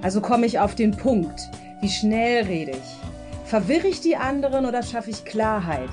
Also 0.00 0.20
komme 0.20 0.46
ich 0.46 0.60
auf 0.60 0.76
den 0.76 0.92
Punkt. 0.92 1.50
Wie 1.80 1.88
schnell 1.88 2.44
rede 2.44 2.70
ich? 2.70 3.46
Verwirre 3.46 3.88
ich 3.88 4.00
die 4.00 4.14
anderen 4.14 4.64
oder 4.64 4.84
schaffe 4.84 5.10
ich 5.10 5.24
Klarheit? 5.24 5.90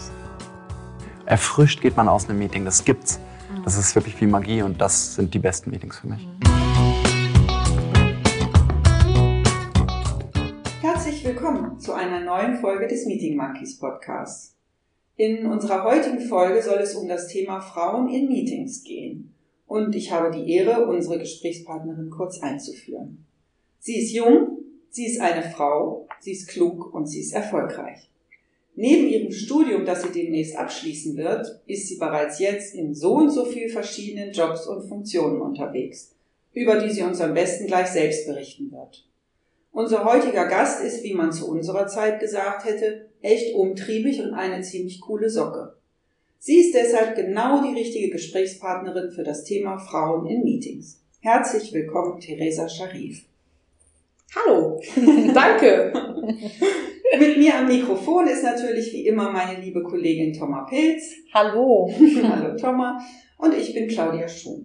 Erfrischt 1.26 1.82
geht 1.82 1.98
man 1.98 2.08
aus 2.08 2.30
einem 2.30 2.38
Meeting, 2.38 2.66
das 2.66 2.86
gibt's. 2.86 3.20
Das 3.63 3.80
ist 3.80 3.96
wirklich 3.96 4.22
wie 4.22 4.27
Magie 4.27 4.62
und 4.62 4.80
das 4.80 5.16
sind 5.16 5.34
die 5.34 5.40
besten 5.40 5.72
Meetings 5.72 5.98
für 5.98 6.08
mich. 6.08 6.27
Herzlich 10.82 11.26
willkommen 11.26 11.80
zu 11.80 11.94
einer 11.94 12.20
neuen 12.20 12.58
Folge 12.58 12.88
des 12.88 13.08
Meeting 13.08 13.35
Monkeys 13.35 13.80
Podcasts. 13.80 14.55
In 15.16 15.48
unserer 15.48 15.84
heutigen 15.84 16.20
Folge 16.20 16.62
soll 16.62 16.77
es 16.77 16.94
um 16.94 17.08
das 17.08 17.27
Thema 17.27 17.60
Frauen 17.60 18.10
in 18.10 18.27
Meetings 18.27 18.84
gehen. 18.84 19.34
Und 19.66 19.96
ich 19.96 20.12
habe 20.12 20.29
die 20.29 20.54
Ehre, 20.54 20.85
unsere 20.85 21.18
Gesprächspartnerin 21.18 22.12
kurz 22.12 22.40
einzuführen. 22.44 23.24
Sie 23.86 24.00
ist 24.00 24.14
jung, 24.14 24.64
sie 24.90 25.05
ist 25.05 25.22
eine 25.22 25.44
Frau, 25.44 26.08
sie 26.20 26.32
ist 26.32 26.48
klug 26.48 26.91
und 26.91 27.05
sie 27.05 27.20
ist 27.20 27.34
erfolgreich. 27.34 28.10
Neben 28.74 29.08
ihrem 29.08 29.32
Studium, 29.32 29.86
das 29.86 30.02
sie 30.02 30.10
demnächst 30.10 30.55
abschließen 30.55 31.16
wird, 31.16 31.62
ist 31.68 31.88
sie 31.88 31.98
bereits 31.98 32.40
jetzt 32.40 32.74
in 32.74 32.96
so 32.96 33.13
und 33.13 33.30
so 33.30 33.46
viel 33.46 33.70
verschiedenen 33.70 34.32
Jobs 34.32 34.66
und 34.66 34.90
Funktionen 34.90 35.40
unterwegs, 35.40 36.16
über 36.54 36.80
die 36.80 36.90
sie 36.90 37.04
uns 37.04 37.22
am 37.22 37.36
besten 37.36 37.68
gleich 37.68 37.90
selbst 37.90 38.26
berichten 38.26 38.72
wird. 38.72 39.08
Unser 39.72 40.04
heutiger 40.04 40.48
Gast 40.48 40.84
ist, 40.84 41.04
wie 41.04 41.13
man 41.13 41.32
zu 41.32 41.48
unserer 41.48 41.86
Zeit 41.86 42.20
gesagt 42.20 42.66
hätte, 42.66 43.06
echt 43.22 43.54
umtriebig 43.54 44.20
und 44.20 44.34
eine 44.34 44.63
ziemlich 44.63 45.00
coole 45.00 45.30
Socke. 45.30 45.76
Sie 46.40 46.60
ist 46.60 46.74
deshalb 46.74 47.16
genau 47.16 47.62
die 47.62 47.80
richtige 47.80 48.10
Gesprächspartnerin 48.10 49.12
für 49.12 49.24
das 49.24 49.44
Thema 49.44 49.78
Frauen 49.78 50.26
in 50.26 50.44
Meetings. 50.44 51.04
Herzlich 51.20 51.72
willkommen, 51.72 52.20
Theresa 52.20 52.68
Scharif. 52.68 53.26
Hallo, 54.36 54.82
danke. 55.34 55.94
Mit 57.18 57.38
mir 57.38 57.55
am 57.55 57.68
Mikrofon 57.68 58.28
ist 58.28 58.44
natürlich 58.44 58.91
wie 58.91 59.08
immer 59.08 59.32
meine 59.32 59.62
liebe 59.62 59.82
Kollegin 59.82 60.34
Thomas 60.34 60.70
Pilz. 60.70 61.14
Hallo. 61.34 61.90
Hallo 62.24 62.58
Thomas. 62.58 63.02
Und 63.38 63.56
ich 63.56 63.74
bin 63.74 63.88
Claudia 63.88 64.28
Schuh. 64.28 64.63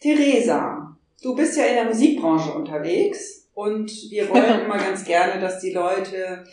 Theresa, 0.00 0.94
du 1.22 1.34
bist 1.34 1.56
ja 1.56 1.64
in 1.64 1.74
der 1.76 1.84
Musikbranche 1.86 2.52
unterwegs 2.52 3.48
und 3.54 3.90
wir 4.10 4.28
wollen 4.28 4.60
immer 4.64 4.76
ganz 4.76 5.04
gerne, 5.04 5.40
dass 5.40 5.60
die 5.60 5.72
Leute 5.72 6.44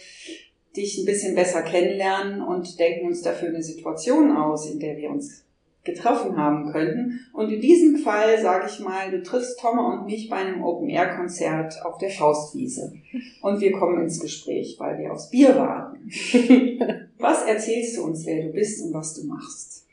dich 0.75 0.97
ein 0.97 1.05
bisschen 1.05 1.35
besser 1.35 1.61
kennenlernen 1.61 2.41
und 2.41 2.79
denken 2.79 3.07
uns 3.07 3.21
dafür 3.21 3.49
eine 3.49 3.61
Situation 3.61 4.35
aus, 4.35 4.69
in 4.71 4.79
der 4.79 4.95
wir 4.95 5.09
uns 5.09 5.43
getroffen 5.83 6.37
haben 6.37 6.71
könnten. 6.71 7.19
Und 7.33 7.51
in 7.51 7.59
diesem 7.59 7.97
Fall 7.97 8.39
sage 8.39 8.67
ich 8.69 8.79
mal, 8.79 9.11
du 9.11 9.21
triffst 9.21 9.59
Tomme 9.59 9.85
und 9.85 10.05
mich 10.05 10.29
bei 10.29 10.37
einem 10.37 10.63
Open-Air-Konzert 10.63 11.85
auf 11.85 11.97
der 11.97 12.09
Faustwiese. 12.09 12.93
Und 13.41 13.59
wir 13.59 13.73
kommen 13.73 14.01
ins 14.01 14.19
Gespräch, 14.19 14.77
weil 14.79 14.97
wir 14.97 15.11
aufs 15.11 15.29
Bier 15.29 15.55
warten. 15.55 16.09
Was 17.17 17.43
erzählst 17.45 17.97
du 17.97 18.05
uns, 18.05 18.25
wer 18.25 18.43
du 18.43 18.49
bist 18.51 18.83
und 18.83 18.93
was 18.93 19.13
du 19.13 19.25
machst? 19.25 19.85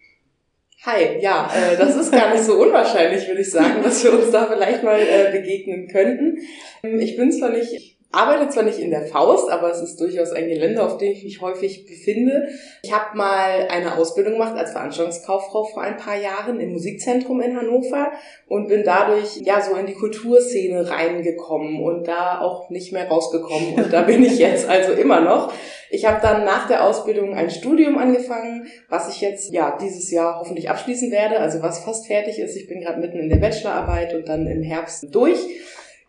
Hi, 0.83 1.21
ja, 1.21 1.49
äh, 1.55 1.77
das 1.77 1.95
ist 1.95 2.11
gar 2.11 2.33
nicht 2.33 2.43
so 2.43 2.55
unwahrscheinlich, 2.55 3.29
würde 3.29 3.43
ich 3.43 3.51
sagen, 3.51 3.83
dass 3.83 4.03
wir 4.03 4.15
uns 4.15 4.31
da 4.31 4.47
vielleicht 4.47 4.83
mal 4.83 4.99
äh, 4.99 5.31
begegnen 5.31 5.87
könnten. 5.89 6.39
Ähm, 6.83 6.99
ich 6.99 7.17
bin 7.17 7.31
zwar 7.31 7.51
nicht, 7.51 7.73
ich 7.73 7.90
arbeite 8.13 8.49
zwar 8.49 8.65
nicht 8.65 8.79
in 8.79 8.91
der 8.91 9.07
Faust, 9.07 9.51
aber 9.51 9.71
es 9.71 9.81
ist 9.81 10.01
durchaus 10.01 10.33
ein 10.33 10.49
Gelände, 10.49 10.83
auf 10.83 10.99
dem 10.99 11.13
ich 11.13 11.23
mich 11.23 11.41
häufig 11.41 11.87
befinde. 11.87 12.49
Ich 12.83 12.93
habe 12.93 13.17
mal 13.17 13.69
eine 13.71 13.97
Ausbildung 13.97 14.33
gemacht 14.33 14.57
als 14.57 14.73
Veranstaltungskauffrau 14.73 15.65
vor 15.65 15.83
ein 15.83 15.97
paar 15.97 16.17
Jahren 16.17 16.59
im 16.59 16.73
Musikzentrum 16.73 17.41
in 17.41 17.57
Hannover 17.57 18.11
und 18.49 18.67
bin 18.69 18.83
dadurch 18.85 19.37
ja 19.45 19.61
so 19.61 19.77
in 19.77 19.87
die 19.87 19.95
Kulturszene 19.95 20.91
reingekommen 20.91 21.83
und 21.83 22.09
da 22.09 22.41
auch 22.41 22.69
nicht 22.71 22.93
mehr 22.93 23.09
rausgekommen 23.09 23.75
und 23.75 23.93
da 23.93 24.03
bin 24.11 24.25
ich 24.25 24.39
jetzt 24.39 24.69
also 24.69 24.93
immer 24.93 25.21
noch. 25.21 25.53
Ich 25.93 26.05
habe 26.05 26.21
dann 26.23 26.45
nach 26.45 26.69
der 26.69 26.85
Ausbildung 26.85 27.35
ein 27.35 27.51
Studium 27.51 27.99
angefangen, 27.99 28.67
was 28.89 29.09
ich 29.09 29.21
jetzt 29.21 29.53
ja 29.53 29.77
dieses 29.81 30.11
Jahr 30.11 30.39
hoffentlich 30.39 30.71
abschließen 30.71 31.11
werde, 31.11 31.41
also 31.41 31.63
was 31.63 31.85
fast 31.85 32.07
fertig 32.07 32.39
ist. 32.39 32.57
Ich 32.57 32.69
bin 32.69 32.81
gerade 32.81 33.01
mitten 33.01 33.19
in 33.19 33.29
der 33.29 33.37
Bachelorarbeit 33.37 34.15
und 34.15 34.29
dann 34.29 34.47
im 34.47 34.63
Herbst 34.63 35.07
durch. 35.13 35.39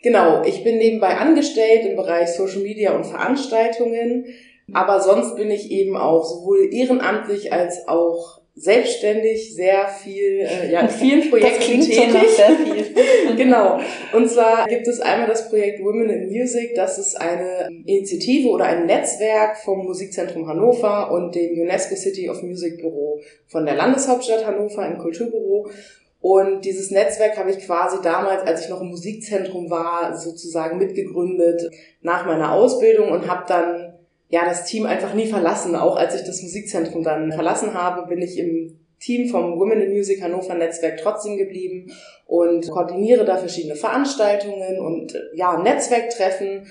Genau, 0.03 0.44
ich 0.44 0.63
bin 0.63 0.78
nebenbei 0.78 1.17
angestellt 1.17 1.85
im 1.85 1.95
Bereich 1.95 2.29
Social 2.29 2.62
Media 2.62 2.95
und 2.95 3.06
Veranstaltungen, 3.06 4.25
aber 4.73 5.00
sonst 5.00 5.35
bin 5.35 5.51
ich 5.51 5.69
eben 5.72 5.95
auch 5.95 6.23
sowohl 6.23 6.73
ehrenamtlich 6.73 7.53
als 7.53 7.88
auch 7.88 8.41
selbstständig 8.56 9.56
sehr 9.56 9.88
viel, 9.88 10.39
äh, 10.39 10.72
ja, 10.72 10.79
in 10.81 10.89
vielen 10.89 11.29
Projekten 11.29 11.81
tätig. 11.81 12.29
sehr 12.35 12.56
viel. 12.56 13.35
genau. 13.38 13.79
Und 14.13 14.29
zwar 14.29 14.67
gibt 14.67 14.88
es 14.88 15.00
einmal 15.00 15.28
das 15.28 15.50
Projekt 15.50 15.84
Women 15.84 16.09
in 16.09 16.28
Music. 16.28 16.75
Das 16.75 16.97
ist 16.97 17.19
eine 17.19 17.69
Initiative 17.85 18.50
oder 18.50 18.66
ein 18.66 18.85
Netzwerk 18.85 19.57
vom 19.57 19.85
Musikzentrum 19.85 20.47
Hannover 20.47 21.12
und 21.12 21.33
dem 21.35 21.59
UNESCO 21.59 21.95
City 21.95 22.29
of 22.29 22.41
Music 22.44 22.78
Büro 22.78 23.19
von 23.47 23.66
der 23.66 23.75
Landeshauptstadt 23.75 24.45
Hannover 24.45 24.85
im 24.85 24.97
Kulturbüro. 24.97 25.69
Und 26.22 26.66
dieses 26.66 26.92
Netzwerk 26.92 27.36
habe 27.38 27.50
ich 27.50 27.66
quasi 27.66 27.98
damals, 28.04 28.44
als 28.44 28.64
ich 28.64 28.70
noch 28.70 28.82
im 28.82 28.90
Musikzentrum 28.90 29.72
war, 29.72 30.16
sozusagen 30.16 30.78
mitgegründet 30.78 31.72
nach 32.02 32.28
meiner 32.28 32.54
Ausbildung 32.54 33.09
und 33.09 33.28
habe 33.28 33.46
dann 33.48 33.94
ja 34.30 34.46
das 34.46 34.66
Team 34.66 34.86
einfach 34.86 35.16
nie 35.16 35.26
verlassen. 35.26 35.76
Auch 35.76 35.96
als 35.96 36.16
ich 36.16 36.22
das 36.22 36.44
Musikzentrum 36.44 37.04
dann 37.04 37.31
verlassen 37.31 37.74
habe, 37.74 38.08
bin 38.08 38.22
ich 38.22 38.38
im 38.38 38.80
Team 39.00 39.30
vom 39.30 39.60
Women 39.60 39.81
in 39.81 39.94
Music 39.94 40.22
Hannover 40.22 40.54
Netzwerk 40.54 41.00
trotzdem 41.02 41.38
geblieben 41.38 41.92
und 42.28 42.70
koordiniere 42.70 43.26
da 43.26 43.38
verschiedene 43.38 43.76
Veranstaltungen 43.76 44.80
und 44.80 45.20
ja, 45.34 45.58
Netzwerktreffen. 45.58 46.68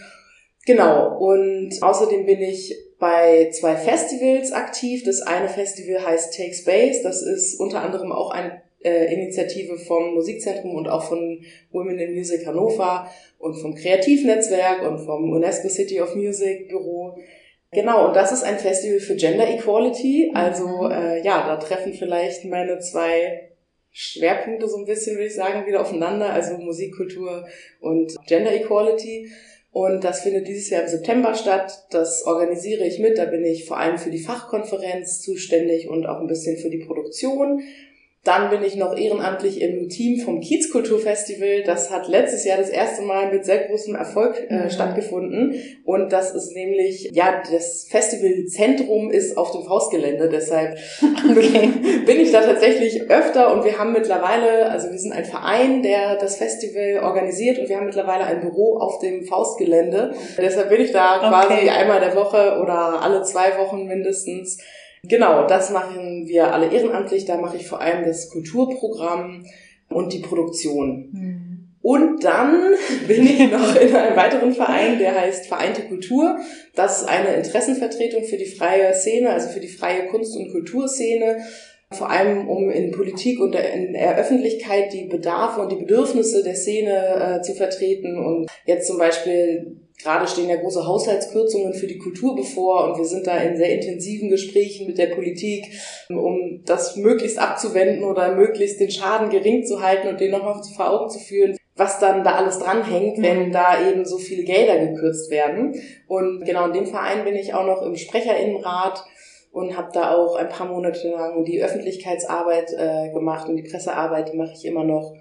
Genau. 0.65 1.19
Und 1.19 1.71
außerdem 1.81 2.25
bin 2.25 2.41
ich 2.41 2.79
bei 3.01 3.51
zwei 3.51 3.75
Festivals 3.75 4.53
aktiv. 4.53 5.03
Das 5.05 5.23
eine 5.23 5.49
Festival 5.49 6.07
heißt 6.07 6.37
Take 6.37 6.55
Space. 6.55 7.03
Das 7.03 7.23
ist 7.23 7.59
unter 7.59 7.83
anderem 7.83 8.13
auch 8.13 8.31
eine 8.31 8.63
äh, 8.83 9.13
Initiative 9.13 9.79
vom 9.79 10.15
Musikzentrum 10.15 10.75
und 10.75 10.89
auch 10.89 11.05
von 11.05 11.43
Women 11.71 11.99
in 11.99 12.15
Music 12.15 12.47
Hannover 12.47 13.11
und 13.39 13.55
vom 13.55 13.75
Kreativnetzwerk 13.75 14.83
und 14.89 14.99
vom 14.99 15.31
UNESCO 15.33 15.69
City 15.69 16.01
of 16.01 16.15
Music 16.15 16.69
Büro. 16.69 17.17
Genau, 17.73 18.09
und 18.09 18.17
das 18.17 18.33
ist 18.33 18.43
ein 18.43 18.59
Festival 18.59 18.99
für 18.99 19.15
Gender 19.15 19.49
Equality. 19.49 20.33
Also 20.35 20.67
mhm. 20.67 20.91
äh, 20.91 21.23
ja, 21.23 21.47
da 21.47 21.57
treffen 21.57 21.95
vielleicht 21.95 22.45
meine 22.45 22.79
zwei 22.81 23.51
Schwerpunkte 23.93 24.69
so 24.69 24.79
ein 24.79 24.87
bisschen, 24.87 25.17
würde 25.17 25.29
ich 25.29 25.35
sagen, 25.35 25.67
wieder 25.67 25.81
aufeinander. 25.81 26.33
Also 26.33 26.57
Musikkultur 26.59 27.47
und 27.81 28.17
Gender 28.27 28.53
Equality. 28.53 29.31
Und 29.73 30.03
das 30.03 30.23
findet 30.23 30.49
dieses 30.49 30.69
Jahr 30.71 30.83
im 30.83 30.89
September 30.89 31.35
statt. 31.35 31.87
Das 31.91 32.27
organisiere 32.27 32.85
ich 32.85 32.99
mit. 32.99 33.19
Da 33.19 33.27
bin 33.27 33.45
ich 33.45 33.67
vor 33.67 33.79
allem 33.79 33.99
für 33.99 34.11
die 34.11 34.19
Fachkonferenz 34.19 35.21
zuständig 35.21 35.89
und 35.89 36.07
auch 36.07 36.21
ein 36.21 36.27
bisschen 36.27 36.57
für 36.57 36.71
die 36.71 36.85
Produktion. 36.85 37.63
Dann 38.23 38.51
bin 38.51 38.63
ich 38.63 38.77
noch 38.77 38.95
ehrenamtlich 38.95 39.63
im 39.63 39.89
Team 39.89 40.21
vom 40.21 40.41
Kiezkulturfestival. 40.41 41.63
Das 41.65 41.91
hat 41.91 42.07
letztes 42.07 42.45
Jahr 42.45 42.59
das 42.59 42.69
erste 42.69 43.01
Mal 43.01 43.33
mit 43.33 43.47
sehr 43.47 43.67
großem 43.67 43.95
Erfolg 43.95 44.47
äh, 44.51 44.65
mhm. 44.65 44.71
stattgefunden. 44.71 45.55
Und 45.87 46.13
das 46.13 46.35
ist 46.35 46.55
nämlich, 46.55 47.09
ja, 47.15 47.43
das 47.51 47.87
Festivalzentrum 47.91 49.11
ist 49.11 49.39
auf 49.39 49.53
dem 49.53 49.63
Faustgelände. 49.63 50.29
Deshalb 50.29 50.77
okay. 51.31 51.71
bin 52.07 52.21
ich 52.21 52.31
da 52.31 52.43
tatsächlich 52.43 53.11
öfter. 53.11 53.55
Und 53.55 53.65
wir 53.65 53.79
haben 53.79 53.95
mittlerweile, 53.95 54.71
also 54.71 54.91
wir 54.91 54.99
sind 54.99 55.13
ein 55.13 55.25
Verein, 55.25 55.83
der 55.83 56.17
das 56.17 56.37
Festival 56.37 57.03
organisiert. 57.03 57.59
Und 57.59 57.71
wir 57.71 57.79
haben 57.79 57.87
mittlerweile 57.87 58.25
ein 58.25 58.43
Büro 58.43 58.77
auf 58.77 58.99
dem 58.99 59.25
Faustgelände. 59.25 60.13
Deshalb 60.37 60.69
bin 60.69 60.83
ich 60.83 60.93
da 60.93 61.21
quasi 61.21 61.55
okay. 61.55 61.71
einmal 61.71 62.01
der 62.01 62.15
Woche 62.15 62.59
oder 62.61 63.01
alle 63.01 63.23
zwei 63.23 63.57
Wochen 63.57 63.87
mindestens 63.87 64.59
Genau, 65.03 65.47
das 65.47 65.71
machen 65.71 66.27
wir 66.27 66.53
alle 66.53 66.73
ehrenamtlich. 66.73 67.25
Da 67.25 67.39
mache 67.39 67.57
ich 67.57 67.67
vor 67.67 67.81
allem 67.81 68.05
das 68.05 68.29
Kulturprogramm 68.31 69.45
und 69.89 70.13
die 70.13 70.21
Produktion. 70.21 71.11
Mhm. 71.13 71.51
Und 71.83 72.23
dann 72.25 72.75
bin 73.09 73.25
ich 73.25 73.51
noch 73.51 73.75
in 73.75 73.95
einem 73.95 74.17
weiteren 74.17 74.53
Verein, 74.53 74.99
der 74.99 75.19
heißt 75.19 75.47
Vereinte 75.47 75.83
Kultur. 75.83 76.39
Das 76.75 77.03
ist 77.03 77.09
eine 77.09 77.35
Interessenvertretung 77.35 78.25
für 78.25 78.37
die 78.37 78.47
freie 78.47 78.93
Szene, 78.93 79.31
also 79.31 79.49
für 79.49 79.61
die 79.61 79.69
freie 79.69 80.07
Kunst- 80.07 80.37
und 80.37 80.51
Kulturszene. 80.51 81.39
Vor 81.93 82.09
allem, 82.09 82.49
um 82.49 82.71
in 82.71 82.93
Politik 82.93 83.41
und 83.41 83.57
in 83.57 83.95
der 83.95 84.17
Öffentlichkeit 84.17 84.93
die 84.93 85.07
Bedarfe 85.07 85.61
und 85.61 85.73
die 85.73 85.77
Bedürfnisse 85.77 86.45
der 86.45 86.55
Szene 86.55 87.41
äh, 87.41 87.43
zu 87.43 87.55
vertreten 87.55 88.17
und 88.17 88.49
jetzt 88.65 88.87
zum 88.87 88.99
Beispiel 88.99 89.81
Gerade 90.03 90.27
stehen 90.27 90.49
ja 90.49 90.57
große 90.57 90.87
Haushaltskürzungen 90.87 91.75
für 91.75 91.87
die 91.87 91.99
Kultur 91.99 92.35
bevor 92.35 92.85
und 92.85 92.99
wir 92.99 93.05
sind 93.05 93.27
da 93.27 93.37
in 93.37 93.57
sehr 93.57 93.75
intensiven 93.75 94.31
Gesprächen 94.31 94.87
mit 94.87 94.99
der 94.99 95.09
Politik, 95.15 95.67
um 96.09 96.63
das 96.65 96.97
möglichst 96.97 97.39
abzuwenden 97.39 98.05
oder 98.05 98.35
möglichst 98.35 98.81
den 98.81 98.91
Schaden 98.91 99.31
gering 99.31 99.65
zu 99.65 99.83
halten 99.83 100.09
und 100.09 100.21
den 100.21 100.31
nochmal 100.31 100.63
vor 100.75 100.91
Augen 100.91 101.11
zu 101.11 101.19
führen, 101.19 101.57
was 101.77 101.99
dann 101.99 102.25
da 102.25 102.33
alles 102.33 102.59
dranhängt, 102.59 103.23
wenn 103.23 103.53
da 103.53 103.89
eben 103.89 104.05
so 104.05 104.19
viele 104.19 104.45
Gelder 104.45 104.79
gekürzt 104.87 105.31
werden. 105.31 105.75
Und 106.07 106.45
genau 106.45 106.67
in 106.67 106.73
dem 106.73 106.87
Verein 106.87 107.25
bin 107.25 107.37
ich 107.37 107.55
auch 107.55 107.67
noch 107.67 107.83
im 107.83 107.97
Sprecherinnenrat 107.97 109.05
und 109.53 109.77
habe 109.77 109.91
da 109.93 110.15
auch 110.15 110.37
ein 110.37 110.49
paar 110.49 110.69
Monate 110.69 111.11
lang 111.11 111.45
die 111.45 111.63
Öffentlichkeitsarbeit 111.63 112.73
äh, 112.77 113.13
gemacht 113.13 113.49
und 113.49 113.57
die 113.57 113.69
Pressearbeit, 113.69 114.33
die 114.33 114.37
mache 114.37 114.53
ich 114.55 114.65
immer 114.65 114.85
noch. 114.85 115.15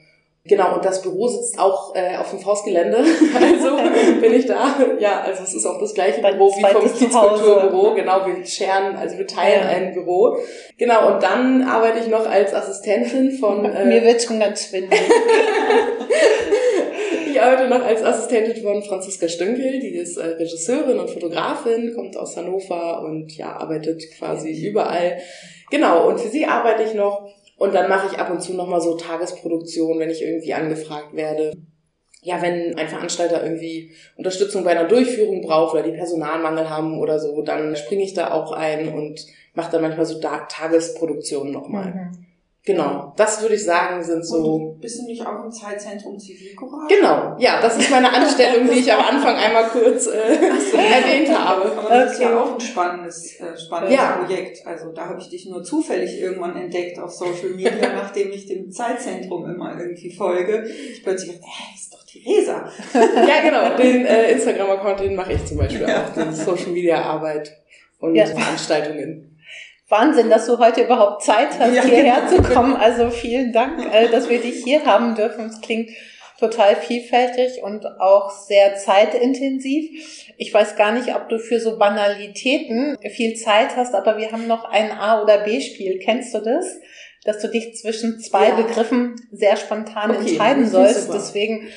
Genau, 0.45 0.75
und 0.75 0.85
das 0.85 1.01
Büro 1.01 1.27
sitzt 1.27 1.59
auch 1.59 1.93
äh, 1.95 2.15
auf 2.17 2.29
dem 2.29 2.39
Faustgelände. 2.39 2.97
also 3.35 3.77
bin 4.21 4.33
ich 4.33 4.45
da. 4.45 4.75
Ja, 4.99 5.21
also 5.21 5.43
es 5.43 5.53
ist 5.53 5.65
auch 5.65 5.79
das 5.79 5.93
gleiche 5.93 6.21
Büro 6.21 6.49
wie 6.55 6.61
vom. 6.61 6.81
Justizkulturbüro. 6.81 7.93
Genau, 7.93 8.25
wir 8.25 8.45
scheren, 8.45 8.95
also 8.95 9.17
wir 9.17 9.27
teilen 9.27 9.63
Ja. 9.63 9.69
ein 9.69 9.93
Büro. 9.93 10.37
Genau, 10.77 11.13
und 11.13 11.21
dann 11.21 11.63
arbeite 11.63 11.99
ich 11.99 12.07
noch 12.07 12.25
als 12.25 12.53
Assistentin 12.53 13.31
von... 13.33 13.65
Äh, 13.65 13.85
Mir 13.85 14.03
wird 14.03 14.21
schon 14.23 14.39
ganz 14.39 14.67
schwindelig. 14.67 14.99
ich 17.29 17.41
arbeite 17.41 17.67
noch 17.67 17.85
als 17.85 18.01
Assistentin 18.01 18.63
von 18.63 18.81
Franziska 18.81 19.27
Stünkel, 19.27 19.79
die 19.81 19.95
ist 19.95 20.17
äh, 20.17 20.25
Regisseurin 20.25 20.99
und 20.99 21.09
Fotografin, 21.09 21.93
kommt 21.93 22.15
aus 22.17 22.37
Hannover 22.37 23.03
und 23.03 23.35
ja, 23.35 23.57
arbeitet 23.57 24.01
quasi 24.17 24.51
überall. 24.51 25.17
Genau, 25.69 26.07
und 26.07 26.19
für 26.19 26.29
sie 26.29 26.45
arbeite 26.45 26.83
ich 26.83 26.93
noch 26.93 27.29
und 27.59 27.75
dann 27.75 27.89
mache 27.89 28.07
ich 28.11 28.19
ab 28.19 28.31
und 28.31 28.41
zu 28.41 28.53
nochmal 28.53 28.81
so 28.81 28.95
Tagesproduktion, 28.95 29.99
wenn 29.99 30.09
ich 30.09 30.21
irgendwie 30.21 30.53
angefragt 30.53 31.13
werde. 31.13 31.51
Ja, 32.21 32.41
wenn 32.41 32.77
ein 32.77 32.87
Veranstalter 32.87 33.43
irgendwie 33.43 33.91
Unterstützung 34.15 34.63
bei 34.63 34.71
einer 34.71 34.87
Durchführung 34.87 35.41
braucht 35.41 35.73
oder 35.73 35.83
die 35.83 35.91
Personalmangel 35.95 36.69
haben 36.69 36.99
oder 36.99 37.19
so, 37.19 37.41
dann 37.41 37.75
springe 37.75 38.03
ich 38.03 38.13
da 38.13 38.31
auch 38.31 38.53
ein 38.53 38.93
und 38.93 39.25
mache 39.53 39.71
dann 39.71 39.81
manchmal 39.81 40.05
so 40.05 40.19
Tagesproduktionen 40.19 41.53
nochmal. 41.53 41.93
Mhm. 41.93 42.25
Genau, 42.69 43.13
das 43.17 43.41
würde 43.41 43.55
ich 43.55 43.65
sagen, 43.65 44.03
sind 44.03 44.23
so 44.23 44.77
Bist 44.79 44.99
du 44.99 45.05
nicht 45.07 45.25
auch 45.25 45.43
im 45.43 45.51
Zeitzentrum 45.51 46.19
Zivilcourage? 46.19 46.93
Genau, 46.95 47.35
ja, 47.39 47.59
das 47.59 47.77
ist 47.79 47.89
meine 47.89 48.13
Anstellung, 48.13 48.69
die 48.71 48.77
ich 48.79 48.93
am 48.93 48.99
Anfang 48.99 49.35
einmal 49.35 49.63
kurz 49.69 50.05
äh, 50.05 50.11
erwähnt 50.35 51.29
habe. 51.35 51.71
Aber 51.75 51.89
das 51.89 52.11
ist 52.11 52.19
Okay. 52.19 52.29
ja 52.31 52.39
auch 52.39 52.53
ein 52.53 52.59
spannendes, 52.59 53.39
äh, 53.39 53.57
spannendes 53.57 53.97
Ja. 53.97 54.17
Projekt. 54.23 54.67
Also 54.67 54.91
da 54.91 55.05
habe 55.07 55.19
ich 55.19 55.29
dich 55.29 55.47
nur 55.49 55.63
zufällig 55.63 56.19
irgendwann 56.21 56.55
entdeckt 56.55 56.99
auf 56.99 57.11
Social 57.11 57.49
Media, 57.55 57.71
nachdem 57.95 58.31
ich 58.31 58.45
dem 58.45 58.71
Zeitzentrum 58.71 59.45
immer 59.49 59.75
irgendwie 59.79 60.11
folge. 60.11 60.63
Ich 60.93 61.01
plötzlich 61.03 61.31
dachte, 61.31 61.45
hä, 61.47 61.75
ist 61.75 61.91
doch 61.91 62.05
Theresa. 62.05 62.69
Ja, 62.93 63.41
genau, 63.41 63.77
den 63.81 64.05
äh, 64.05 64.31
Instagram-Account, 64.33 64.99
den 64.99 65.15
mache 65.15 65.33
ich 65.33 65.43
zum 65.45 65.57
Beispiel 65.57 65.85
auch, 65.87 66.13
den 66.13 66.31
Social-Media-Arbeit 66.33 67.51
und 67.99 68.13
Ja. 68.13 68.25
Veranstaltungen. 68.27 69.28
Wahnsinn, 69.89 70.29
dass 70.29 70.45
du 70.45 70.57
heute 70.59 70.83
überhaupt 70.83 71.23
Zeit 71.23 71.49
hast, 71.59 71.73
Ja, 71.73 71.81
hierher 71.83 72.21
genau. 72.29 72.43
zu 72.43 72.53
kommen. 72.53 72.75
Also 72.75 73.09
vielen 73.09 73.51
Dank, 73.51 73.79
äh, 73.93 74.07
dass 74.09 74.29
wir 74.29 74.39
dich 74.39 74.63
hier 74.63 74.85
haben 74.85 75.15
dürfen. 75.15 75.47
Es 75.47 75.59
klingt 75.61 75.89
total 76.39 76.75
vielfältig 76.75 77.61
und 77.63 77.85
auch 77.99 78.29
sehr 78.31 78.75
zeitintensiv. 78.75 80.31
Ich 80.37 80.53
weiß 80.53 80.75
gar 80.77 80.91
nicht, 80.93 81.13
ob 81.15 81.27
du 81.27 81.37
für 81.39 81.59
so 81.59 81.77
Banalitäten 81.77 82.97
viel 83.11 83.35
Zeit 83.35 83.75
hast, 83.75 83.93
aber 83.93 84.17
wir 84.17 84.31
haben 84.31 84.47
noch 84.47 84.63
ein 84.65 84.91
A- 84.91 85.21
oder 85.21 85.39
B-Spiel. 85.39 85.99
Kennst 85.99 86.33
du 86.33 86.39
das? 86.39 86.65
Dass 87.25 87.39
du 87.39 87.49
dich 87.49 87.75
zwischen 87.75 88.19
zwei 88.21 88.49
Ja. 88.49 88.55
Begriffen 88.55 89.15
sehr 89.31 89.57
spontan 89.57 90.11
Okay, 90.11 90.19
entscheiden 90.29 90.65
sollst. 90.69 91.07
super. 91.07 91.13
Deswegen 91.17 91.67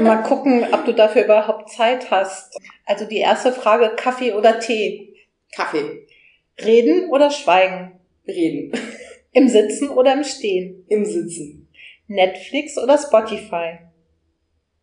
mal 0.00 0.18
gucken, 0.22 0.64
ob 0.72 0.84
du 0.84 0.92
dafür 0.92 1.24
überhaupt 1.24 1.70
Zeit 1.70 2.10
hast. 2.12 2.56
Also 2.86 3.04
die 3.06 3.18
erste 3.18 3.50
Frage, 3.52 3.90
Kaffee 3.96 4.32
oder 4.34 4.60
Tee? 4.60 5.12
Kaffee, 5.52 6.06
Reden 6.62 7.10
oder 7.10 7.30
schweigen? 7.30 7.98
reden, 8.26 8.72
Im 9.32 9.48
Sitzen 9.48 9.88
oder 9.88 10.12
im 10.12 10.24
Stehen? 10.24 10.84
im 10.88 11.04
Sitzen. 11.04 11.68
Netflix 12.06 12.78
oder 12.78 12.98
Spotify? 12.98 13.78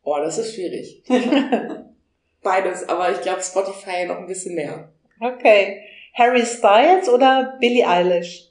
Oh, 0.03 0.17
das 0.17 0.37
ist 0.37 0.55
schwierig. 0.55 1.03
Beides, 2.43 2.89
aber 2.89 3.11
ich 3.11 3.21
glaube 3.21 3.41
Spotify 3.41 4.05
noch 4.05 4.17
ein 4.17 4.25
bisschen 4.27 4.55
mehr. 4.55 4.91
Okay. 5.19 5.83
Harry 6.13 6.45
Styles 6.45 7.07
oder 7.07 7.57
Billie 7.59 7.87
Eilish? 7.87 8.49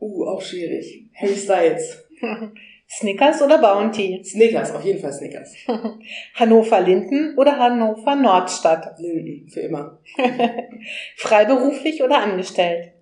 Uh, 0.00 0.24
auch 0.26 0.42
schwierig. 0.42 1.04
Harry 1.14 1.36
Styles. 1.36 2.04
Snickers 2.98 3.40
oder 3.40 3.58
Bounty? 3.58 4.22
Snickers, 4.24 4.70
auf 4.72 4.84
jeden 4.84 5.00
Fall 5.00 5.12
Snickers. 5.12 5.54
Hannover 6.34 6.80
Linden 6.80 7.38
oder 7.38 7.58
Hannover 7.58 8.14
Nordstadt? 8.16 8.98
Linden, 8.98 9.48
für 9.48 9.60
immer. 9.60 9.98
Freiberuflich 11.16 12.02
oder 12.02 12.18
angestellt? 12.18 12.92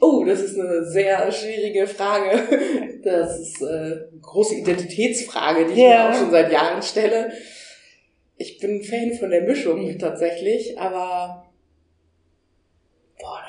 Oh, 0.00 0.24
das 0.24 0.40
ist 0.42 0.58
eine 0.60 0.84
sehr 0.84 1.32
schwierige 1.32 1.86
Frage. 1.86 3.00
Das 3.02 3.38
ist 3.40 3.62
äh, 3.62 3.64
eine 3.66 4.08
große 4.20 4.56
Identitätsfrage, 4.56 5.66
die 5.66 5.72
ich 5.72 5.78
Ja. 5.78 5.88
mir 5.88 6.10
auch 6.10 6.18
schon 6.18 6.30
seit 6.30 6.52
Jahren 6.52 6.82
stelle. 6.82 7.32
Ich 8.36 8.58
bin 8.58 8.82
Fan 8.82 9.14
von 9.14 9.30
der 9.30 9.42
Mischung 9.42 9.98
tatsächlich, 9.98 10.78
aber 10.78 11.50
boah, 13.18 13.40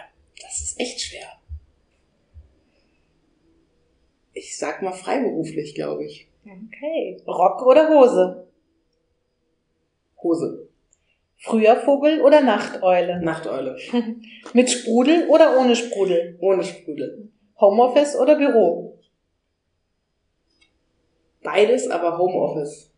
das 0.42 0.62
ist 0.62 0.80
echt 0.80 1.02
schwer. 1.02 1.28
Ich 4.58 4.62
sag 4.62 4.82
mal 4.82 4.92
freiberuflich, 4.92 5.76
glaube 5.76 6.04
ich. 6.06 6.28
Okay. 6.44 7.22
Rock 7.28 7.64
oder 7.64 7.90
Hose? 7.90 8.48
Hose, 10.24 10.68
Früher 11.38 11.76
Vogel 11.76 12.24
oder 12.24 12.42
Nachteule? 12.42 13.22
Nachteule, 13.24 13.78
Mit 14.54 14.72
Sprudel 14.72 15.28
oder 15.30 15.60
ohne 15.60 15.76
Sprudel? 15.76 16.40
ohne 16.42 16.64
Sprudel. 16.64 17.30
Homeoffice 17.60 18.16
oder 18.16 18.36
Büro? 18.36 18.98
Beides, 21.44 21.88
aber 21.92 22.18
Homeoffice. 22.18 22.90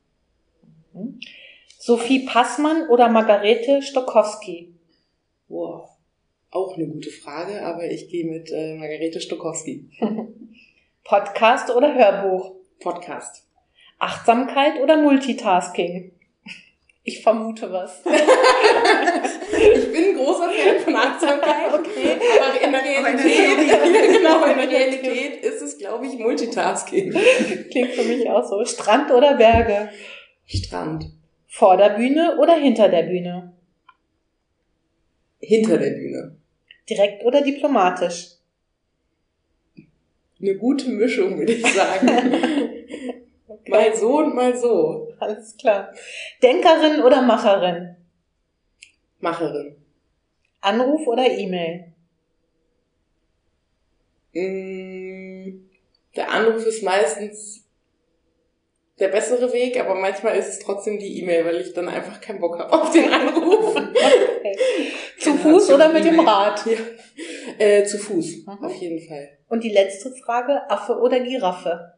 Sophie 1.77 2.25
Passmann 2.25 2.87
oder 2.87 3.09
Margarete 3.09 3.81
Stokowski? 3.81 4.73
Wow. 5.49 5.89
Auch 6.51 6.77
eine 6.77 6.87
gute 6.87 7.09
Frage, 7.09 7.61
aber 7.65 7.83
ich 7.91 8.07
gehe 8.07 8.23
mit 8.23 8.49
äh, 8.49 8.77
Margarete 8.77 9.19
Stokowski. 9.19 9.89
Podcast 11.09 11.71
oder 11.71 11.95
Hörbuch? 11.95 12.51
Podcast. 12.79 13.43
Achtsamkeit 13.97 14.79
oder 14.79 14.95
Multitasking? 14.97 16.11
Ich 17.01 17.23
vermute 17.23 17.73
was. 17.73 18.03
Ich 18.05 19.91
bin 19.91 20.09
ein 20.09 20.15
großer 20.15 20.51
Fan 20.51 20.79
von 20.81 20.95
Achtsamkeit. 20.95 21.73
Okay. 21.73 22.15
Aber 22.39 22.61
in 22.63 22.71
der 22.71 22.83
Realität, 22.83 23.57
genau, 24.17 24.45
in 24.45 24.57
der 24.59 24.69
Realität 24.69 25.43
ist 25.43 25.63
es, 25.63 25.79
glaube 25.79 26.05
ich, 26.05 26.19
Multitasking. 26.19 27.11
Klingt 27.71 27.89
für 27.89 28.03
mich 28.03 28.29
auch 28.29 28.47
so. 28.47 28.63
Strand 28.63 29.09
oder 29.09 29.33
Berge? 29.33 29.89
Strand. 30.45 31.05
Vor 31.47 31.75
der 31.75 31.89
Bühne 31.89 32.37
oder 32.39 32.53
hinter 32.53 32.87
der 32.87 33.01
Bühne? 33.01 33.53
Hinter 35.39 35.79
der 35.79 35.89
Bühne. 35.89 36.35
Direkt 36.87 37.25
oder 37.25 37.41
diplomatisch? 37.41 38.38
Eine 40.41 40.55
gute 40.55 40.89
Mischung, 40.89 41.37
würde 41.37 41.53
ich 41.53 41.65
sagen. 41.73 42.07
Mal 43.67 43.95
so 43.95 44.17
und 44.17 44.35
mal 44.35 44.57
so. 44.57 45.13
Alles 45.19 45.55
klar. 45.57 45.93
Denkerin 46.41 47.03
oder 47.03 47.21
Macherin? 47.21 47.95
Macherin. 49.19 49.75
Anruf 50.61 51.05
oder 51.07 51.25
E-Mail? 51.29 51.93
Mm, 54.33 55.69
Der 56.15 56.31
Anruf 56.31 56.65
ist 56.65 56.83
meistens 56.83 57.65
der 58.99 59.07
bessere 59.09 59.51
Weg, 59.53 59.79
aber 59.79 59.95
manchmal 59.95 60.35
ist 60.37 60.47
es 60.49 60.59
trotzdem 60.59 60.99
die 60.99 61.19
E-Mail, 61.21 61.45
weil 61.45 61.57
ich 61.61 61.73
dann 61.73 61.87
einfach 61.89 62.19
keinen 62.21 62.39
Bock 62.39 62.59
habe 62.59 62.71
auf 62.73 62.91
den 62.91 63.11
Anruf. 63.11 63.75
Okay. 63.75 64.57
Zu 65.19 65.33
Fuß 65.35 65.71
oder 65.71 65.89
mit 65.89 66.05
dem 66.05 66.19
Rad? 66.21 66.65
Ja. 66.65 66.77
Äh, 67.57 67.83
zu 67.83 67.97
Fuß, 67.97 68.45
Mhm. 68.45 68.63
auf 68.65 68.73
jeden 68.75 69.05
Fall. 69.07 69.37
Und 69.49 69.63
die 69.63 69.69
letzte 69.71 70.11
Frage, 70.13 70.61
Affe 70.69 70.93
oder 70.97 71.19
Giraffe? 71.19 71.93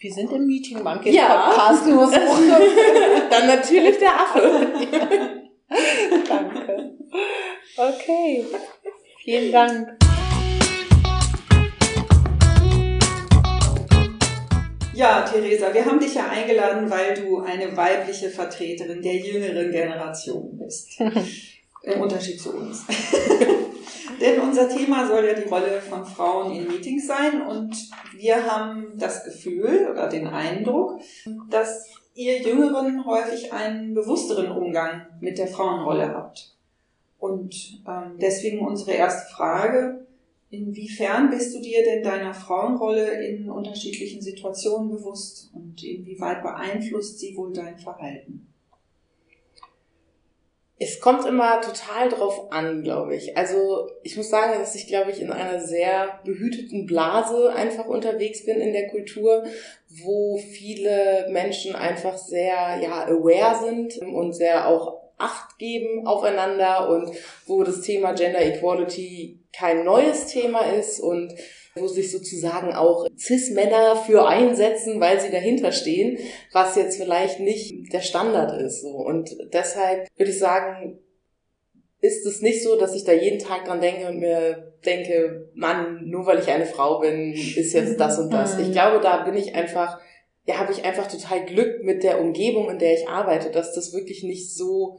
Wir 0.00 0.12
sind 0.14 0.32
im 0.32 0.46
Meeting 0.46 0.82
Monkeys 0.82 1.14
Ja. 1.14 1.50
Podcast. 1.50 1.86
Dann 3.30 3.46
natürlich 3.46 3.98
der 3.98 4.14
Affe. 4.18 4.70
Danke. 6.28 6.96
Okay. 7.76 8.46
Vielen 9.22 9.52
Dank. 9.52 10.09
Ja, 15.00 15.22
Theresa, 15.22 15.72
wir 15.72 15.86
haben 15.86 15.98
dich 15.98 16.14
ja 16.14 16.28
eingeladen, 16.28 16.90
weil 16.90 17.14
du 17.14 17.40
eine 17.40 17.74
weibliche 17.74 18.28
Vertreterin 18.28 19.00
der 19.00 19.16
jüngeren 19.16 19.70
Generation 19.70 20.58
bist. 20.58 21.00
Im 21.82 22.02
Unterschied 22.02 22.38
zu 22.38 22.54
uns. 22.54 22.84
Denn 24.20 24.40
unser 24.42 24.68
Thema 24.68 25.08
soll 25.08 25.24
ja 25.24 25.32
die 25.32 25.48
Rolle 25.48 25.80
von 25.80 26.04
Frauen 26.04 26.54
in 26.54 26.68
Meetings 26.68 27.06
sein 27.06 27.40
und 27.40 27.74
wir 28.14 28.44
haben 28.44 28.92
das 28.98 29.24
Gefühl 29.24 29.88
oder 29.90 30.06
den 30.06 30.26
Eindruck, 30.26 31.00
dass 31.48 31.86
ihr 32.14 32.42
Jüngeren 32.42 33.06
häufig 33.06 33.54
einen 33.54 33.94
bewussteren 33.94 34.50
Umgang 34.50 35.06
mit 35.18 35.38
der 35.38 35.46
Frauenrolle 35.46 36.12
habt. 36.12 36.54
Und 37.18 37.80
ähm, 37.88 38.18
deswegen 38.20 38.66
unsere 38.66 38.92
erste 38.92 39.32
Frage, 39.32 40.06
inwiefern 40.50 41.30
bist 41.30 41.54
du 41.54 41.60
dir 41.60 41.84
denn 41.84 42.02
deiner 42.02 42.34
Frauenrolle 42.34 43.24
in 43.24 43.48
unterschiedlichen 43.48 44.20
Situationen 44.20 44.90
bewusst 44.90 45.50
und 45.54 45.82
inwieweit 45.82 46.42
beeinflusst 46.42 47.20
sie 47.20 47.36
wohl 47.36 47.52
dein 47.52 47.78
Verhalten? 47.78 48.46
Es 50.82 50.98
kommt 50.98 51.26
immer 51.26 51.60
total 51.60 52.08
drauf 52.08 52.50
an, 52.50 52.82
glaube 52.82 53.14
ich. 53.14 53.36
Also 53.36 53.90
ich 54.02 54.16
muss 54.16 54.30
sagen, 54.30 54.58
dass 54.58 54.74
ich, 54.74 54.86
glaube 54.86 55.10
ich, 55.10 55.20
in 55.20 55.30
einer 55.30 55.60
sehr 55.60 56.20
behüteten 56.24 56.86
Blase 56.86 57.52
einfach 57.52 57.84
unterwegs 57.84 58.46
bin 58.46 58.62
in 58.62 58.72
der 58.72 58.88
Kultur, 58.88 59.44
wo 59.90 60.38
viele 60.38 61.28
Menschen 61.30 61.76
einfach 61.76 62.16
sehr 62.16 62.78
ja 62.82 63.04
aware 63.06 63.62
sind 63.62 63.98
und 63.98 64.32
sehr 64.32 64.68
auch 64.68 64.99
Acht 65.20 65.58
geben 65.58 66.06
aufeinander 66.06 66.88
und 66.88 67.10
wo 67.46 67.62
das 67.62 67.82
Thema 67.82 68.12
Gender 68.12 68.40
Equality 68.40 69.40
kein 69.52 69.84
neues 69.84 70.26
Thema 70.26 70.60
ist 70.60 71.00
und 71.00 71.34
wo 71.74 71.86
sich 71.86 72.10
sozusagen 72.10 72.72
auch 72.72 73.06
Cis-Männer 73.16 73.96
für 73.96 74.26
einsetzen, 74.26 75.00
weil 75.00 75.20
sie 75.20 75.30
dahinter 75.30 75.72
stehen, 75.72 76.18
was 76.52 76.76
jetzt 76.76 76.96
vielleicht 76.96 77.40
nicht 77.40 77.92
der 77.92 78.00
Standard 78.00 78.60
ist. 78.60 78.82
So. 78.82 78.88
Und 78.88 79.36
deshalb 79.52 80.08
würde 80.16 80.32
ich 80.32 80.38
sagen, 80.38 80.98
ist 82.00 82.26
es 82.26 82.40
nicht 82.40 82.62
so, 82.62 82.76
dass 82.76 82.94
ich 82.94 83.04
da 83.04 83.12
jeden 83.12 83.38
Tag 83.38 83.66
dran 83.66 83.80
denke 83.80 84.08
und 84.08 84.18
mir 84.18 84.72
denke, 84.84 85.50
Mann, 85.54 86.08
nur 86.08 86.26
weil 86.26 86.38
ich 86.38 86.48
eine 86.48 86.66
Frau 86.66 87.00
bin, 87.00 87.32
ist 87.32 87.74
jetzt 87.74 88.00
das 88.00 88.18
und 88.18 88.32
das. 88.32 88.58
Ich 88.58 88.68
mhm. 88.68 88.72
glaube, 88.72 89.00
da 89.02 89.22
bin 89.24 89.36
ich 89.36 89.54
einfach, 89.54 90.00
ja, 90.46 90.58
habe 90.58 90.72
ich 90.72 90.84
einfach 90.84 91.06
total 91.06 91.44
Glück 91.44 91.84
mit 91.84 92.02
der 92.02 92.20
Umgebung, 92.20 92.70
in 92.70 92.78
der 92.78 92.94
ich 92.94 93.08
arbeite, 93.08 93.50
dass 93.50 93.74
das 93.74 93.92
wirklich 93.92 94.22
nicht 94.22 94.54
so 94.54 94.98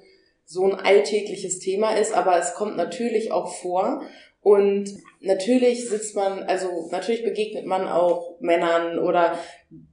so 0.51 0.65
ein 0.65 0.75
alltägliches 0.75 1.60
Thema 1.60 1.96
ist, 1.96 2.13
aber 2.13 2.38
es 2.38 2.53
kommt 2.55 2.75
natürlich 2.75 3.31
auch 3.31 3.53
vor. 3.55 4.01
Und 4.43 4.89
natürlich 5.20 5.88
sitzt 5.88 6.15
man, 6.15 6.43
also 6.43 6.89
natürlich 6.89 7.24
begegnet 7.24 7.67
man 7.67 7.88
auch 7.88 8.39
Männern 8.39 8.98
oder 8.98 9.38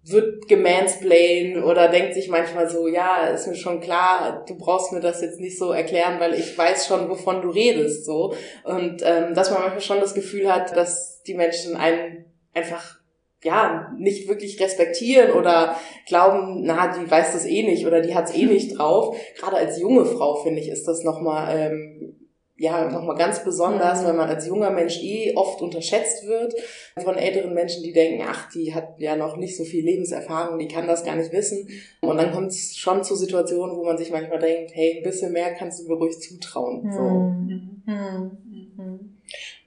wird 0.05 0.49
gemansplained 0.49 1.63
oder 1.63 1.89
denkt 1.89 2.15
sich 2.15 2.29
manchmal 2.31 2.69
so, 2.71 2.89
ja, 2.89 3.27
ist 3.27 3.47
mir 3.47 3.55
schon 3.55 3.81
klar, 3.81 4.45
du 4.49 4.57
brauchst 4.57 4.93
mir 4.93 5.01
das 5.01 5.21
jetzt 5.21 5.39
nicht 5.39 5.59
so 5.59 5.73
erklären, 5.73 6.19
weil 6.19 6.33
ich 6.33 6.57
weiß 6.57 6.87
schon, 6.87 7.11
wovon 7.11 7.43
du 7.43 7.51
redest, 7.51 8.07
so. 8.07 8.35
Und 8.65 9.03
ähm, 9.05 9.35
dass 9.35 9.51
man 9.51 9.61
manchmal 9.61 9.83
schon 9.83 10.01
das 10.01 10.15
Gefühl 10.15 10.51
hat, 10.51 10.75
dass 10.75 11.23
die 11.25 11.35
Menschen 11.35 11.77
einen 11.77 12.25
einfach 12.55 12.98
ja, 13.43 13.93
nicht 13.97 14.29
wirklich 14.29 14.61
respektieren 14.61 15.33
oder 15.33 15.77
glauben, 16.07 16.63
na, 16.65 16.93
die 16.97 17.09
weiß 17.09 17.33
das 17.33 17.47
eh 17.47 17.63
nicht 17.63 17.87
oder 17.87 18.01
die 18.01 18.15
hat's 18.15 18.35
eh 18.35 18.47
nicht 18.47 18.79
drauf. 18.79 19.17
Gerade 19.39 19.57
als 19.57 19.81
junge 19.81 20.05
Frau, 20.05 20.37
finde 20.37 20.61
ich, 20.61 20.69
ist 20.69 20.89
das 20.89 21.05
nochmal 21.05 21.57
ähm, 21.57 22.19
ja, 22.61 22.91
nochmal 22.91 23.17
ganz 23.17 23.45
besonders, 23.45 24.05
weil 24.05 24.15
man 24.15 24.29
als 24.29 24.49
junger 24.49 24.71
Mensch 24.71 25.01
eh 25.01 25.33
oft 25.37 25.63
unterschätzt 25.63 26.27
wird 26.27 26.55
von 26.97 27.17
älteren 27.17 27.55
Menschen, 27.55 27.85
die 27.85 27.93
denken, 27.93 28.25
ach, 28.29 28.51
die 28.51 28.75
hat 28.75 28.99
ja 28.99 29.15
noch 29.15 29.37
nicht 29.37 29.57
so 29.57 29.63
viel 29.63 29.85
Lebenserfahrung, 29.85 30.59
die 30.59 30.67
kann 30.67 30.89
das 30.89 31.05
gar 31.05 31.15
nicht 31.15 31.33
wissen. 31.33 31.69
Und 32.01 32.17
dann 32.17 32.33
kommt 32.33 32.49
es 32.49 32.77
schon 32.77 33.05
zu 33.05 33.15
Situationen, 33.15 33.77
wo 33.77 33.85
man 33.85 33.97
sich 33.97 34.11
manchmal 34.11 34.41
denkt, 34.41 34.73
hey, 34.75 34.97
ein 34.99 35.05
bisschen 35.05 35.33
mehr 35.33 35.55
kannst 35.55 35.81
du 35.81 35.89
mir 35.89 35.99
ruhig 35.99 36.19
zutrauen. 36.19 36.91
So. 36.93 36.99
Hm. 36.99 37.83
Hm. 37.87 38.39
Hm. 38.77 39.19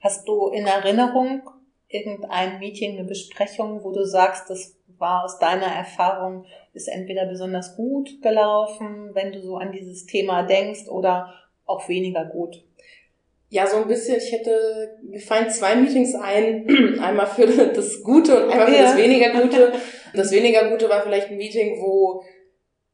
Hast 0.02 0.28
du 0.28 0.50
in 0.50 0.68
Erinnerung 0.68 1.44
irgendein 1.92 2.60
Meeting, 2.60 2.98
eine 2.98 3.08
Besprechung, 3.08 3.84
wo 3.84 3.92
du 3.92 4.06
sagst, 4.06 4.50
das 4.50 4.78
war 4.98 5.24
aus 5.24 5.40
deiner 5.40 5.66
Erfahrung, 5.68 6.46
ist 6.74 6.88
entweder 6.88 7.26
besonders 7.26 7.76
gut 7.76 8.22
gelaufen, 8.22 9.12
wenn 9.14 9.32
du 9.32 9.42
so 9.42 9.58
an 9.58 9.72
dieses 9.72 10.06
Thema 10.06 10.44
denkst, 10.44 10.88
oder 10.88 11.34
auch 11.66 11.88
weniger 11.90 12.26
gut? 12.26 12.64
Ja, 13.50 13.68
so 13.68 13.78
ein 13.78 13.88
bisschen. 13.88 14.18
Ich 14.18 14.32
hätte, 14.32 14.98
mir 15.04 15.20
fallen 15.20 15.50
zwei 15.50 15.76
Meetings 15.76 16.16
ein. 16.16 17.00
Einmal 17.02 17.28
für 17.28 17.46
das 17.48 18.02
Gute 18.02 18.46
und 18.46 18.52
einmal 18.52 18.68
für 18.68 18.82
das 18.82 18.96
weniger 18.96 19.42
Gute. 19.42 19.74
Das 20.14 20.32
weniger 20.32 20.70
Gute 20.70 20.88
war 20.88 21.02
vielleicht 21.04 21.30
ein 21.30 21.38
Meeting, 21.38 21.82
wo, 21.82 22.24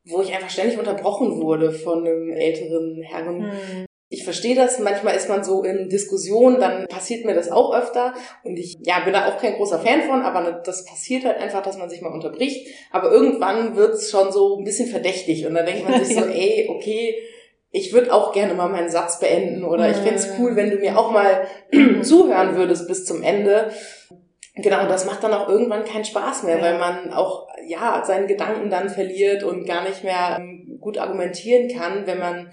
wo 0.06 0.22
ich 0.22 0.34
einfach 0.34 0.50
ständig 0.50 0.80
unterbrochen 0.80 1.40
wurde 1.40 1.72
von 1.72 2.00
einem 2.00 2.32
älteren 2.32 3.04
Herrn. 3.04 3.52
Hm. 3.52 3.87
Ich 4.10 4.24
verstehe 4.24 4.56
das, 4.56 4.80
manchmal 4.80 5.16
ist 5.16 5.28
man 5.28 5.44
so 5.44 5.64
in 5.64 5.90
Diskussionen, 5.90 6.62
dann 6.62 6.88
passiert 6.88 7.26
mir 7.26 7.34
das 7.34 7.52
auch 7.52 7.76
öfter. 7.76 8.14
Und 8.44 8.58
ich 8.58 8.78
ja, 8.82 9.02
bin 9.02 9.12
da 9.12 9.28
auch 9.28 9.38
kein 9.38 9.56
großer 9.56 9.80
Fan 9.80 10.04
von, 10.04 10.22
aber 10.22 10.62
das 10.64 10.86
passiert 10.86 11.26
halt 11.26 11.38
einfach, 11.38 11.62
dass 11.62 11.78
man 11.78 11.90
sich 11.90 12.02
mal 12.02 12.14
unterbricht. 12.14 12.68
Aber 12.92 13.12
irgendwann 13.12 13.76
wird's 13.76 14.10
schon 14.10 14.32
so 14.32 14.58
ein 14.58 14.64
bisschen 14.64 14.88
verdächtig. 14.88 15.46
Und 15.46 15.56
dann 15.56 15.66
denkt 15.66 15.90
man 15.90 16.04
sich 16.04 16.16
so, 16.16 16.24
ey, 16.26 16.70
okay, 16.70 17.16
ich 17.72 17.92
würde 17.92 18.14
auch 18.14 18.32
gerne 18.32 18.54
mal 18.54 18.70
meinen 18.70 18.90
Satz 18.90 19.20
beenden. 19.20 19.66
Oder 19.66 19.90
ich 19.90 19.98
fände 19.98 20.16
es 20.16 20.30
cool, 20.40 20.56
wenn 20.56 20.70
du 20.70 20.78
mir 20.78 20.98
auch 20.98 21.12
mal 21.12 21.46
zuhören 22.02 22.56
würdest 22.56 22.88
bis 22.88 23.04
zum 23.04 23.22
Ende. 23.24 23.72
Genau, 24.56 24.82
und 24.84 24.90
das 24.90 25.06
macht 25.06 25.24
dann 25.24 25.34
auch 25.34 25.50
irgendwann 25.50 25.84
keinen 25.84 26.06
Spaß 26.06 26.44
mehr, 26.44 26.62
weil 26.62 26.80
man 26.80 27.14
auch 27.14 27.48
ja 27.68 28.04
seinen 28.06 28.28
Gedanken 28.28 28.70
dann 28.70 28.90
verliert 28.90 29.44
und 29.44 29.66
gar 29.66 29.84
nicht 29.84 30.04
mehr 30.04 30.38
ähm, 30.40 30.78
gut 30.80 30.98
argumentieren 30.98 31.68
kann, 31.68 32.08
wenn 32.08 32.20
man 32.20 32.52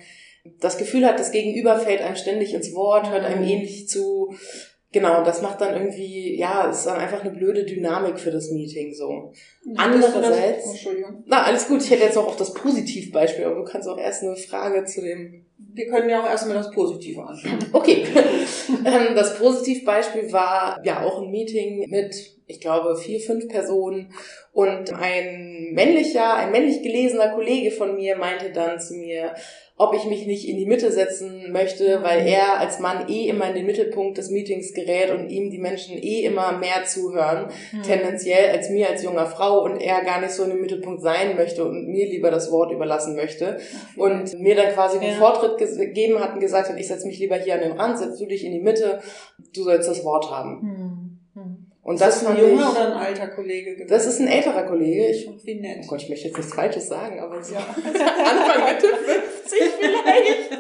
das 0.61 0.79
Gefühl 0.79 1.07
hat, 1.07 1.19
das 1.19 1.33
Gegenüber 1.33 1.79
fällt 1.79 2.03
einem 2.03 2.17
ständig 2.17 2.55
ins 2.55 2.75
Wort, 2.75 3.11
hört 3.11 3.25
einem 3.25 3.45
ähnlich 3.45 3.89
zu. 3.89 4.35
Genau, 4.93 5.25
das 5.25 5.43
macht 5.43 5.61
dann 5.61 5.75
irgendwie, 5.75 6.39
ja, 6.39 6.71
es 6.71 6.79
ist 6.79 6.87
dann 6.87 7.01
einfach 7.01 7.23
eine 7.23 7.33
blöde 7.33 7.65
Dynamik 7.65 8.17
für 8.17 8.31
das 8.31 8.53
Meeting 8.53 8.95
so. 8.95 9.33
Andererseits, 9.75 10.71
Entschuldigung. 10.71 11.25
na 11.27 11.43
alles 11.43 11.67
gut, 11.67 11.83
ich 11.83 11.91
hätte 11.91 12.05
jetzt 12.05 12.15
noch 12.15 12.29
auf 12.29 12.37
das 12.37 12.55
Positivbeispiel, 12.55 13.45
aber 13.45 13.57
du 13.57 13.65
kannst 13.65 13.89
auch 13.89 13.99
erst 13.99 14.23
eine 14.23 14.37
Frage 14.37 14.85
zu 14.85 15.01
dem. 15.01 15.47
Wir 15.57 15.89
können 15.89 16.09
ja 16.09 16.23
auch 16.23 16.29
erstmal 16.29 16.55
das 16.55 16.71
Positive 16.71 17.25
anschauen. 17.25 17.59
Okay, 17.73 18.05
ähm, 18.85 19.17
das 19.17 19.37
Positivbeispiel 19.37 20.31
war 20.31 20.81
ja 20.85 21.03
auch 21.03 21.23
ein 21.23 21.31
Meeting 21.33 21.91
mit, 21.91 22.15
ich 22.47 22.61
glaube, 22.61 22.97
vier, 22.97 23.19
fünf 23.19 23.49
Personen 23.49 24.13
und 24.53 24.93
ein 24.93 25.71
männlicher, 25.73 26.37
ein 26.37 26.53
männlich 26.53 26.85
gelesener 26.85 27.31
Kollege 27.31 27.73
von 27.73 27.97
mir 27.97 28.15
meinte 28.15 28.53
dann 28.53 28.79
zu 28.79 28.95
mir, 28.95 29.35
ob 29.77 29.93
ich 29.93 30.05
mich 30.05 30.25
nicht 30.27 30.49
in 30.49 30.57
die 30.57 30.67
Mitte 30.67 30.93
setzen 30.93 31.51
möchte, 31.51 32.01
weil 32.03 32.23
mhm. 32.23 32.29
er 32.29 32.61
als 32.61 32.79
Mann 32.79 33.09
eh 33.09 33.29
immer 33.29 33.49
in 33.49 33.57
den 33.57 33.67
Mittelpunkt 33.67 34.17
des 34.19 34.31
Meetings 34.31 34.73
gerät 34.73 35.11
und 35.11 35.29
ihm 35.31 35.51
die 35.51 35.59
Menschen 35.59 35.99
eh 35.99 36.25
immer 36.25 36.59
mehr 36.59 36.85
zuhören, 36.85 37.49
mhm. 37.73 37.83
tendenziell 37.83 38.51
als 38.53 38.71
mir 38.71 38.89
als 38.89 39.03
junger 39.03 39.27
Frau 39.27 39.65
und 39.65 39.81
er 39.81 40.05
gar 40.05 40.21
nicht 40.21 40.31
so 40.31 40.45
in 40.45 40.51
dem 40.51 40.61
Mittelpunkt 40.61 41.03
sein 41.03 41.35
möchte 41.35 41.65
und 41.65 41.89
mir 41.89 42.07
lieber 42.07 42.31
das 42.31 42.53
Wort 42.53 42.71
überlassen 42.71 43.17
möchte 43.17 43.59
und 43.97 44.39
mir 44.39 44.55
dann 44.55 44.73
quasi 44.73 45.01
den 45.01 45.15
Vortritt 45.15 45.59
gegeben 45.59 46.21
hat 46.21 46.35
und 46.35 46.41
gesagt 46.41 46.69
hat, 46.69 46.79
ich 46.79 46.87
setze 46.87 47.09
mich 47.09 47.19
lieber 47.19 47.37
hier 47.37 47.55
an 47.55 47.61
den 47.61 47.73
Rand, 47.73 47.99
setz 47.99 48.19
du 48.19 48.27
dich 48.27 48.45
in 48.45 48.53
die 48.53 48.61
Mitte, 48.61 49.01
du 49.55 49.65
sollst 49.65 49.89
das 49.89 50.05
Wort 50.05 50.31
haben. 50.31 50.61
Mhm. 51.35 51.65
Und 51.85 52.01
das, 52.01 52.23
ist 52.23 52.27
ein 52.27 52.39
junger 52.39 52.71
oder 52.71 52.87
ein 52.87 52.93
alter 52.93 53.29
Kollege 53.29 53.73
gewesen? 53.73 53.91
Das 53.91 54.07
ist 54.07 54.19
ein 54.19 54.27
älterer 54.27 54.63
Kollege. 54.63 55.07
Ich, 55.07 55.29
Wie 55.45 55.61
nett. 55.61 55.81
Oh 55.85 55.89
Gott, 55.89 56.03
ich 56.03 56.09
möchte 56.09 56.29
jetzt 56.29 56.39
nichts 56.39 56.55
Falsches 56.55 56.89
sagen, 56.89 57.21
aber 57.21 57.43
so 57.43 57.55
ja. 57.55 57.61
Anfang 57.77 58.65
Mitte 58.65 58.87
50 58.87 59.24
vielleicht. 59.53 60.53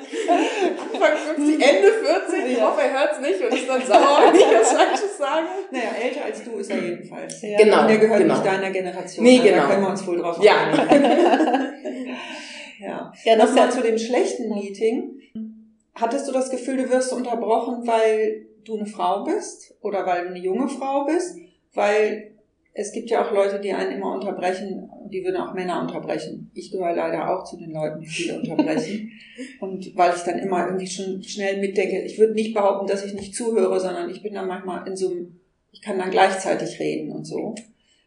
Anfang 0.94 1.16
50, 1.36 1.54
Ende 1.54 1.92
40. 1.92 2.52
Ich 2.52 2.60
hoffe, 2.62 2.82
er 2.82 2.92
hört 2.92 3.12
es 3.12 3.20
nicht 3.20 3.40
und 3.40 3.52
ist 3.52 3.68
dann 3.68 3.84
sauer, 3.86 4.22
wenn 4.26 4.34
ich 4.36 4.46
was 4.46 4.72
Falsches 4.72 5.18
sage. 5.18 5.46
Naja, 5.70 5.90
älter 6.02 6.24
als 6.24 6.42
du 6.42 6.58
ist 6.58 6.70
er 6.70 6.78
jedenfalls. 6.78 7.42
Ja. 7.42 7.58
Genau. 7.58 7.82
Und 7.82 7.88
der 7.88 7.98
gehört 7.98 8.20
genau. 8.20 8.34
nicht 8.34 8.46
deiner 8.46 8.70
Generation. 8.70 9.24
Nee, 9.24 9.38
genau. 9.38 9.56
Da 9.56 9.66
können 9.68 9.82
wir 9.82 9.90
uns 9.90 10.06
wohl 10.06 10.18
drauf 10.18 10.38
ja. 10.42 10.54
ja. 12.80 13.12
Ja, 13.24 13.36
nochmal 13.36 13.70
zu 13.70 13.80
dem 13.82 13.98
schlechten 13.98 14.48
Meeting. 14.54 15.20
Hattest 15.94 16.28
du 16.28 16.32
das 16.32 16.50
Gefühl, 16.50 16.76
du 16.76 16.90
wirst 16.90 17.12
unterbrochen, 17.12 17.86
weil 17.86 18.46
du 18.64 18.76
eine 18.76 18.86
Frau 18.86 19.24
bist 19.24 19.74
oder 19.80 20.06
weil 20.06 20.22
du 20.24 20.28
eine 20.30 20.40
junge 20.40 20.68
Frau 20.68 21.04
bist, 21.04 21.36
weil 21.74 22.32
es 22.72 22.92
gibt 22.92 23.08
ja 23.10 23.24
auch 23.24 23.32
Leute, 23.32 23.60
die 23.60 23.72
einen 23.72 23.92
immer 23.92 24.12
unterbrechen, 24.12 24.90
die 25.12 25.24
würden 25.24 25.36
auch 25.36 25.54
Männer 25.54 25.80
unterbrechen. 25.80 26.50
Ich 26.54 26.70
gehöre 26.70 26.94
leider 26.94 27.30
auch 27.30 27.44
zu 27.44 27.56
den 27.56 27.72
Leuten, 27.72 28.00
die 28.00 28.06
viele 28.06 28.40
unterbrechen. 28.40 29.12
Und 29.60 29.96
weil 29.96 30.14
ich 30.14 30.22
dann 30.22 30.38
immer 30.38 30.66
irgendwie 30.66 30.86
schon 30.86 31.22
schnell 31.22 31.60
mitdenke, 31.60 32.02
ich 32.02 32.18
würde 32.18 32.34
nicht 32.34 32.54
behaupten, 32.54 32.86
dass 32.86 33.04
ich 33.04 33.14
nicht 33.14 33.34
zuhöre, 33.34 33.80
sondern 33.80 34.10
ich 34.10 34.22
bin 34.22 34.34
dann 34.34 34.48
manchmal 34.48 34.86
in 34.86 34.96
so 34.96 35.10
einem, 35.10 35.40
ich 35.72 35.82
kann 35.82 35.98
dann 35.98 36.10
gleichzeitig 36.10 36.78
reden 36.78 37.10
und 37.10 37.24
so. 37.24 37.54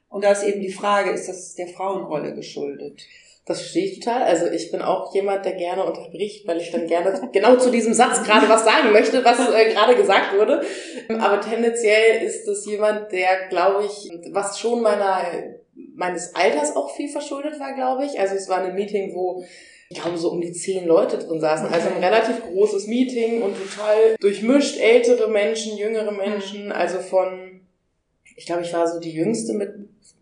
Und 0.10 0.24
da 0.24 0.32
ist 0.32 0.44
eben 0.44 0.62
die 0.62 0.72
Frage, 0.72 1.12
ist 1.12 1.27
das 1.27 1.56
der 1.56 1.68
Frauenrolle 1.68 2.34
geschuldet? 2.34 3.01
Das 3.48 3.62
verstehe 3.62 3.86
ich 3.86 4.00
total. 4.01 4.24
Also 4.24 4.48
ich 4.48 4.72
bin 4.72 4.82
auch 4.82 5.13
jemand, 5.13 5.46
der 5.46 5.54
gerne 5.54 5.86
unterbricht, 5.86 6.46
weil 6.48 6.58
ich 6.58 6.70
dann 6.72 6.86
gerne 6.86 7.30
genau 7.34 7.56
zu 7.56 7.72
diesem 7.72 7.94
Satz 7.94 8.22
gerade 8.24 8.50
was 8.50 8.66
sagen 8.66 8.92
möchte, 8.92 9.24
was 9.24 9.39
äh, 9.39 9.72
gerade 9.72 9.96
gesagt 9.96 10.38
wurde. 10.38 10.62
Aber 11.18 11.39
tendenziell 11.39 12.25
ist 12.25 12.46
das 12.46 12.66
jemand, 12.66 13.12
der, 13.13 13.48
glaube 13.50 13.86
ich, 13.86 14.12
was 14.34 14.60
schon 14.60 14.82
meiner 14.82 15.24
meines 15.98 16.36
Alters 16.36 16.75
auch 16.75 16.96
viel 16.96 17.10
verschuldet 17.10 17.60
war, 17.60 17.74
glaube 17.74 18.06
ich. 18.06 18.20
Also 18.20 18.36
es 18.36 18.48
war 18.48 18.60
ein 18.60 18.75
Meeting, 18.75 19.13
wo 19.16 19.44
ich 19.89 20.01
glaube, 20.01 20.18
so 20.18 20.32
um 20.32 20.42
die 20.42 20.51
zehn 20.51 20.86
Leute 20.86 21.18
drin 21.18 21.39
saßen. 21.39 21.68
Also 21.68 21.89
ein 21.89 22.04
relativ 22.04 22.42
großes 22.42 22.88
Meeting 22.88 23.42
und 23.42 23.56
total 23.58 24.16
durchmischt. 24.20 24.77
Ältere 24.77 25.30
Menschen, 25.30 25.77
jüngere 25.77 26.12
Menschen. 26.12 26.72
Also 26.72 27.00
von, 27.00 27.62
ich 28.36 28.46
glaube, 28.46 28.63
ich 28.63 28.74
war 28.74 28.88
so 28.88 29.00
die 29.00 29.13
Jüngste 29.13 29.54
mit 29.54 29.74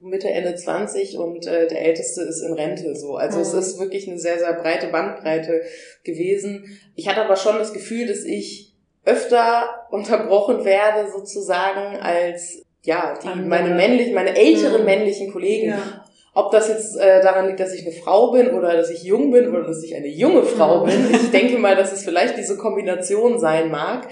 Mitte, 0.01 0.29
Ende 0.29 0.55
20 0.55 1.17
und 1.17 1.48
äh, 1.48 1.67
der 1.67 1.82
Älteste 1.82 2.22
ist 2.22 2.41
in 2.41 2.53
Rente. 2.53 2.96
So. 2.96 3.15
Also 3.15 3.38
mhm. 3.38 3.44
es 3.44 3.53
ist 3.53 3.79
wirklich 3.79 4.08
eine 4.08 4.20
sehr, 4.20 4.38
sehr 4.38 4.53
breite 4.53 4.88
Bandbreite 4.88 5.63
gewesen. 6.03 6.79
Ich 6.96 7.08
hatte 7.08 7.24
aber 7.24 7.36
schon 7.36 7.58
das 7.58 7.74
Gefühl, 7.74 8.08
dass 8.08 8.24
ich 8.24 8.72
öfter 9.03 9.88
unterbrochen 9.89 10.63
werde, 10.63 11.12
sozusagen, 11.12 11.98
als 11.98 12.64
ja, 12.86 13.18
die, 13.22 13.42
meine 13.42 13.74
männlichen, 13.74 14.13
meine 14.13 14.36
älteren 14.36 14.82
mhm. 14.82 14.86
männlichen 14.86 15.32
Kollegen. 15.32 15.70
Ja. 15.70 16.06
Ob 16.34 16.51
das 16.51 16.68
jetzt 16.68 16.98
äh, 16.98 17.22
daran 17.22 17.48
liegt, 17.48 17.62
dass 17.62 17.74
ich 17.74 17.86
eine 17.86 17.96
Frau 17.96 18.32
bin 18.32 18.50
oder 18.50 18.75
dass 18.75 18.89
ich 18.89 19.04
jung 19.04 19.32
bin 19.32 19.48
oder 19.48 19.63
dass 19.63 19.84
ich 19.84 19.96
eine 19.96 20.10
junge 20.10 20.44
Frau 20.44 20.84
bin. 20.84 21.10
Ich 21.12 21.32
denke 21.32 21.58
mal, 21.58 21.77
dass 21.77 21.94
es 21.94 22.04
vielleicht 22.04 22.38
diese 22.38 22.58
Kombination 22.58 23.39
sein 23.39 23.72
mag. 23.72 24.10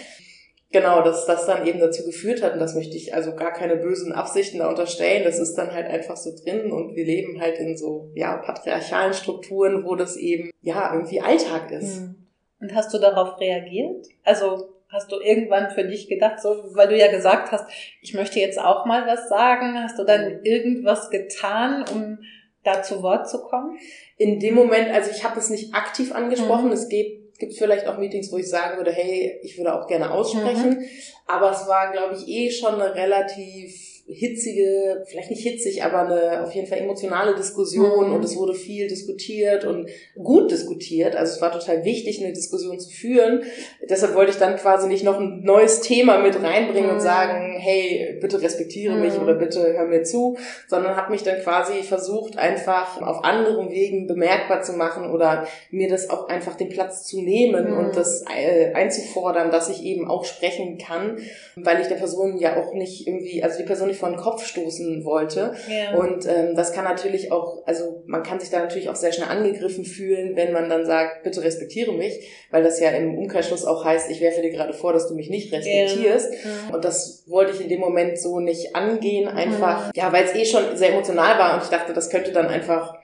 Genau, 0.71 1.03
dass 1.03 1.27
das 1.27 1.45
dann 1.45 1.67
eben 1.67 1.79
dazu 1.79 2.03
geführt 2.03 2.41
hat, 2.41 2.53
und 2.53 2.59
das 2.59 2.73
möchte 2.73 2.97
ich 2.97 3.13
also 3.13 3.35
gar 3.35 3.53
keine 3.53 3.75
bösen 3.75 4.11
Absichten 4.11 4.57
da 4.57 4.69
unterstellen, 4.69 5.23
das 5.23 5.37
ist 5.37 5.53
dann 5.53 5.71
halt 5.71 5.85
einfach 5.85 6.17
so 6.17 6.31
drin 6.35 6.71
und 6.71 6.95
wir 6.95 7.05
leben 7.05 7.39
halt 7.39 7.59
in 7.59 7.77
so, 7.77 8.09
ja, 8.15 8.37
patriarchalen 8.37 9.13
Strukturen, 9.13 9.85
wo 9.85 9.93
das 9.93 10.17
eben, 10.17 10.49
ja, 10.63 10.91
irgendwie 10.95 11.21
Alltag 11.21 11.71
ist. 11.71 11.97
Hm. 11.97 12.15
Und 12.59 12.73
hast 12.73 12.91
du 12.91 12.97
darauf 12.97 13.39
reagiert? 13.39 14.07
Also 14.23 14.72
Hast 14.93 15.11
du 15.11 15.19
irgendwann 15.19 15.71
für 15.71 15.83
dich 15.83 16.07
gedacht, 16.07 16.39
so, 16.39 16.49
weil 16.75 16.87
du 16.87 16.95
ja 16.95 17.11
gesagt 17.11 17.51
hast, 17.51 17.65
ich 18.01 18.13
möchte 18.13 18.39
jetzt 18.39 18.59
auch 18.59 18.85
mal 18.85 19.07
was 19.07 19.27
sagen, 19.27 19.81
hast 19.81 19.97
du 19.97 20.03
dann 20.03 20.43
irgendwas 20.43 21.09
getan, 21.09 21.83
um 21.91 22.19
da 22.63 22.83
zu 22.83 23.01
Wort 23.01 23.27
zu 23.27 23.41
kommen? 23.41 23.77
In 24.17 24.39
dem 24.39 24.53
Moment, 24.53 24.93
also 24.93 25.09
ich 25.09 25.23
habe 25.23 25.39
es 25.39 25.49
nicht 25.49 25.73
aktiv 25.73 26.13
angesprochen, 26.13 26.67
mhm. 26.67 26.73
es 26.73 26.89
gibt, 26.89 27.39
gibt 27.39 27.55
vielleicht 27.55 27.87
auch 27.87 27.97
Meetings, 27.97 28.31
wo 28.31 28.37
ich 28.37 28.47
sagen 28.47 28.77
würde, 28.77 28.91
hey, 28.91 29.39
ich 29.41 29.57
würde 29.57 29.73
auch 29.73 29.87
gerne 29.87 30.11
aussprechen, 30.11 30.77
mhm. 30.77 30.85
aber 31.25 31.51
es 31.51 31.67
war, 31.67 31.91
glaube 31.91 32.15
ich, 32.15 32.27
eh 32.27 32.51
schon 32.51 32.79
eine 32.79 32.93
relativ 32.93 33.92
hitzige, 34.05 35.05
vielleicht 35.07 35.29
nicht 35.29 35.43
hitzig, 35.43 35.83
aber 35.83 35.99
eine 35.99 36.43
auf 36.43 36.53
jeden 36.53 36.67
Fall 36.67 36.79
emotionale 36.79 37.35
Diskussion 37.35 38.09
mhm. 38.09 38.15
und 38.15 38.25
es 38.25 38.35
wurde 38.35 38.53
viel 38.53 38.89
diskutiert 38.89 39.63
und 39.63 39.87
gut 40.21 40.51
diskutiert. 40.51 41.15
Also 41.15 41.35
es 41.35 41.41
war 41.41 41.53
total 41.53 41.85
wichtig, 41.85 42.21
eine 42.21 42.33
Diskussion 42.33 42.79
zu 42.79 42.89
führen. 42.89 43.43
Deshalb 43.89 44.13
wollte 44.13 44.31
ich 44.31 44.37
dann 44.37 44.57
quasi 44.57 44.87
nicht 44.87 45.05
noch 45.05 45.19
ein 45.19 45.41
neues 45.43 45.79
Thema 45.79 46.19
mit 46.19 46.35
reinbringen 46.41 46.89
mhm. 46.89 46.95
und 46.95 47.01
sagen, 47.01 47.55
hey, 47.57 48.17
bitte 48.19 48.41
respektiere 48.41 48.95
mhm. 48.95 49.01
mich 49.01 49.13
oder 49.17 49.35
bitte 49.35 49.73
hör 49.73 49.85
mir 49.85 50.03
zu, 50.03 50.37
sondern 50.67 50.97
habe 50.97 51.11
mich 51.11 51.23
dann 51.23 51.39
quasi 51.39 51.81
versucht, 51.83 52.37
einfach 52.37 53.01
auf 53.01 53.23
anderen 53.23 53.71
Wegen 53.71 54.07
bemerkbar 54.07 54.63
zu 54.63 54.73
machen 54.73 55.09
oder 55.09 55.47
mir 55.71 55.87
das 55.87 56.09
auch 56.09 56.27
einfach 56.27 56.55
den 56.55 56.67
Platz 56.67 57.05
zu 57.05 57.21
nehmen 57.21 57.71
und 57.71 57.87
mhm. 57.87 57.93
das 57.93 58.25
äh, 58.35 58.73
einzufordern, 58.73 59.49
dass 59.49 59.69
ich 59.69 59.81
eben 59.83 60.09
auch 60.09 60.25
sprechen 60.25 60.77
kann, 60.77 61.19
weil 61.55 61.79
ich 61.79 61.87
der 61.87 61.95
Person 61.95 62.37
ja 62.37 62.57
auch 62.57 62.73
nicht 62.73 63.07
irgendwie, 63.07 63.41
also 63.41 63.57
die 63.57 63.63
Person 63.63 63.92
nicht 63.93 63.99
vor 63.99 64.09
den 64.09 64.17
Kopf 64.17 64.45
stoßen 64.45 65.05
wollte. 65.05 65.53
Ja. 65.69 65.95
Und 65.97 66.25
ähm, 66.27 66.55
das 66.55 66.73
kann 66.73 66.83
natürlich 66.83 67.31
auch, 67.31 67.65
also 67.65 68.03
man 68.05 68.23
kann 68.23 68.39
sich 68.39 68.49
da 68.49 68.59
natürlich 68.59 68.89
auch 68.89 68.95
sehr 68.95 69.13
schnell 69.13 69.29
angegriffen 69.29 69.85
fühlen, 69.85 70.35
wenn 70.35 70.51
man 70.51 70.69
dann 70.69 70.85
sagt, 70.85 71.23
bitte 71.23 71.43
respektiere 71.43 71.93
mich, 71.93 72.27
weil 72.51 72.63
das 72.63 72.79
ja 72.79 72.89
im 72.89 73.17
Umkehrschluss 73.17 73.65
auch 73.65 73.85
heißt, 73.85 74.09
ich 74.09 74.19
werfe 74.19 74.41
dir 74.41 74.49
gerade 74.49 74.73
vor, 74.73 74.93
dass 74.93 75.07
du 75.07 75.15
mich 75.15 75.29
nicht 75.29 75.53
respektierst. 75.53 76.33
Ja. 76.33 76.75
Und 76.75 76.83
das 76.83 77.23
wollte 77.27 77.53
ich 77.53 77.61
in 77.61 77.69
dem 77.69 77.79
Moment 77.79 78.19
so 78.19 78.39
nicht 78.39 78.75
angehen, 78.75 79.27
einfach, 79.27 79.91
ja, 79.95 80.05
ja 80.05 80.13
weil 80.13 80.25
es 80.25 80.35
eh 80.35 80.45
schon 80.45 80.75
sehr 80.75 80.89
emotional 80.89 81.37
war 81.37 81.55
und 81.55 81.63
ich 81.63 81.69
dachte, 81.69 81.93
das 81.93 82.09
könnte 82.09 82.31
dann 82.31 82.47
einfach 82.47 82.95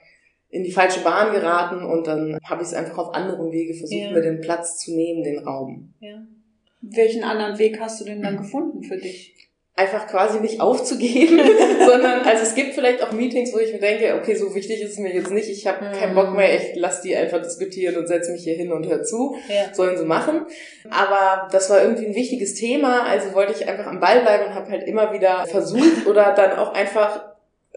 in 0.48 0.64
die 0.64 0.72
falsche 0.72 1.00
Bahn 1.00 1.32
geraten 1.32 1.84
und 1.84 2.08
dann 2.08 2.36
habe 2.44 2.62
ich 2.62 2.68
es 2.68 2.74
einfach 2.74 2.98
auf 2.98 3.14
anderem 3.14 3.52
Wege 3.52 3.74
versucht, 3.74 4.10
mir 4.12 4.20
den 4.20 4.40
Platz 4.40 4.78
zu 4.78 4.94
nehmen, 4.96 5.22
den 5.22 5.38
Raum. 5.38 5.94
Ja. 6.00 6.26
Welchen 6.82 7.22
anderen 7.22 7.58
Weg 7.58 7.78
hast 7.78 8.00
du 8.00 8.04
denn 8.04 8.22
dann 8.22 8.38
gefunden 8.38 8.82
für 8.82 8.96
dich? 8.96 9.34
Einfach 9.80 10.06
quasi 10.06 10.40
nicht 10.40 10.60
aufzugeben, 10.60 11.40
sondern 11.86 12.20
also 12.20 12.42
es 12.42 12.54
gibt 12.54 12.74
vielleicht 12.74 13.02
auch 13.02 13.12
Meetings, 13.12 13.52
wo 13.52 13.58
ich 13.58 13.72
mir 13.72 13.78
denke, 13.78 14.14
okay, 14.14 14.34
so 14.34 14.54
wichtig 14.54 14.82
ist 14.82 14.92
es 14.92 14.98
mir 14.98 15.12
jetzt 15.14 15.30
nicht, 15.30 15.48
ich 15.48 15.66
habe 15.66 15.86
mhm. 15.86 15.92
keinen 15.92 16.14
Bock 16.14 16.34
mehr, 16.34 16.54
ich 16.54 16.74
lass 16.74 17.00
die 17.00 17.16
einfach 17.16 17.40
diskutieren 17.40 17.96
und 17.96 18.06
setze 18.06 18.30
mich 18.32 18.44
hier 18.44 18.54
hin 18.54 18.72
und 18.72 18.86
hör 18.86 19.02
zu, 19.02 19.36
ja. 19.48 19.72
sollen 19.74 19.96
sie 19.96 20.04
machen. 20.04 20.46
Aber 20.90 21.48
das 21.50 21.70
war 21.70 21.82
irgendwie 21.82 22.06
ein 22.06 22.14
wichtiges 22.14 22.54
Thema, 22.54 23.04
also 23.04 23.34
wollte 23.34 23.52
ich 23.52 23.66
einfach 23.66 23.86
am 23.86 24.00
Ball 24.00 24.20
bleiben 24.20 24.46
und 24.46 24.54
habe 24.54 24.70
halt 24.70 24.86
immer 24.86 25.12
wieder 25.12 25.46
versucht 25.46 26.06
oder 26.06 26.34
dann 26.34 26.58
auch 26.58 26.74
einfach 26.74 27.29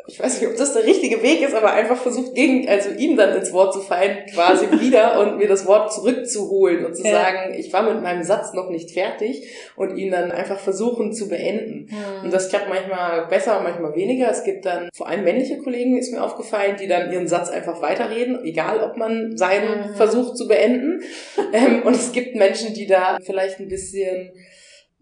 ich 0.06 0.20
weiß 0.20 0.42
nicht, 0.42 0.50
ob 0.50 0.58
das 0.58 0.74
der 0.74 0.84
richtige 0.84 1.24
Weg 1.24 1.42
ist, 1.42 1.54
aber 1.54 1.72
einfach 1.72 1.96
versucht, 1.96 2.36
gegen, 2.36 2.68
also 2.68 2.90
ihm 2.90 3.16
dann 3.16 3.36
ins 3.38 3.54
Wort 3.54 3.74
zu 3.74 3.80
fallen, 3.80 4.26
quasi 4.34 4.66
wieder 4.82 5.20
und 5.22 5.38
mir 5.38 5.48
das 5.48 5.66
Wort 5.66 5.94
zurückzuholen 5.94 6.86
und 6.86 6.96
zu 6.96 7.04
ja. 7.04 7.12
sagen, 7.12 7.54
ich 7.54 7.72
war 7.72 7.84
mit 7.84 8.02
meinem 8.04 8.24
Satz 8.24 8.54
noch 8.54 8.70
nicht 8.70 8.92
fertig 8.92 9.48
und 9.78 9.96
ihn 9.98 10.12
dann 10.12 10.32
einfach 10.32 10.60
versuchen 10.60 11.14
zu 11.14 11.30
beenden. 11.30 11.88
Mhm. 11.90 12.26
Und 12.26 12.34
das 12.34 12.50
klappt 12.50 12.68
manchmal 12.68 13.28
besser, 13.28 13.62
manchmal 13.62 13.96
weniger. 13.96 14.30
Es 14.30 14.44
gibt 14.44 14.66
dann 14.66 14.90
vor 14.94 15.08
allem 15.08 15.24
männliche 15.24 15.60
Kollegen, 15.60 15.98
ist 15.98 16.12
mir 16.12 16.22
aufgefallen, 16.22 16.76
die 16.78 16.88
dann 16.88 17.12
ihren 17.12 17.30
Satz 17.30 17.50
einfach 17.50 17.82
weiterreden, 17.82 18.44
egal 18.44 18.82
ob 18.82 18.98
man 18.98 19.38
seinen 19.38 19.92
mhm. 19.92 19.96
versucht 19.96 20.38
zu 20.38 20.48
beenden. 20.48 21.02
Ähm, 21.52 21.84
und 21.84 21.96
es 21.96 22.12
gibt 22.14 22.36
Menschen, 22.36 22.74
die 22.74 22.88
da 22.88 23.20
vielleicht 23.24 23.60
ein 23.60 23.68
bisschen 23.68 24.32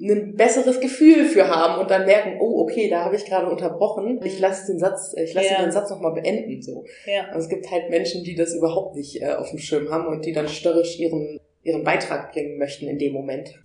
ein 0.02 0.36
besseres 0.36 0.80
Gefühl 0.80 1.26
für 1.26 1.48
haben 1.48 1.80
und 1.80 1.92
dann 1.92 2.06
merken, 2.06 2.38
oh, 2.40 2.62
okay, 2.64 2.90
da 2.90 3.06
habe 3.06 3.16
ich 3.16 3.26
gerade 3.26 3.50
unterbrochen. 3.50 4.20
Ich 4.24 4.40
lasse 4.40 4.72
den 4.72 4.80
Satz, 4.80 5.14
ich 5.16 5.34
lasse 5.34 5.50
ja. 5.52 5.62
den 5.62 5.72
Satz 5.72 5.90
nochmal 5.90 6.14
beenden. 6.14 6.62
So. 6.62 6.86
Ja. 7.06 7.26
Also 7.28 7.40
es 7.40 7.50
gibt 7.50 7.70
halt 7.70 7.90
Menschen, 7.90 8.24
die 8.24 8.36
das 8.36 8.54
überhaupt 8.54 8.96
nicht 8.96 9.22
äh, 9.22 9.34
auf 9.34 9.50
dem 9.50 9.60
Schirm 9.60 9.90
haben 9.92 10.08
und 10.08 10.26
die 10.26 10.34
dann 10.34 10.48
störrisch 10.48 11.00
ihren, 11.00 11.40
ihren 11.64 11.84
Beitrag 11.84 12.32
bringen 12.32 12.58
möchten 12.58 12.88
in 12.88 12.98
dem 12.98 13.14
Moment. 13.14 13.60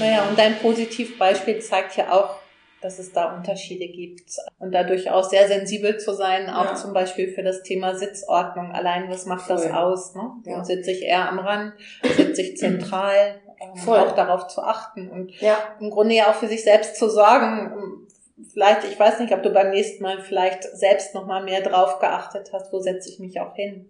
Naja, 0.00 0.28
und 0.28 0.38
dein 0.38 0.56
Positivbeispiel 0.58 1.60
zeigt 1.60 1.96
ja 1.96 2.12
auch, 2.12 2.36
dass 2.80 2.98
es 2.98 3.12
da 3.12 3.36
Unterschiede 3.36 3.88
gibt 3.88 4.30
und 4.58 4.72
da 4.72 4.84
durchaus 4.84 5.30
sehr 5.30 5.48
sensibel 5.48 5.98
zu 5.98 6.14
sein, 6.14 6.48
auch 6.48 6.66
ja. 6.66 6.74
zum 6.74 6.92
Beispiel 6.92 7.32
für 7.32 7.42
das 7.42 7.62
Thema 7.62 7.96
Sitzordnung. 7.96 8.70
Allein, 8.70 9.10
was 9.10 9.26
macht 9.26 9.46
Voll. 9.46 9.56
das 9.56 9.70
aus? 9.72 10.14
Ne? 10.14 10.30
Ja. 10.46 10.64
Sitze 10.64 10.92
ich 10.92 11.02
eher 11.02 11.28
am 11.28 11.40
Rand, 11.40 11.72
sitze 12.16 12.42
ich 12.42 12.56
zentral, 12.56 13.40
Voll. 13.76 13.98
auch 13.98 14.12
darauf 14.12 14.48
zu 14.48 14.62
achten 14.62 15.10
und 15.10 15.32
ja. 15.40 15.58
im 15.80 15.90
Grunde 15.90 16.14
ja 16.14 16.30
auch 16.30 16.34
für 16.34 16.48
sich 16.48 16.62
selbst 16.62 16.96
zu 16.96 17.08
sorgen. 17.08 18.06
Vielleicht, 18.52 18.84
ich 18.84 18.98
weiß 18.98 19.18
nicht, 19.20 19.32
ob 19.32 19.42
du 19.42 19.50
beim 19.50 19.70
nächsten 19.70 20.02
Mal 20.02 20.20
vielleicht 20.20 20.62
selbst 20.62 21.14
nochmal 21.14 21.42
mehr 21.44 21.60
drauf 21.60 21.98
geachtet 21.98 22.50
hast, 22.52 22.72
wo 22.72 22.78
setze 22.78 23.08
ich 23.08 23.18
mich 23.18 23.40
auch 23.40 23.54
hin. 23.54 23.86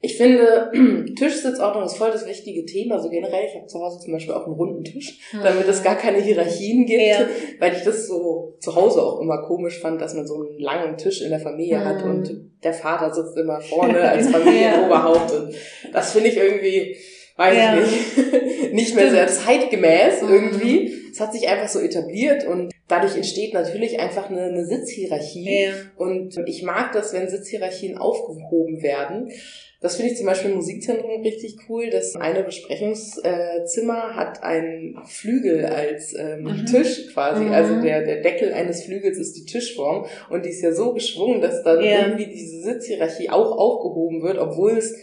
Ich 0.00 0.16
finde, 0.16 0.70
Tischsitzordnung 1.16 1.84
ist 1.84 1.96
voll 1.96 2.10
das 2.10 2.26
wichtige 2.26 2.66
Thema. 2.66 3.00
So 3.00 3.08
generell, 3.08 3.46
ich 3.46 3.54
habe 3.54 3.66
zu 3.66 3.80
Hause 3.80 4.00
zum 4.00 4.12
Beispiel 4.12 4.34
auch 4.34 4.44
einen 4.44 4.54
runden 4.54 4.84
Tisch, 4.84 5.18
damit 5.42 5.66
es 5.66 5.82
gar 5.82 5.96
keine 5.96 6.18
Hierarchien 6.18 6.84
gibt, 6.84 7.02
ja. 7.02 7.26
weil 7.60 7.72
ich 7.74 7.82
das 7.82 8.06
so 8.06 8.54
zu 8.60 8.74
Hause 8.74 9.02
auch 9.02 9.20
immer 9.20 9.42
komisch 9.42 9.80
fand, 9.80 10.00
dass 10.00 10.14
man 10.14 10.26
so 10.26 10.34
einen 10.36 10.58
langen 10.58 10.98
Tisch 10.98 11.22
in 11.22 11.30
der 11.30 11.40
Familie 11.40 11.78
mhm. 11.78 11.84
hat 11.84 12.02
und 12.02 12.50
der 12.62 12.74
Vater 12.74 13.12
sitzt 13.12 13.36
immer 13.36 13.60
vorne 13.60 14.00
als 14.00 14.28
Familienoberhaupt. 14.30 15.32
Und 15.32 15.54
das 15.92 16.12
finde 16.12 16.28
ich 16.28 16.36
irgendwie, 16.36 16.96
weiß 17.36 17.56
ja. 17.56 17.78
ich 17.78 18.16
nicht, 18.16 18.72
nicht 18.72 18.94
mehr 18.94 19.10
sehr 19.10 19.28
zeitgemäß 19.28 20.22
mhm. 20.22 20.28
irgendwie. 20.28 20.92
Es 21.10 21.20
hat 21.20 21.32
sich 21.32 21.48
einfach 21.48 21.68
so 21.68 21.80
etabliert 21.80 22.46
und 22.46 22.72
dadurch 22.88 23.16
entsteht 23.16 23.54
natürlich 23.54 24.00
einfach 24.00 24.30
eine, 24.30 24.44
eine 24.44 24.66
Sitzhierarchie. 24.66 25.64
Ja. 25.64 25.72
Und 25.96 26.36
ich 26.46 26.62
mag 26.62 26.92
das, 26.92 27.12
wenn 27.12 27.28
Sitzhierarchien 27.28 27.98
aufgehoben 27.98 28.82
werden. 28.82 29.30
Das 29.80 29.96
finde 29.96 30.12
ich 30.12 30.16
zum 30.16 30.26
Beispiel 30.26 30.50
im 30.50 30.56
Musikzentrum 30.56 31.20
richtig 31.20 31.56
cool. 31.68 31.90
Das 31.90 32.16
eine 32.16 32.42
Besprechungszimmer 32.42 34.16
hat 34.16 34.42
einen 34.42 34.98
Flügel 35.06 35.66
als 35.66 36.14
ähm, 36.18 36.44
mhm. 36.44 36.66
Tisch 36.66 37.12
quasi. 37.12 37.44
Mhm. 37.44 37.52
Also 37.52 37.80
der, 37.82 38.02
der 38.04 38.22
Deckel 38.22 38.54
eines 38.54 38.84
Flügels 38.84 39.18
ist 39.18 39.36
die 39.36 39.44
Tischform. 39.44 40.06
Und 40.30 40.46
die 40.46 40.50
ist 40.50 40.62
ja 40.62 40.72
so 40.72 40.94
geschwungen, 40.94 41.42
dass 41.42 41.62
dann 41.62 41.84
ja. 41.84 42.06
irgendwie 42.06 42.26
diese 42.26 42.62
Sitzhierarchie 42.62 43.28
auch 43.28 43.52
aufgehoben 43.52 44.22
wird, 44.22 44.38
obwohl 44.38 44.78
es 44.78 44.96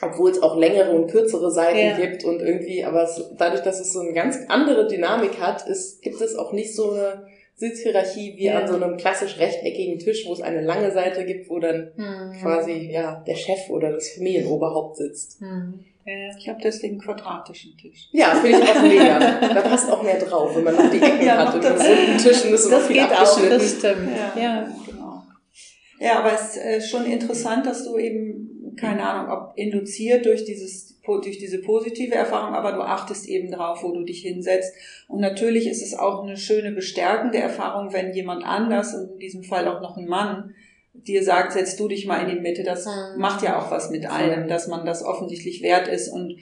obwohl 0.00 0.30
es 0.30 0.42
auch 0.42 0.56
längere 0.56 0.92
und 0.92 1.10
kürzere 1.10 1.50
Seiten 1.50 1.78
ja. 1.78 1.96
gibt 1.96 2.24
und 2.24 2.40
irgendwie, 2.40 2.84
aber 2.84 3.02
es, 3.02 3.32
dadurch, 3.36 3.62
dass 3.62 3.80
es 3.80 3.92
so 3.92 4.00
eine 4.00 4.12
ganz 4.12 4.38
andere 4.48 4.86
Dynamik 4.86 5.40
hat, 5.40 5.66
ist, 5.66 6.02
gibt 6.02 6.20
es 6.20 6.36
auch 6.36 6.52
nicht 6.52 6.74
so 6.74 6.92
eine 6.92 7.26
Sitzhierarchie 7.56 8.34
wie 8.36 8.44
ja. 8.44 8.60
an 8.60 8.68
so 8.68 8.76
einem 8.76 8.96
klassisch 8.96 9.38
rechteckigen 9.38 9.98
Tisch, 9.98 10.24
wo 10.26 10.32
es 10.32 10.40
eine 10.40 10.60
lange 10.60 10.92
Seite 10.92 11.24
gibt, 11.24 11.50
wo 11.50 11.58
dann 11.58 11.90
mhm. 11.96 12.32
quasi 12.40 12.90
ja 12.92 13.22
der 13.26 13.34
Chef 13.34 13.68
oder 13.70 13.90
das 13.92 14.10
Familienoberhaupt 14.10 14.96
sitzt. 14.96 15.40
Mhm. 15.40 15.84
Ich 16.38 16.48
habe 16.48 16.58
deswegen 16.62 16.94
einen 16.94 17.02
quadratischen 17.02 17.76
Tisch. 17.76 18.08
Ja, 18.12 18.34
finde 18.36 18.60
ich 18.60 18.70
auch 18.70 18.82
mega. 18.82 19.18
da 19.54 19.60
passt 19.60 19.90
auch 19.92 20.02
mehr 20.02 20.18
drauf, 20.18 20.56
wenn 20.56 20.64
man 20.64 20.76
noch 20.76 20.90
die 20.90 21.02
Ecken 21.02 21.26
ja, 21.26 21.36
hat 21.36 21.54
und 21.54 21.66
einen 21.66 21.80
runden 21.80 22.18
Tisch 22.18 22.44
und 22.46 22.54
ist 22.54 22.70
das 22.70 22.86
viel 22.86 22.96
geht 22.96 23.12
auch, 23.12 23.40
das 23.48 23.76
stimmt. 23.76 24.08
Ja, 24.16 24.40
ja. 24.40 24.68
genau. 24.86 25.22
Ja, 26.00 26.20
aber 26.20 26.32
es 26.32 26.56
ist 26.56 26.64
äh, 26.64 26.80
schon 26.80 27.04
interessant, 27.04 27.66
dass 27.66 27.84
du 27.84 27.98
eben 27.98 28.47
keine 28.78 29.02
Ahnung, 29.02 29.32
ob 29.32 29.52
induziert 29.56 30.26
durch 30.26 30.44
dieses 30.44 30.98
durch 31.16 31.38
diese 31.38 31.62
positive 31.62 32.14
Erfahrung, 32.14 32.54
aber 32.54 32.72
du 32.72 32.82
achtest 32.82 33.26
eben 33.28 33.50
drauf, 33.50 33.82
wo 33.82 33.92
du 33.92 34.04
dich 34.04 34.20
hinsetzt. 34.20 34.74
Und 35.08 35.20
natürlich 35.20 35.66
ist 35.66 35.82
es 35.82 35.94
auch 35.94 36.22
eine 36.22 36.36
schöne 36.36 36.72
bestärkende 36.72 37.38
Erfahrung, 37.38 37.94
wenn 37.94 38.12
jemand 38.12 38.44
anders, 38.44 38.94
und 38.94 39.12
in 39.12 39.18
diesem 39.18 39.42
Fall 39.42 39.66
auch 39.68 39.80
noch 39.80 39.96
ein 39.96 40.06
Mann, 40.06 40.54
dir 40.92 41.24
sagt, 41.24 41.52
setz 41.52 41.76
du 41.76 41.88
dich 41.88 42.06
mal 42.06 42.28
in 42.28 42.36
die 42.36 42.42
Mitte. 42.42 42.62
Das 42.62 42.86
mhm. 42.86 43.20
macht 43.20 43.42
ja 43.42 43.58
auch 43.58 43.70
was 43.70 43.90
mit 43.90 44.06
einem, 44.06 44.48
dass 44.48 44.68
man 44.68 44.84
das 44.84 45.02
offensichtlich 45.02 45.62
wert 45.62 45.88
ist. 45.88 46.08
Und 46.08 46.36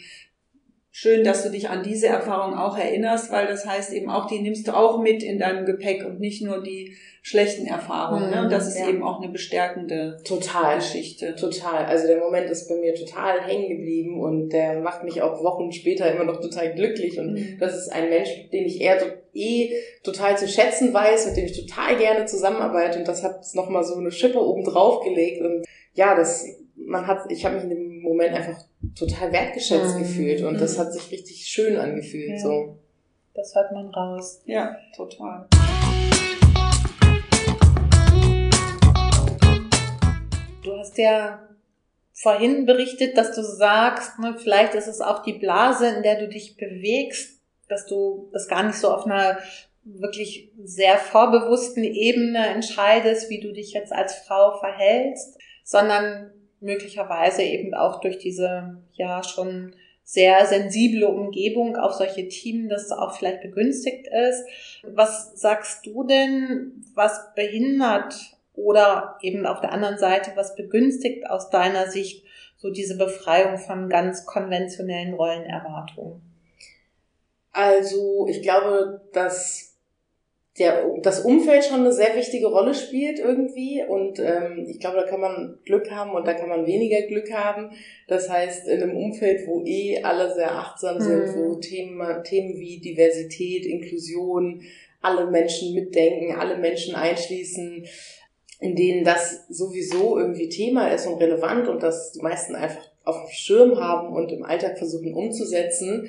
schön, 0.98 1.24
dass 1.24 1.42
du 1.42 1.50
dich 1.50 1.68
an 1.68 1.82
diese 1.82 2.06
Erfahrung 2.06 2.54
auch 2.54 2.78
erinnerst, 2.78 3.30
weil 3.30 3.46
das 3.46 3.66
heißt 3.66 3.92
eben 3.92 4.08
auch, 4.08 4.26
die 4.28 4.38
nimmst 4.38 4.66
du 4.66 4.74
auch 4.74 4.98
mit 4.98 5.22
in 5.22 5.38
deinem 5.38 5.66
Gepäck 5.66 6.06
und 6.06 6.20
nicht 6.20 6.40
nur 6.40 6.62
die 6.62 6.96
schlechten 7.20 7.66
Erfahrungen. 7.66 8.30
Ne? 8.30 8.40
Und 8.40 8.50
das 8.50 8.66
ist 8.66 8.78
ja. 8.78 8.88
eben 8.88 9.02
auch 9.02 9.20
eine 9.20 9.30
bestärkende 9.30 10.16
total, 10.24 10.76
Geschichte. 10.76 11.34
Total. 11.34 11.84
Also 11.84 12.06
der 12.06 12.16
Moment 12.16 12.48
ist 12.48 12.66
bei 12.66 12.76
mir 12.76 12.94
total 12.94 13.42
hängen 13.42 13.68
geblieben 13.68 14.18
und 14.18 14.48
der 14.48 14.80
macht 14.80 15.04
mich 15.04 15.20
auch 15.20 15.44
Wochen 15.44 15.70
später 15.70 16.10
immer 16.10 16.24
noch 16.24 16.40
total 16.40 16.74
glücklich. 16.74 17.18
Und 17.18 17.34
mhm. 17.34 17.58
das 17.60 17.76
ist 17.76 17.92
ein 17.92 18.08
Mensch, 18.08 18.30
den 18.50 18.64
ich 18.64 18.80
eher 18.80 18.98
so, 18.98 19.06
eh 19.34 19.74
total 20.02 20.38
zu 20.38 20.48
schätzen 20.48 20.94
weiß, 20.94 21.26
mit 21.26 21.36
dem 21.36 21.44
ich 21.44 21.66
total 21.66 21.96
gerne 21.96 22.24
zusammenarbeite. 22.24 23.00
Und 23.00 23.08
das 23.08 23.22
hat 23.22 23.44
nochmal 23.52 23.84
so 23.84 23.96
eine 23.96 24.10
Schippe 24.10 24.40
oben 24.40 24.64
drauf 24.64 25.04
gelegt. 25.04 25.42
Und 25.42 25.66
ja, 25.92 26.16
das, 26.16 26.46
man 26.86 27.06
hat, 27.06 27.30
ich 27.30 27.44
habe 27.44 27.56
mich 27.56 27.64
in 27.64 27.70
dem 27.70 28.00
Moment 28.02 28.32
einfach 28.34 28.62
total 28.96 29.32
wertgeschätzt 29.32 29.96
mhm. 29.96 29.98
gefühlt 29.98 30.42
und 30.42 30.60
das 30.60 30.76
mhm. 30.76 30.82
hat 30.82 30.92
sich 30.92 31.10
richtig 31.10 31.46
schön 31.46 31.76
angefühlt. 31.76 32.30
Ja. 32.30 32.38
So. 32.38 32.78
Das 33.34 33.54
hört 33.54 33.72
man 33.72 33.88
raus. 33.88 34.40
Ja, 34.46 34.76
total. 34.94 35.48
Du 40.62 40.76
hast 40.78 40.96
ja 40.96 41.40
vorhin 42.12 42.66
berichtet, 42.66 43.18
dass 43.18 43.34
du 43.34 43.42
sagst, 43.42 44.18
ne, 44.20 44.36
vielleicht 44.38 44.74
ist 44.74 44.86
es 44.86 45.00
auch 45.00 45.22
die 45.22 45.34
Blase, 45.34 45.88
in 45.88 46.02
der 46.02 46.18
du 46.18 46.28
dich 46.28 46.56
bewegst, 46.56 47.42
dass 47.68 47.86
du 47.86 48.30
das 48.32 48.48
gar 48.48 48.62
nicht 48.62 48.78
so 48.78 48.90
auf 48.90 49.06
einer 49.06 49.38
wirklich 49.84 50.52
sehr 50.64 50.98
vorbewussten 50.98 51.84
Ebene 51.84 52.46
entscheidest, 52.46 53.28
wie 53.28 53.40
du 53.40 53.52
dich 53.52 53.72
jetzt 53.72 53.92
als 53.92 54.14
Frau 54.14 54.58
verhältst, 54.58 55.38
sondern 55.62 56.32
möglicherweise 56.60 57.42
eben 57.42 57.74
auch 57.74 58.00
durch 58.00 58.18
diese 58.18 58.78
ja 58.94 59.22
schon 59.22 59.74
sehr 60.06 60.46
sensible 60.46 61.08
Umgebung 61.08 61.76
auf 61.76 61.92
solche 61.92 62.28
Themen, 62.28 62.68
das 62.68 62.92
auch 62.92 63.16
vielleicht 63.16 63.42
begünstigt 63.42 64.06
ist. 64.06 64.44
Was 64.84 65.32
sagst 65.40 65.84
du 65.84 66.04
denn, 66.04 66.84
was 66.94 67.34
behindert 67.34 68.14
oder 68.54 69.18
eben 69.20 69.46
auf 69.46 69.60
der 69.60 69.72
anderen 69.72 69.98
Seite, 69.98 70.30
was 70.36 70.54
begünstigt 70.54 71.28
aus 71.28 71.50
deiner 71.50 71.90
Sicht 71.90 72.24
so 72.56 72.70
diese 72.70 72.96
Befreiung 72.96 73.58
von 73.58 73.88
ganz 73.88 74.24
konventionellen 74.26 75.14
Rollenerwartungen? 75.14 76.22
Also 77.50 78.26
ich 78.28 78.42
glaube, 78.42 79.00
dass 79.12 79.65
der, 80.58 80.86
das 81.02 81.20
Umfeld 81.20 81.64
schon 81.64 81.80
eine 81.80 81.92
sehr 81.92 82.16
wichtige 82.16 82.46
Rolle 82.46 82.74
spielt 82.74 83.18
irgendwie 83.18 83.84
und 83.86 84.18
ähm, 84.18 84.66
ich 84.68 84.80
glaube, 84.80 84.96
da 84.96 85.02
kann 85.02 85.20
man 85.20 85.58
Glück 85.64 85.90
haben 85.90 86.12
und 86.12 86.26
da 86.26 86.32
kann 86.32 86.48
man 86.48 86.66
weniger 86.66 87.02
Glück 87.02 87.30
haben. 87.32 87.70
Das 88.08 88.30
heißt, 88.30 88.66
in 88.66 88.82
einem 88.82 88.96
Umfeld, 88.96 89.46
wo 89.46 89.62
eh 89.64 90.02
alle 90.02 90.32
sehr 90.34 90.52
achtsam 90.52 91.00
sind, 91.00 91.26
mhm. 91.26 91.34
wo 91.36 91.54
Themen, 91.56 92.24
Themen 92.24 92.58
wie 92.58 92.80
Diversität, 92.80 93.66
Inklusion, 93.66 94.62
alle 95.02 95.30
Menschen 95.30 95.74
mitdenken, 95.74 96.34
alle 96.34 96.56
Menschen 96.56 96.94
einschließen, 96.94 97.84
in 98.60 98.74
denen 98.74 99.04
das 99.04 99.46
sowieso 99.48 100.18
irgendwie 100.18 100.48
Thema 100.48 100.88
ist 100.88 101.06
und 101.06 101.20
relevant 101.20 101.68
und 101.68 101.82
das 101.82 102.12
die 102.12 102.22
meisten 102.22 102.54
einfach 102.54 102.82
auf 103.04 103.26
dem 103.26 103.30
Schirm 103.30 103.76
haben 103.78 104.14
und 104.14 104.32
im 104.32 104.42
Alltag 104.42 104.78
versuchen 104.78 105.14
umzusetzen, 105.14 106.08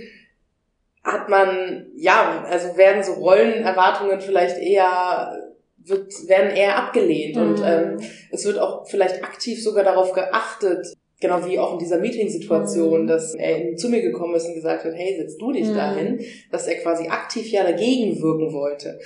hat 1.07 1.29
man, 1.29 1.87
ja, 1.95 2.45
also 2.49 2.77
werden 2.77 3.01
so 3.01 3.13
Rollenerwartungen 3.13 4.19
vielleicht 4.19 4.57
eher 4.57 5.41
wird, 5.77 6.11
werden 6.27 6.51
eher 6.51 6.77
abgelehnt 6.77 7.37
mhm. 7.37 7.41
und 7.41 7.61
ähm, 7.63 7.97
es 8.29 8.45
wird 8.45 8.59
auch 8.59 8.85
vielleicht 8.87 9.23
aktiv 9.23 9.63
sogar 9.63 9.85
darauf 9.85 10.11
geachtet, 10.11 10.85
genau 11.19 11.45
wie 11.45 11.59
auch 11.59 11.73
in 11.73 11.79
dieser 11.79 11.99
Meetingsituation, 11.99 13.03
mhm. 13.03 13.07
dass 13.07 13.33
er 13.35 13.75
zu 13.75 13.89
mir 13.89 14.01
gekommen 14.01 14.35
ist 14.35 14.47
und 14.47 14.55
gesagt 14.55 14.85
hat, 14.85 14.93
hey, 14.93 15.17
setz 15.17 15.37
du 15.37 15.51
dich 15.51 15.67
mhm. 15.67 15.75
dahin, 15.75 16.19
dass 16.51 16.67
er 16.67 16.75
quasi 16.75 17.07
aktiv 17.07 17.49
ja 17.51 17.63
dagegen 17.63 18.21
wirken 18.21 18.53
wollte. 18.53 18.99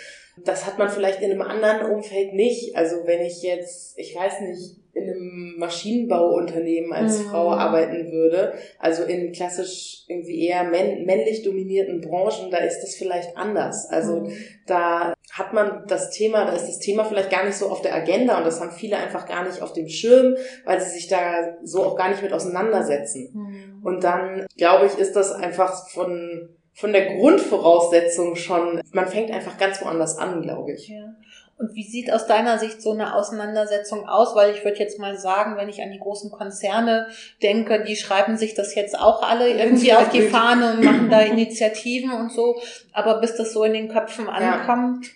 Das 0.44 0.66
hat 0.66 0.80
man 0.80 0.90
vielleicht 0.90 1.22
in 1.22 1.32
einem 1.32 1.42
anderen 1.42 1.92
Umfeld 1.92 2.34
nicht. 2.34 2.76
Also 2.76 2.98
wenn 3.06 3.22
ich 3.22 3.44
jetzt, 3.44 3.98
ich 3.98 4.16
weiß 4.16 4.42
nicht, 4.42 4.78
in 4.94 5.04
einem 5.04 5.56
Maschinenbauunternehmen 5.58 6.92
als 6.92 7.20
mhm. 7.20 7.24
Frau 7.30 7.52
arbeiten 7.52 8.12
würde, 8.12 8.54
also 8.78 9.04
in 9.04 9.32
klassisch 9.32 10.04
irgendwie 10.08 10.46
eher 10.46 10.64
männlich 10.66 11.44
dominierten 11.44 12.02
Branchen, 12.02 12.52
da 12.52 12.58
ist 12.58 12.82
das 12.82 12.96
vielleicht 12.96 13.38
anders. 13.38 13.88
Also 13.90 14.22
mhm. 14.22 14.34
da 14.68 15.14
hat 15.32 15.54
man 15.54 15.86
das 15.88 16.10
Thema, 16.10 16.46
da 16.46 16.54
ist 16.54 16.68
das 16.68 16.80
Thema 16.80 17.06
vielleicht 17.06 17.30
gar 17.30 17.46
nicht 17.46 17.56
so 17.56 17.70
auf 17.70 17.82
der 17.82 17.96
Agenda 17.96 18.38
und 18.38 18.46
das 18.46 18.60
haben 18.60 18.72
viele 18.72 18.98
einfach 18.98 19.28
gar 19.28 19.46
nicht 19.46 19.62
auf 19.62 19.74
dem 19.74 19.88
Schirm, 19.88 20.36
weil 20.66 20.82
sie 20.82 20.90
sich 20.90 21.08
da 21.08 21.56
so 21.64 21.84
auch 21.84 21.96
gar 21.96 22.10
nicht 22.10 22.22
mit 22.22 22.34
auseinandersetzen. 22.34 23.30
Mhm. 23.34 23.82
Und 23.84 24.04
dann, 24.04 24.46
glaube 24.58 24.88
ich, 24.88 24.98
ist 24.98 25.16
das 25.16 25.32
einfach 25.32 25.90
von 25.90 26.50
von 26.74 26.94
der 26.94 27.16
Grundvoraussetzung 27.16 28.36
schon, 28.36 28.82
man 28.92 29.08
fängt 29.08 29.30
einfach 29.32 29.58
ganz 29.58 29.82
woanders 29.82 30.18
an, 30.18 30.42
glaube 30.42 30.72
ich. 30.72 30.88
Ja. 30.88 31.14
Und 31.58 31.76
wie 31.76 31.84
sieht 31.84 32.12
aus 32.12 32.26
deiner 32.26 32.58
Sicht 32.58 32.82
so 32.82 32.92
eine 32.92 33.14
Auseinandersetzung 33.14 34.10
aus? 34.10 34.36
Weil 34.36 34.56
ich 34.56 34.64
würde 34.66 34.80
jetzt 34.80 34.98
mal 34.98 35.16
sagen, 35.20 35.58
wenn 35.58 35.70
ich 35.70 35.84
an 35.84 35.92
die 35.92 36.00
großen 36.00 36.32
Konzerne 36.32 37.06
denke, 37.44 37.84
die 37.84 37.96
schreiben 37.96 38.36
sich 38.36 38.56
das 38.56 38.74
jetzt 38.74 38.98
auch 38.98 39.22
alle 39.22 39.48
irgendwie 39.48 39.94
auf 39.94 40.10
die 40.10 40.24
Fahne 40.24 40.74
und 40.74 40.84
machen 40.84 41.10
da 41.12 41.20
Initiativen 41.22 42.14
und 42.14 42.32
so. 42.32 42.60
Aber 42.94 43.22
bis 43.22 43.36
das 43.36 43.54
so 43.54 43.64
in 43.64 43.74
den 43.74 43.90
Köpfen 43.90 44.28
ankommt, 44.28 45.06
ja 45.06 45.12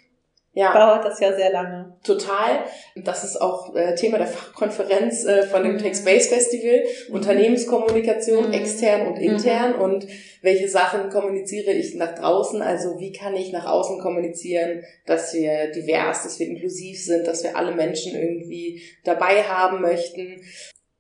ja. 0.56 0.74
dauert 0.74 1.06
das 1.06 1.20
ja 1.20 1.34
sehr 1.34 1.52
lange. 1.52 1.98
Total. 2.04 2.64
Das 2.96 3.24
ist 3.24 3.42
auch 3.42 3.76
äh, 3.76 3.94
Thema 3.96 4.18
der 4.18 4.28
Fachkonferenz 4.28 5.26
äh, 5.26 5.44
von 5.44 5.64
dem 5.64 5.74
mhm. 5.74 5.78
Tech 5.80 5.98
Space 5.98 6.30
Festival. 6.30 6.84
Mhm. 7.10 7.16
Unternehmenskommunikation, 7.16 8.48
mhm. 8.48 8.54
extern 8.54 9.08
und 9.08 9.18
intern. 9.18 9.76
Mhm. 9.76 9.82
Und 9.82 10.08
welche 10.42 10.70
Sachen 10.70 11.10
kommuniziere 11.10 11.72
ich 11.72 11.96
nach 11.96 12.16
draußen? 12.16 12.62
Also 12.62 13.00
wie 13.00 13.12
kann 13.12 13.36
ich 13.36 13.52
nach 13.52 13.66
außen 13.66 14.00
kommunizieren, 14.00 14.84
dass 15.06 15.34
wir 15.34 15.72
divers, 15.72 16.24
dass 16.24 16.40
wir 16.40 16.48
inklusiv 16.48 17.04
sind, 17.04 17.28
dass 17.28 17.44
wir 17.44 17.58
alle 17.58 17.76
Menschen 17.76 18.16
irgendwie 18.16 18.82
dabei 19.04 19.44
haben 19.44 19.82
möchten? 19.82 20.42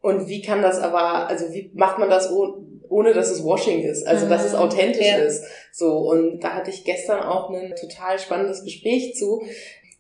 Und 0.02 0.28
wie 0.28 0.41
kann 0.41 0.62
das 0.62 0.80
aber, 0.80 1.28
also 1.30 1.52
wie 1.54 1.72
macht 1.74 1.98
man 1.98 2.10
das 2.10 2.30
ohne 2.89 3.13
dass 3.13 3.30
es 3.30 3.43
Washing 3.43 3.84
ist, 3.84 4.08
also 4.08 4.28
dass 4.28 4.45
es 4.45 4.54
mhm. 4.54 4.60
authentisch 4.60 5.08
ja. 5.08 5.17
ist. 5.17 5.43
So, 5.71 5.98
und 5.98 6.39
da 6.41 6.54
hatte 6.54 6.69
ich 6.69 6.84
gestern 6.84 7.21
auch 7.21 7.50
ein 7.50 7.76
total 7.76 8.19
spannendes 8.19 8.63
Gespräch 8.63 9.15
zu 9.15 9.43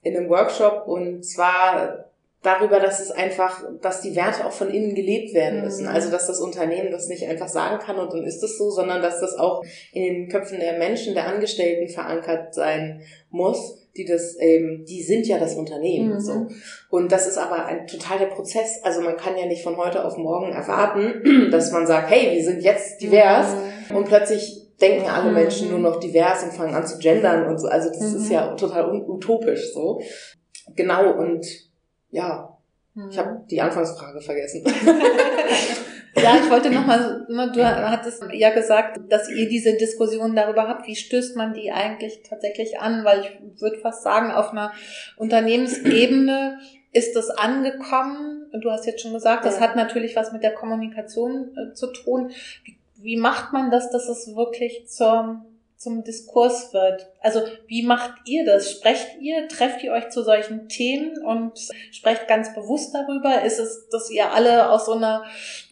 in 0.01 0.15
einem 0.15 0.29
Workshop 0.29 0.87
und 0.87 1.23
zwar 1.23 2.05
darüber, 2.43 2.79
dass 2.79 2.99
es 2.99 3.11
einfach, 3.11 3.63
dass 3.81 4.01
die 4.01 4.15
Werte 4.15 4.45
auch 4.45 4.51
von 4.51 4.69
innen 4.69 4.93
gelebt 4.93 5.33
werden 5.33 5.61
müssen. 5.61 5.85
Mhm. 5.85 5.91
Also 5.91 6.11
dass 6.11 6.27
das 6.27 6.39
Unternehmen 6.39 6.91
das 6.91 7.07
nicht 7.07 7.27
einfach 7.27 7.47
sagen 7.47 7.79
kann 7.79 7.97
und 7.97 8.13
dann 8.13 8.23
ist 8.23 8.43
es 8.43 8.57
so, 8.57 8.69
sondern 8.69 9.01
dass 9.01 9.19
das 9.19 9.35
auch 9.35 9.63
in 9.91 10.03
den 10.03 10.29
Köpfen 10.29 10.59
der 10.59 10.77
Menschen, 10.77 11.15
der 11.15 11.27
Angestellten 11.27 11.89
verankert 11.89 12.53
sein 12.53 13.01
muss 13.29 13.84
die 13.97 14.05
das 14.05 14.35
eben, 14.37 14.85
die 14.85 15.01
sind 15.01 15.25
ja 15.27 15.39
das 15.39 15.55
Unternehmen. 15.55 16.15
Mhm. 16.15 16.19
So. 16.19 16.47
Und 16.89 17.11
das 17.11 17.27
ist 17.27 17.37
aber 17.37 17.65
ein 17.65 17.87
totaler 17.87 18.25
Prozess. 18.25 18.81
Also 18.83 19.01
man 19.01 19.17
kann 19.17 19.37
ja 19.37 19.45
nicht 19.45 19.63
von 19.63 19.77
heute 19.77 20.03
auf 20.03 20.17
morgen 20.17 20.51
erwarten, 20.51 21.49
dass 21.51 21.71
man 21.71 21.87
sagt, 21.87 22.09
hey, 22.09 22.35
wir 22.35 22.43
sind 22.43 22.61
jetzt 22.61 23.01
divers 23.01 23.47
mhm. 23.89 23.97
und 23.97 24.05
plötzlich 24.05 24.63
denken 24.81 25.07
alle 25.09 25.29
mhm. 25.29 25.35
Menschen 25.35 25.69
nur 25.69 25.79
noch 25.79 25.99
divers 25.99 26.43
und 26.43 26.53
fangen 26.53 26.75
an 26.75 26.85
zu 26.85 26.97
gendern 26.97 27.47
und 27.47 27.57
so. 27.57 27.67
Also 27.67 27.89
das 27.89 28.13
ist 28.13 28.29
ja 28.29 28.51
mhm. 28.51 28.57
total 28.57 28.91
utopisch 29.07 29.73
so. 29.73 30.01
Genau, 30.75 31.11
und 31.13 31.45
ja, 32.09 32.57
ich 33.09 33.17
habe 33.17 33.31
mhm. 33.31 33.47
die 33.47 33.61
Anfangsfrage 33.61 34.19
vergessen. 34.19 34.63
Ja, 36.17 36.37
ich 36.41 36.49
wollte 36.49 36.69
nochmal, 36.69 37.25
ne, 37.27 37.51
du 37.53 37.65
hattest 37.65 38.23
ja 38.31 38.51
gesagt, 38.51 38.99
dass 39.09 39.29
ihr 39.29 39.49
diese 39.49 39.73
Diskussion 39.73 40.35
darüber 40.35 40.67
habt, 40.67 40.87
wie 40.87 40.95
stößt 40.95 41.35
man 41.35 41.53
die 41.53 41.71
eigentlich 41.71 42.21
tatsächlich 42.27 42.79
an, 42.79 43.03
weil 43.03 43.21
ich 43.21 43.61
würde 43.61 43.79
fast 43.79 44.03
sagen, 44.03 44.31
auf 44.31 44.51
einer 44.51 44.71
Unternehmensebene 45.17 46.59
ist 46.93 47.15
das 47.15 47.29
angekommen. 47.29 48.49
Du 48.61 48.71
hast 48.71 48.85
jetzt 48.85 49.01
schon 49.01 49.13
gesagt, 49.13 49.45
das 49.45 49.59
hat 49.59 49.75
natürlich 49.75 50.15
was 50.15 50.31
mit 50.31 50.43
der 50.43 50.53
Kommunikation 50.53 51.53
äh, 51.57 51.73
zu 51.73 51.87
tun. 51.87 52.31
Wie, 52.63 52.77
wie 52.95 53.17
macht 53.17 53.51
man 53.51 53.69
das, 53.69 53.91
dass 53.91 54.07
es 54.07 54.33
wirklich 54.35 54.87
zur 54.87 55.45
zum 55.77 56.03
Diskurs 56.03 56.73
wird. 56.73 57.07
Also 57.21 57.41
wie 57.67 57.83
macht 57.83 58.13
ihr 58.25 58.45
das? 58.45 58.71
Sprecht 58.71 59.21
ihr, 59.21 59.47
trefft 59.47 59.83
ihr 59.83 59.91
euch 59.91 60.09
zu 60.09 60.23
solchen 60.23 60.67
Themen 60.69 61.21
und 61.23 61.59
sprecht 61.91 62.27
ganz 62.27 62.53
bewusst 62.55 62.95
darüber? 62.95 63.43
Ist 63.43 63.59
es, 63.59 63.87
dass 63.89 64.09
ihr 64.09 64.31
alle 64.31 64.69
aus 64.69 64.85
so 64.85 64.93
einer 64.93 65.23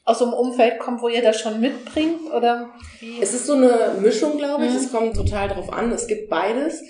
aus 0.06 0.20
so 0.20 0.26
einem 0.26 0.34
Umfeld 0.34 0.80
kommt, 0.80 1.02
wo 1.02 1.08
ihr 1.08 1.22
das 1.22 1.40
schon 1.40 1.60
mitbringt 1.62 2.32
oder 2.36 2.70
wie? 3.00 3.20
Es 3.22 3.34
ist 3.34 3.46
so 3.46 3.54
eine 3.54 3.96
Mischung, 4.02 4.38
glaube 4.38 4.66
ich. 4.66 4.72
Mhm. 4.72 4.78
Es 4.78 4.92
kommt 4.92 5.16
total 5.16 5.48
drauf 5.50 5.72
an. 5.72 5.92
Es 5.92 6.08
gibt 6.08 6.30
beides. 6.30 6.82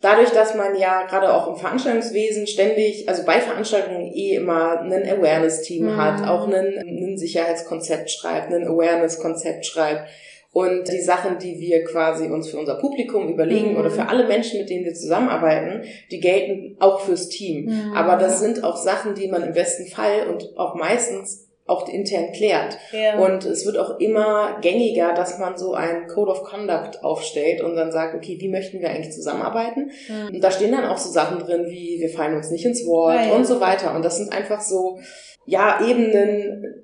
dadurch, 0.00 0.30
dass 0.32 0.54
man 0.54 0.76
ja 0.76 1.04
gerade 1.06 1.32
auch 1.32 1.48
im 1.48 1.56
Veranstaltungswesen 1.56 2.46
ständig, 2.46 3.08
also 3.08 3.24
bei 3.24 3.40
Veranstaltungen 3.40 4.12
eh 4.12 4.34
immer 4.34 4.80
ein 4.82 4.92
Awareness-Team 4.92 5.86
Mhm. 5.86 5.96
hat, 5.96 6.28
auch 6.28 6.46
ein, 6.46 7.16
Sicherheitskonzept 7.16 8.10
schreibt, 8.10 8.52
ein 8.52 8.66
Awareness-Konzept 8.66 9.64
schreibt. 9.64 10.08
Und 10.52 10.88
die 10.92 11.00
Sachen, 11.00 11.38
die 11.38 11.58
wir 11.58 11.84
quasi 11.84 12.26
uns 12.26 12.48
für 12.50 12.58
unser 12.58 12.74
Publikum 12.76 13.28
überlegen 13.32 13.72
Mhm. 13.72 13.76
oder 13.78 13.90
für 13.90 14.06
alle 14.08 14.26
Menschen, 14.28 14.60
mit 14.60 14.68
denen 14.70 14.84
wir 14.84 14.94
zusammenarbeiten, 14.94 15.82
die 16.10 16.20
gelten 16.20 16.76
auch 16.80 17.00
fürs 17.00 17.28
Team. 17.30 17.64
Mhm. 17.66 17.92
Aber 17.96 18.16
das 18.16 18.40
sind 18.40 18.62
auch 18.62 18.76
Sachen, 18.76 19.14
die 19.14 19.28
man 19.28 19.42
im 19.42 19.52
besten 19.54 19.86
Fall 19.86 20.28
und 20.28 20.56
auch 20.58 20.74
meistens 20.74 21.43
auch 21.66 21.88
intern 21.88 22.32
klärt. 22.32 22.76
Ja. 22.92 23.18
Und 23.18 23.46
es 23.46 23.64
wird 23.64 23.78
auch 23.78 23.98
immer 23.98 24.58
gängiger, 24.60 25.14
dass 25.14 25.38
man 25.38 25.56
so 25.56 25.72
einen 25.72 26.06
Code 26.08 26.30
of 26.30 26.42
Conduct 26.42 27.02
aufstellt 27.02 27.62
und 27.62 27.74
dann 27.74 27.90
sagt, 27.90 28.14
okay, 28.14 28.36
wie 28.38 28.48
möchten 28.50 28.80
wir 28.80 28.90
eigentlich 28.90 29.14
zusammenarbeiten? 29.14 29.90
Mhm. 30.08 30.34
Und 30.34 30.44
da 30.44 30.50
stehen 30.50 30.72
dann 30.72 30.84
auch 30.84 30.98
so 30.98 31.10
Sachen 31.10 31.38
drin 31.38 31.66
wie, 31.68 31.98
wir 32.00 32.10
fallen 32.10 32.36
uns 32.36 32.50
nicht 32.50 32.66
ins 32.66 32.86
Wort 32.86 33.26
ja. 33.26 33.34
und 33.34 33.46
so 33.46 33.60
weiter. 33.60 33.94
Und 33.94 34.04
das 34.04 34.18
sind 34.18 34.32
einfach 34.32 34.60
so, 34.60 34.98
ja, 35.46 35.80
Ebenen 35.86 36.83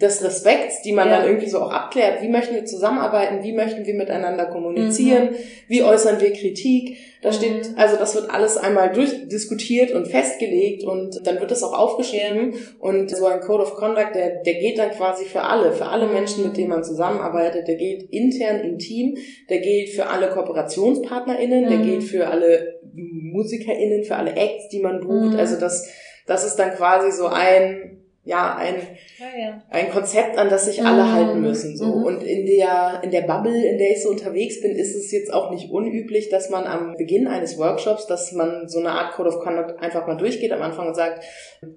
des 0.00 0.24
Respekts, 0.24 0.80
die 0.82 0.92
man 0.92 1.08
Ja. 1.08 1.18
dann 1.18 1.26
irgendwie 1.26 1.48
so 1.48 1.58
auch 1.60 1.70
abklärt. 1.70 2.22
Wie 2.22 2.28
möchten 2.28 2.54
wir 2.54 2.64
zusammenarbeiten? 2.64 3.42
Wie 3.42 3.52
möchten 3.52 3.84
wir 3.84 3.94
miteinander 3.94 4.46
kommunizieren? 4.46 5.30
Mhm. 5.32 5.36
Wie 5.68 5.82
äußern 5.82 6.20
wir 6.20 6.32
Kritik? 6.32 6.96
Da 7.22 7.28
Mhm. 7.28 7.34
steht, 7.34 7.70
also 7.76 7.96
das 7.96 8.14
wird 8.14 8.30
alles 8.30 8.56
einmal 8.56 8.92
durchdiskutiert 8.92 9.90
und 9.92 10.08
festgelegt 10.08 10.84
und 10.84 11.20
dann 11.26 11.38
wird 11.38 11.50
das 11.50 11.62
auch 11.62 11.78
aufgeschrieben. 11.78 12.54
Und 12.78 13.10
so 13.14 13.26
ein 13.26 13.40
Code 13.40 13.62
of 13.64 13.74
Conduct, 13.74 14.14
der, 14.14 14.42
der 14.42 14.54
geht 14.54 14.78
dann 14.78 14.90
quasi 14.92 15.26
für 15.26 15.42
alle, 15.42 15.72
für 15.72 15.84
alle 15.86 16.06
Mhm. 16.06 16.12
Menschen, 16.14 16.44
mit 16.46 16.56
denen 16.56 16.70
man 16.70 16.82
zusammenarbeitet. 16.82 17.68
Der 17.68 17.74
gilt 17.76 18.04
intern 18.10 18.60
im 18.60 18.78
Team, 18.78 19.18
der 19.50 19.58
gilt 19.58 19.90
für 19.90 20.06
alle 20.06 20.30
KooperationspartnerInnen, 20.30 21.68
der 21.68 21.78
Mhm. 21.78 21.82
gilt 21.84 22.04
für 22.04 22.26
alle 22.28 22.80
MusikerInnen, 22.94 24.04
für 24.04 24.16
alle 24.16 24.32
Acts, 24.32 24.68
die 24.70 24.80
man 24.80 25.00
bucht. 25.00 25.34
Mhm. 25.34 25.38
Also 25.38 25.60
das, 25.60 25.88
das 26.26 26.44
ist 26.46 26.56
dann 26.56 26.74
quasi 26.74 27.12
so 27.12 27.26
ein, 27.26 27.99
ja, 28.24 28.54
ein, 28.56 28.74
Ah, 29.20 29.38
ja. 29.38 29.62
ein 29.70 29.90
Konzept, 29.90 30.36
an 30.36 30.50
das 30.50 30.66
sich 30.66 30.82
alle 30.84 31.02
Mhm. 31.04 31.12
halten 31.12 31.40
müssen. 31.40 31.76
So. 31.76 31.86
Mhm. 31.86 32.04
Und 32.04 32.22
in 32.22 32.44
der, 32.46 33.00
in 33.02 33.10
der 33.10 33.22
Bubble, 33.22 33.64
in 33.66 33.78
der 33.78 33.90
ich 33.92 34.02
so 34.02 34.10
unterwegs 34.10 34.60
bin, 34.60 34.72
ist 34.76 34.94
es 34.94 35.10
jetzt 35.10 35.32
auch 35.32 35.50
nicht 35.50 35.70
unüblich, 35.70 36.28
dass 36.28 36.50
man 36.50 36.64
am 36.64 36.96
Beginn 36.96 37.26
eines 37.26 37.56
Workshops, 37.58 38.06
dass 38.06 38.32
man 38.32 38.68
so 38.68 38.78
eine 38.78 38.90
Art 38.90 39.12
Code 39.14 39.30
of 39.30 39.40
Conduct 39.40 39.80
einfach 39.80 40.06
mal 40.06 40.16
durchgeht 40.16 40.52
am 40.52 40.60
Anfang 40.62 40.88
und 40.88 40.94
sagt, 40.94 41.24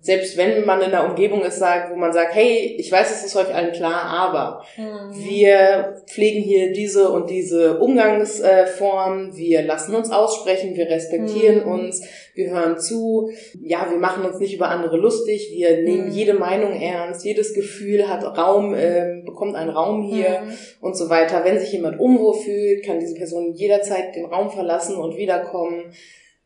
selbst 0.01 0.37
wenn 0.37 0.65
man 0.65 0.79
in 0.81 0.87
einer 0.93 1.09
Umgebung 1.09 1.41
ist, 1.43 1.59
sagt, 1.59 1.91
wo 1.91 1.95
man 1.95 2.11
sagt, 2.13 2.35
hey, 2.35 2.75
ich 2.77 2.91
weiß, 2.91 3.09
es 3.11 3.23
ist 3.25 3.35
euch 3.37 3.53
allen 3.53 3.71
klar, 3.71 4.03
aber 4.03 4.63
Mhm. 4.77 5.13
wir 5.15 6.03
pflegen 6.07 6.41
hier 6.43 6.73
diese 6.73 7.09
und 7.09 7.29
diese 7.29 7.79
Umgangsform, 7.79 9.35
wir 9.35 9.61
lassen 9.63 9.95
uns 9.95 10.11
aussprechen, 10.11 10.75
wir 10.75 10.87
respektieren 10.89 11.65
Mhm. 11.65 11.71
uns, 11.71 12.01
wir 12.35 12.49
hören 12.51 12.77
zu, 12.79 13.31
ja, 13.61 13.87
wir 13.89 13.97
machen 13.97 14.25
uns 14.25 14.39
nicht 14.39 14.53
über 14.53 14.69
andere 14.69 14.97
lustig, 14.97 15.49
wir 15.53 15.83
nehmen 15.83 16.07
Mhm. 16.07 16.11
Meinung 16.43 16.73
ernst, 16.73 17.23
jedes 17.23 17.53
Gefühl 17.53 18.07
hat 18.09 18.23
Raum, 18.37 18.75
ähm, 18.75 19.23
bekommt 19.25 19.55
einen 19.55 19.69
Raum 19.69 20.03
hier 20.03 20.41
Mhm. 20.41 20.53
und 20.81 20.97
so 20.97 21.09
weiter. 21.09 21.43
Wenn 21.45 21.57
sich 21.57 21.71
jemand 21.71 21.99
unwohl 21.99 22.35
fühlt, 22.35 22.85
kann 22.85 22.99
diese 22.99 23.15
Person 23.15 23.53
jederzeit 23.53 24.15
den 24.15 24.25
Raum 24.25 24.49
verlassen 24.51 24.95
und 24.97 25.15
wiederkommen. 25.17 25.93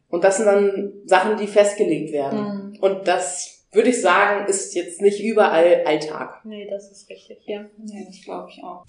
Und 0.10 0.24
das 0.24 0.38
sind 0.38 0.46
dann 0.46 0.94
Sachen, 1.06 1.38
die 1.38 1.48
festgelegt 1.48 2.14
werden. 2.14 2.40
Mhm. 2.40 2.78
Und 2.80 3.08
das 3.08 3.66
würde 3.72 3.90
ich 3.90 4.02
sagen, 4.02 4.48
ist 4.48 4.76
jetzt 4.76 5.02
nicht 5.02 5.20
überall 5.24 5.84
Alltag. 5.86 6.42
Nee, 6.46 6.68
das 6.70 6.92
ist 6.92 7.10
richtig, 7.10 7.40
ja. 7.46 7.66
Nee, 7.78 8.06
das 8.08 8.24
glaube 8.24 8.50
ich 8.52 8.64
auch. 8.64 8.84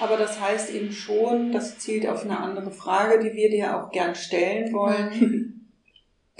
Aber 0.00 0.16
das 0.16 0.40
heißt 0.40 0.74
eben 0.74 0.90
schon, 0.90 1.52
das 1.52 1.78
zielt 1.78 2.08
auf 2.08 2.24
eine 2.24 2.38
andere 2.38 2.70
Frage, 2.72 3.22
die 3.22 3.34
wir 3.36 3.50
dir 3.50 3.76
auch 3.76 3.90
gern 3.90 4.14
stellen 4.14 4.72
wollen. 4.72 5.61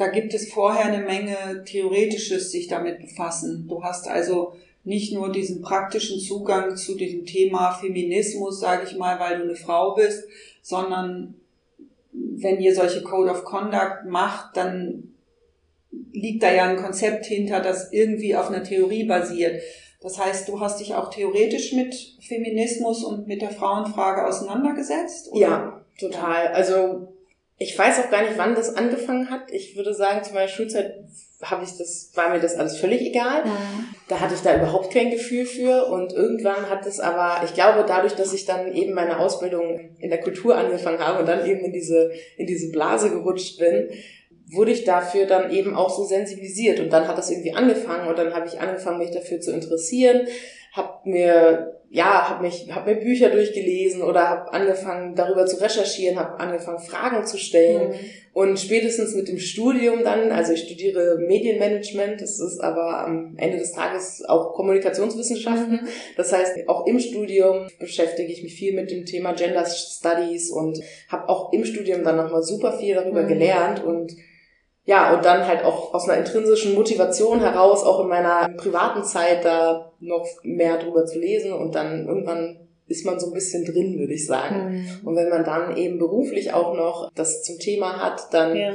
Da 0.02 0.08
gibt 0.08 0.34
es 0.34 0.52
vorher 0.52 0.86
eine 0.86 1.04
Menge 1.04 1.62
Theoretisches 1.64 2.50
sich 2.50 2.66
damit 2.66 2.98
befassen. 2.98 3.66
Du 3.68 3.84
hast 3.84 4.08
also 4.08 4.54
nicht 4.82 5.14
nur 5.14 5.30
diesen 5.30 5.62
praktischen 5.62 6.18
Zugang 6.18 6.76
zu 6.76 6.96
diesem 6.96 7.24
Thema 7.24 7.70
Feminismus, 7.70 8.58
sage 8.58 8.82
ich 8.84 8.96
mal, 8.96 9.20
weil 9.20 9.38
du 9.38 9.44
eine 9.44 9.54
Frau 9.54 9.94
bist, 9.94 10.24
sondern 10.60 11.34
wenn 12.10 12.58
ihr 12.58 12.74
solche 12.74 13.04
Code 13.04 13.30
of 13.30 13.44
Conduct 13.44 14.06
macht, 14.06 14.56
dann 14.56 15.14
liegt 16.10 16.42
da 16.42 16.52
ja 16.52 16.64
ein 16.64 16.82
Konzept 16.82 17.26
hinter, 17.26 17.60
das 17.60 17.92
irgendwie 17.92 18.34
auf 18.34 18.48
einer 18.48 18.64
Theorie 18.64 19.04
basiert. 19.04 19.62
Das 20.00 20.18
heißt, 20.18 20.48
du 20.48 20.58
hast 20.58 20.80
dich 20.80 20.96
auch 20.96 21.10
theoretisch 21.10 21.74
mit 21.74 21.94
Feminismus 22.26 23.04
und 23.04 23.28
mit 23.28 23.40
der 23.40 23.50
Frauenfrage 23.50 24.26
auseinandergesetzt? 24.26 25.30
Oder? 25.30 25.40
Ja, 25.40 25.84
total. 25.96 26.48
Also 26.48 27.12
ich 27.58 27.78
weiß 27.78 28.00
auch 28.00 28.10
gar 28.10 28.22
nicht, 28.22 28.36
wann 28.36 28.54
das 28.54 28.76
angefangen 28.76 29.30
hat. 29.30 29.50
Ich 29.52 29.76
würde 29.76 29.94
sagen, 29.94 30.24
zu 30.24 30.34
meiner 30.34 30.48
Schulzeit 30.48 30.94
habe 31.42 31.64
ich 31.64 31.76
das, 31.76 32.10
war 32.14 32.30
mir 32.30 32.40
das 32.40 32.56
alles 32.56 32.76
völlig 32.76 33.02
egal. 33.02 33.42
Da 34.08 34.20
hatte 34.20 34.34
ich 34.34 34.40
da 34.40 34.56
überhaupt 34.56 34.92
kein 34.92 35.10
Gefühl 35.10 35.44
für 35.44 35.86
und 35.86 36.12
irgendwann 36.12 36.70
hat 36.70 36.86
es 36.86 37.00
aber, 37.00 37.44
ich 37.44 37.54
glaube, 37.54 37.84
dadurch, 37.86 38.14
dass 38.14 38.32
ich 38.32 38.44
dann 38.44 38.72
eben 38.74 38.94
meine 38.94 39.18
Ausbildung 39.18 39.96
in 39.98 40.10
der 40.10 40.20
Kultur 40.20 40.56
angefangen 40.56 41.00
habe 41.00 41.20
und 41.20 41.26
dann 41.26 41.46
eben 41.46 41.60
in 41.60 41.72
diese, 41.72 42.12
in 42.36 42.46
diese 42.46 42.70
Blase 42.70 43.10
gerutscht 43.10 43.58
bin, 43.58 43.88
wurde 44.52 44.70
ich 44.70 44.84
dafür 44.84 45.26
dann 45.26 45.50
eben 45.50 45.74
auch 45.74 45.90
so 45.90 46.04
sensibilisiert 46.04 46.78
und 46.78 46.92
dann 46.92 47.08
hat 47.08 47.18
das 47.18 47.30
irgendwie 47.30 47.54
angefangen 47.54 48.08
und 48.08 48.18
dann 48.18 48.34
habe 48.34 48.46
ich 48.46 48.60
angefangen, 48.60 48.98
mich 48.98 49.10
dafür 49.10 49.40
zu 49.40 49.52
interessieren, 49.52 50.26
habe 50.72 51.08
mir 51.08 51.81
ja, 51.94 52.30
habe 52.30 52.42
mich 52.42 52.72
habe 52.72 52.94
mir 52.94 53.00
Bücher 53.00 53.28
durchgelesen 53.28 54.00
oder 54.02 54.26
habe 54.30 54.52
angefangen 54.54 55.14
darüber 55.14 55.44
zu 55.44 55.60
recherchieren, 55.60 56.18
habe 56.18 56.40
angefangen 56.40 56.78
Fragen 56.78 57.26
zu 57.26 57.36
stellen 57.36 57.90
Mhm. 57.90 57.94
und 58.32 58.58
spätestens 58.58 59.14
mit 59.14 59.28
dem 59.28 59.38
Studium 59.38 60.02
dann, 60.02 60.32
also 60.32 60.54
ich 60.54 60.62
studiere 60.62 61.18
Medienmanagement, 61.18 62.22
das 62.22 62.40
ist 62.40 62.60
aber 62.60 63.04
am 63.04 63.34
Ende 63.36 63.58
des 63.58 63.72
Tages 63.72 64.24
auch 64.26 64.54
Kommunikationswissenschaften. 64.54 65.82
Mhm. 65.82 65.88
Das 66.16 66.32
heißt, 66.32 66.66
auch 66.66 66.86
im 66.86 66.98
Studium 66.98 67.66
beschäftige 67.78 68.32
ich 68.32 68.42
mich 68.42 68.54
viel 68.54 68.72
mit 68.72 68.90
dem 68.90 69.04
Thema 69.04 69.34
Gender 69.34 69.66
Studies 69.66 70.50
und 70.50 70.80
habe 71.08 71.28
auch 71.28 71.52
im 71.52 71.66
Studium 71.66 72.04
dann 72.04 72.16
nochmal 72.16 72.42
super 72.42 72.78
viel 72.78 72.94
darüber 72.94 73.24
Mhm. 73.24 73.28
gelernt 73.28 73.84
und 73.84 74.16
ja, 74.84 75.14
und 75.14 75.24
dann 75.24 75.46
halt 75.46 75.64
auch 75.64 75.94
aus 75.94 76.08
einer 76.08 76.18
intrinsischen 76.18 76.74
Motivation 76.74 77.40
heraus, 77.40 77.84
auch 77.84 78.00
in 78.00 78.08
meiner 78.08 78.48
privaten 78.56 79.04
Zeit 79.04 79.44
da 79.44 79.92
noch 80.00 80.26
mehr 80.42 80.78
drüber 80.78 81.04
zu 81.06 81.18
lesen 81.18 81.52
und 81.52 81.74
dann 81.74 82.06
irgendwann 82.06 82.58
ist 82.88 83.06
man 83.06 83.18
so 83.18 83.28
ein 83.28 83.32
bisschen 83.32 83.64
drin, 83.64 83.96
würde 83.98 84.12
ich 84.12 84.26
sagen. 84.26 84.72
Mhm. 85.02 85.06
Und 85.08 85.16
wenn 85.16 85.28
man 85.28 85.44
dann 85.44 85.76
eben 85.76 85.98
beruflich 85.98 86.52
auch 86.52 86.74
noch 86.76 87.10
das 87.14 87.42
zum 87.42 87.58
Thema 87.58 88.02
hat, 88.02 88.34
dann 88.34 88.56
Ja. 88.56 88.72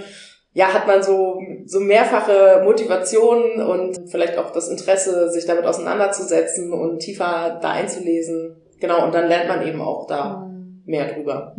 ja, 0.54 0.74
hat 0.74 0.88
man 0.88 1.04
so, 1.04 1.40
so 1.66 1.80
mehrfache 1.82 2.62
Motivationen 2.64 3.62
und 3.62 4.10
vielleicht 4.10 4.38
auch 4.38 4.52
das 4.52 4.70
Interesse, 4.70 5.30
sich 5.30 5.46
damit 5.46 5.66
auseinanderzusetzen 5.66 6.72
und 6.74 7.00
tiefer 7.00 7.60
da 7.62 7.72
einzulesen. 7.72 8.56
Genau, 8.80 9.06
und 9.06 9.14
dann 9.14 9.28
lernt 9.28 9.50
man 9.50 9.68
eben 9.68 9.82
auch 9.82 10.08
da 10.08 10.48
Mhm. 10.48 10.82
mehr 10.86 11.14
drüber. 11.14 11.54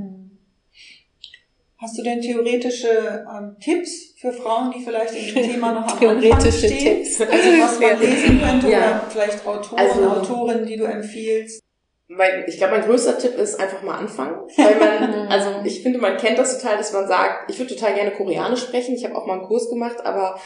Hast 1.80 1.96
du 1.96 2.02
denn 2.02 2.20
theoretische 2.20 3.24
ähm, 3.32 3.56
Tipps 3.60 4.14
für 4.20 4.32
Frauen, 4.32 4.72
die 4.76 4.82
vielleicht 4.84 5.14
in 5.14 5.32
dem 5.34 5.50
Thema 5.52 5.72
noch 5.72 5.86
am 5.92 5.98
Theoretische 5.98 6.34
Anfang 6.34 6.52
stehen? 6.52 6.78
Tipps. 7.04 7.20
Also 7.20 7.32
was 7.32 7.80
man 7.80 8.00
lesen 8.00 8.40
könnte 8.42 8.68
Ja. 8.68 8.78
oder 8.78 9.04
vielleicht 9.10 9.46
Autoren, 9.46 9.78
Also- 9.78 10.02
Autorinnen, 10.10 10.66
die 10.66 10.76
du 10.76 10.84
empfiehlst? 10.84 11.62
Mein, 12.10 12.44
ich 12.46 12.56
glaube, 12.56 12.72
mein 12.78 12.84
größter 12.86 13.18
Tipp 13.18 13.34
ist 13.38 13.60
einfach 13.60 13.82
mal 13.82 13.96
anfangen. 13.98 14.38
Weil 14.56 14.76
man, 14.76 15.28
also 15.28 15.50
ich 15.64 15.82
finde, 15.82 15.98
man 16.00 16.16
kennt 16.16 16.38
das 16.38 16.58
total, 16.58 16.78
dass 16.78 16.92
man 16.92 17.06
sagt, 17.06 17.50
ich 17.50 17.58
würde 17.58 17.74
total 17.76 17.94
gerne 17.94 18.10
Koreanisch 18.12 18.62
sprechen. 18.62 18.94
Ich 18.94 19.04
habe 19.04 19.14
auch 19.14 19.26
mal 19.26 19.34
einen 19.38 19.46
Kurs 19.46 19.68
gemacht, 19.68 19.98
aber 20.04 20.40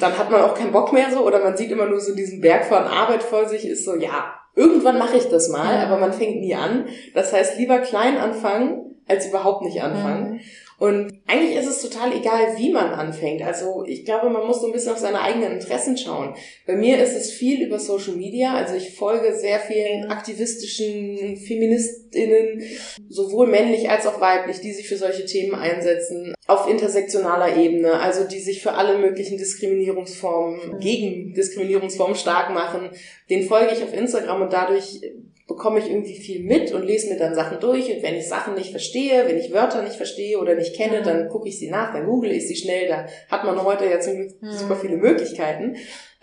dann 0.00 0.16
hat 0.18 0.30
man 0.30 0.40
auch 0.40 0.54
keinen 0.54 0.72
Bock 0.72 0.92
mehr 0.92 1.10
so 1.12 1.20
oder 1.24 1.38
man 1.44 1.56
sieht 1.56 1.70
immer 1.70 1.86
nur 1.86 2.00
so 2.00 2.14
diesen 2.14 2.40
Berg 2.40 2.64
von 2.64 2.78
Arbeit 2.78 3.22
vor 3.22 3.46
sich, 3.46 3.66
ist 3.68 3.84
so, 3.84 3.94
ja, 3.96 4.34
irgendwann 4.54 4.98
mache 4.98 5.18
ich 5.18 5.28
das 5.28 5.48
mal, 5.50 5.76
aber 5.84 5.98
man 5.98 6.12
fängt 6.14 6.40
nie 6.40 6.54
an. 6.54 6.86
Das 7.14 7.32
heißt, 7.32 7.58
lieber 7.58 7.78
klein 7.80 8.16
anfangen, 8.16 8.95
als 9.06 9.26
überhaupt 9.26 9.62
nicht 9.62 9.82
anfangen. 9.82 10.40
Und 10.78 11.22
eigentlich 11.26 11.56
ist 11.56 11.68
es 11.68 11.80
total 11.80 12.14
egal, 12.14 12.58
wie 12.58 12.70
man 12.70 12.90
anfängt. 12.90 13.40
Also 13.40 13.84
ich 13.86 14.04
glaube, 14.04 14.28
man 14.28 14.46
muss 14.46 14.60
so 14.60 14.66
ein 14.66 14.72
bisschen 14.72 14.92
auf 14.92 14.98
seine 14.98 15.22
eigenen 15.22 15.52
Interessen 15.52 15.96
schauen. 15.96 16.34
Bei 16.66 16.76
mir 16.76 17.02
ist 17.02 17.16
es 17.16 17.32
viel 17.32 17.66
über 17.66 17.78
Social 17.78 18.14
Media. 18.14 18.54
Also 18.54 18.74
ich 18.74 18.94
folge 18.94 19.34
sehr 19.34 19.58
vielen 19.58 20.10
aktivistischen 20.10 21.38
Feministinnen, 21.38 22.60
sowohl 23.08 23.46
männlich 23.46 23.88
als 23.88 24.06
auch 24.06 24.20
weiblich, 24.20 24.60
die 24.60 24.72
sich 24.72 24.86
für 24.86 24.98
solche 24.98 25.24
Themen 25.24 25.54
einsetzen. 25.54 26.34
Auf 26.46 26.68
intersektionaler 26.68 27.56
Ebene, 27.56 27.94
also 27.94 28.24
die 28.24 28.40
sich 28.40 28.62
für 28.62 28.72
alle 28.72 28.98
möglichen 28.98 29.38
Diskriminierungsformen, 29.38 30.78
gegen 30.78 31.32
Diskriminierungsformen 31.32 32.16
stark 32.16 32.52
machen. 32.52 32.90
Den 33.30 33.44
folge 33.44 33.72
ich 33.72 33.82
auf 33.82 33.94
Instagram 33.94 34.42
und 34.42 34.52
dadurch 34.52 35.00
bekomme 35.46 35.78
ich 35.78 35.88
irgendwie 35.88 36.16
viel 36.16 36.42
mit 36.42 36.72
und 36.72 36.84
lese 36.84 37.08
mir 37.08 37.18
dann 37.18 37.34
Sachen 37.34 37.60
durch 37.60 37.94
und 37.94 38.02
wenn 38.02 38.16
ich 38.16 38.28
Sachen 38.28 38.54
nicht 38.54 38.70
verstehe, 38.70 39.26
wenn 39.26 39.38
ich 39.38 39.52
Wörter 39.52 39.82
nicht 39.82 39.94
verstehe 39.94 40.38
oder 40.40 40.56
nicht 40.56 40.74
kenne, 40.74 41.02
dann 41.02 41.28
gucke 41.28 41.48
ich 41.48 41.58
sie 41.58 41.70
nach, 41.70 41.92
dann 41.92 42.06
google 42.06 42.32
ich 42.32 42.48
sie 42.48 42.56
schnell, 42.56 42.88
da 42.88 43.06
hat 43.30 43.44
man 43.44 43.62
heute 43.62 43.84
ja 43.84 44.00
zum 44.00 44.16
Glück 44.16 44.34
super 44.42 44.74
viele 44.76 44.96
Möglichkeiten. 44.96 45.76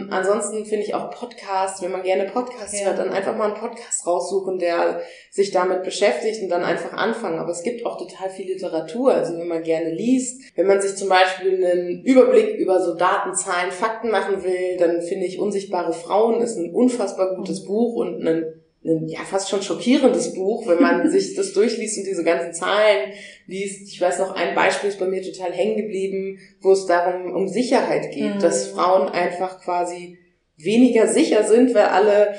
Ansonsten 0.10 0.66
finde 0.66 0.86
ich 0.86 0.96
auch 0.96 1.12
Podcasts, 1.12 1.82
wenn 1.82 1.92
man 1.92 2.04
gerne 2.04 2.26
Podcasts 2.26 2.78
ja. 2.78 2.88
hört, 2.88 2.98
dann 2.98 3.12
einfach 3.12 3.38
mal 3.38 3.52
einen 3.52 3.60
Podcast 3.60 4.06
raussuchen, 4.06 4.58
der 4.58 5.02
sich 5.30 5.52
damit 5.52 5.84
beschäftigt 5.84 6.42
und 6.42 6.50
dann 6.50 6.64
einfach 6.64 6.94
anfangen. 6.94 7.40
Aber 7.40 7.52
es 7.52 7.64
gibt 7.64 7.86
auch 7.86 7.98
total 7.98 8.30
viel 8.30 8.48
Literatur. 8.48 9.14
Also 9.14 9.38
wenn 9.38 9.48
man 9.48 9.62
gerne 9.62 9.92
liest, 9.92 10.42
wenn 10.56 10.68
man 10.68 10.82
sich 10.82 10.96
zum 10.96 11.10
Beispiel 11.10 11.64
einen 11.64 12.04
Überblick 12.04 12.58
über 12.58 12.82
so 12.82 12.96
Daten, 12.96 13.36
Zahlen, 13.36 13.72
Fakten 13.72 14.10
machen 14.10 14.44
will, 14.44 14.78
dann 14.78 15.02
finde 15.04 15.28
ich 15.28 15.40
Unsichtbare 15.40 15.94
Frauen 15.94 16.42
ist 16.42 16.58
ein 16.58 16.74
unfassbar 16.74 17.36
gutes 17.36 17.64
Buch 17.64 17.96
und 17.96 18.28
ein 18.28 18.63
ja 18.84 19.20
fast 19.24 19.50
schon 19.50 19.62
schockierendes 19.62 20.34
Buch, 20.34 20.68
wenn 20.68 20.82
man 20.82 21.10
sich 21.12 21.36
das 21.36 21.54
durchliest 21.54 22.00
und 22.00 22.06
diese 22.06 22.24
ganzen 22.24 22.54
Zahlen 22.54 23.12
liest. 23.48 23.94
Ich 23.94 24.00
weiß 24.00 24.20
noch, 24.20 24.36
ein 24.36 24.56
Beispiel 24.56 24.90
ist 24.90 25.00
bei 25.00 25.08
mir 25.08 25.22
total 25.22 25.52
hängen 25.52 25.78
geblieben, 25.78 26.40
wo 26.62 26.72
es 26.72 26.86
darum 26.86 27.34
um 27.34 27.48
Sicherheit 27.48 28.12
geht, 28.12 28.36
mhm. 28.36 28.40
dass 28.40 28.68
Frauen 28.68 29.10
einfach 29.10 29.62
quasi 29.62 30.18
weniger 30.58 31.08
sicher 31.08 31.44
sind, 31.44 31.74
weil 31.74 31.86
alle 31.86 32.36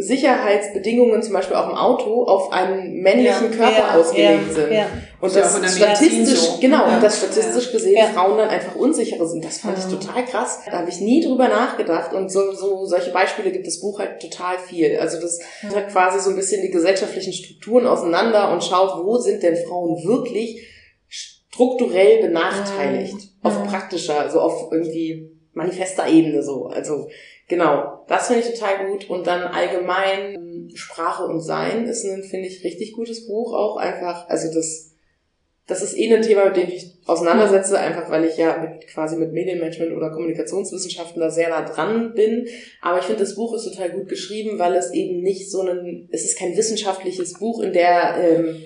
Sicherheitsbedingungen, 0.00 1.22
zum 1.22 1.32
Beispiel 1.32 1.56
auch 1.56 1.68
im 1.68 1.74
Auto, 1.74 2.22
auf 2.24 2.52
einen 2.52 3.02
männlichen 3.02 3.50
ja, 3.50 3.56
Körper 3.56 3.78
ja, 3.78 3.94
ausgelegt 3.98 4.48
ja, 4.48 4.54
sind. 4.54 4.70
Und 5.20 5.34
das, 5.34 5.60
das 5.60 5.76
statistisch, 5.76 6.38
so. 6.38 6.58
genau, 6.60 6.84
und 6.84 7.02
das 7.02 7.18
statistisch 7.18 7.72
gesehen 7.72 8.06
Frauen 8.14 8.38
dann 8.38 8.48
einfach 8.48 8.76
unsicherer 8.76 9.26
sind. 9.26 9.44
Das 9.44 9.58
fand 9.58 9.76
ich 9.76 9.84
total 9.86 10.24
krass. 10.24 10.60
Da 10.66 10.78
habe 10.78 10.88
ich 10.88 11.00
nie 11.00 11.24
drüber 11.24 11.48
nachgedacht. 11.48 12.12
Und 12.12 12.30
so, 12.30 12.52
so 12.52 12.86
solche 12.86 13.10
Beispiele 13.10 13.50
gibt 13.50 13.66
das 13.66 13.80
Buch 13.80 13.98
halt 13.98 14.20
total 14.20 14.58
viel. 14.58 14.96
Also 14.98 15.20
das 15.20 15.40
hat 15.74 15.88
quasi 15.88 16.20
so 16.20 16.30
ein 16.30 16.36
bisschen 16.36 16.62
die 16.62 16.70
gesellschaftlichen 16.70 17.32
Strukturen 17.32 17.88
auseinander 17.88 18.52
und 18.52 18.62
schaut, 18.62 19.04
wo 19.04 19.18
sind 19.18 19.42
denn 19.42 19.56
Frauen 19.56 20.04
wirklich 20.04 20.64
strukturell 21.08 22.22
benachteiligt. 22.22 23.16
Auf 23.42 23.64
praktischer, 23.64 24.20
also 24.20 24.40
auf 24.40 24.70
irgendwie 24.70 25.32
manifester 25.52 26.06
Ebene 26.08 26.44
so. 26.44 26.66
Also 26.66 27.08
Genau, 27.48 28.04
das 28.08 28.26
finde 28.26 28.42
ich 28.42 28.52
total 28.52 28.86
gut. 28.86 29.08
Und 29.08 29.26
dann 29.26 29.42
allgemein 29.42 30.70
Sprache 30.74 31.24
und 31.24 31.40
Sein 31.40 31.86
ist 31.86 32.04
ein, 32.04 32.22
finde 32.22 32.46
ich, 32.46 32.62
richtig 32.62 32.92
gutes 32.92 33.26
Buch 33.26 33.54
auch 33.54 33.78
einfach. 33.78 34.28
Also 34.28 34.52
das, 34.52 34.92
das 35.66 35.82
ist 35.82 35.96
eh 35.96 36.14
ein 36.14 36.20
Thema, 36.20 36.44
mit 36.44 36.58
dem 36.58 36.68
ich 36.68 36.98
auseinandersetze, 37.06 37.78
einfach 37.78 38.10
weil 38.10 38.26
ich 38.26 38.36
ja 38.36 38.58
mit, 38.58 38.86
quasi 38.88 39.16
mit 39.16 39.32
Medienmanagement 39.32 39.96
oder 39.96 40.10
Kommunikationswissenschaften 40.10 41.20
da 41.20 41.30
sehr 41.30 41.48
nah 41.48 41.62
dran 41.62 42.12
bin. 42.14 42.46
Aber 42.82 42.98
ich 42.98 43.04
finde, 43.04 43.20
das 43.20 43.34
Buch 43.34 43.54
ist 43.54 43.64
total 43.64 43.90
gut 43.92 44.08
geschrieben, 44.08 44.58
weil 44.58 44.74
es 44.74 44.92
eben 44.92 45.22
nicht 45.22 45.50
so 45.50 45.62
ein, 45.62 46.06
es 46.12 46.26
ist 46.26 46.38
kein 46.38 46.54
wissenschaftliches 46.54 47.38
Buch 47.38 47.62
in 47.62 47.72
der, 47.72 48.16
ähm, 48.18 48.62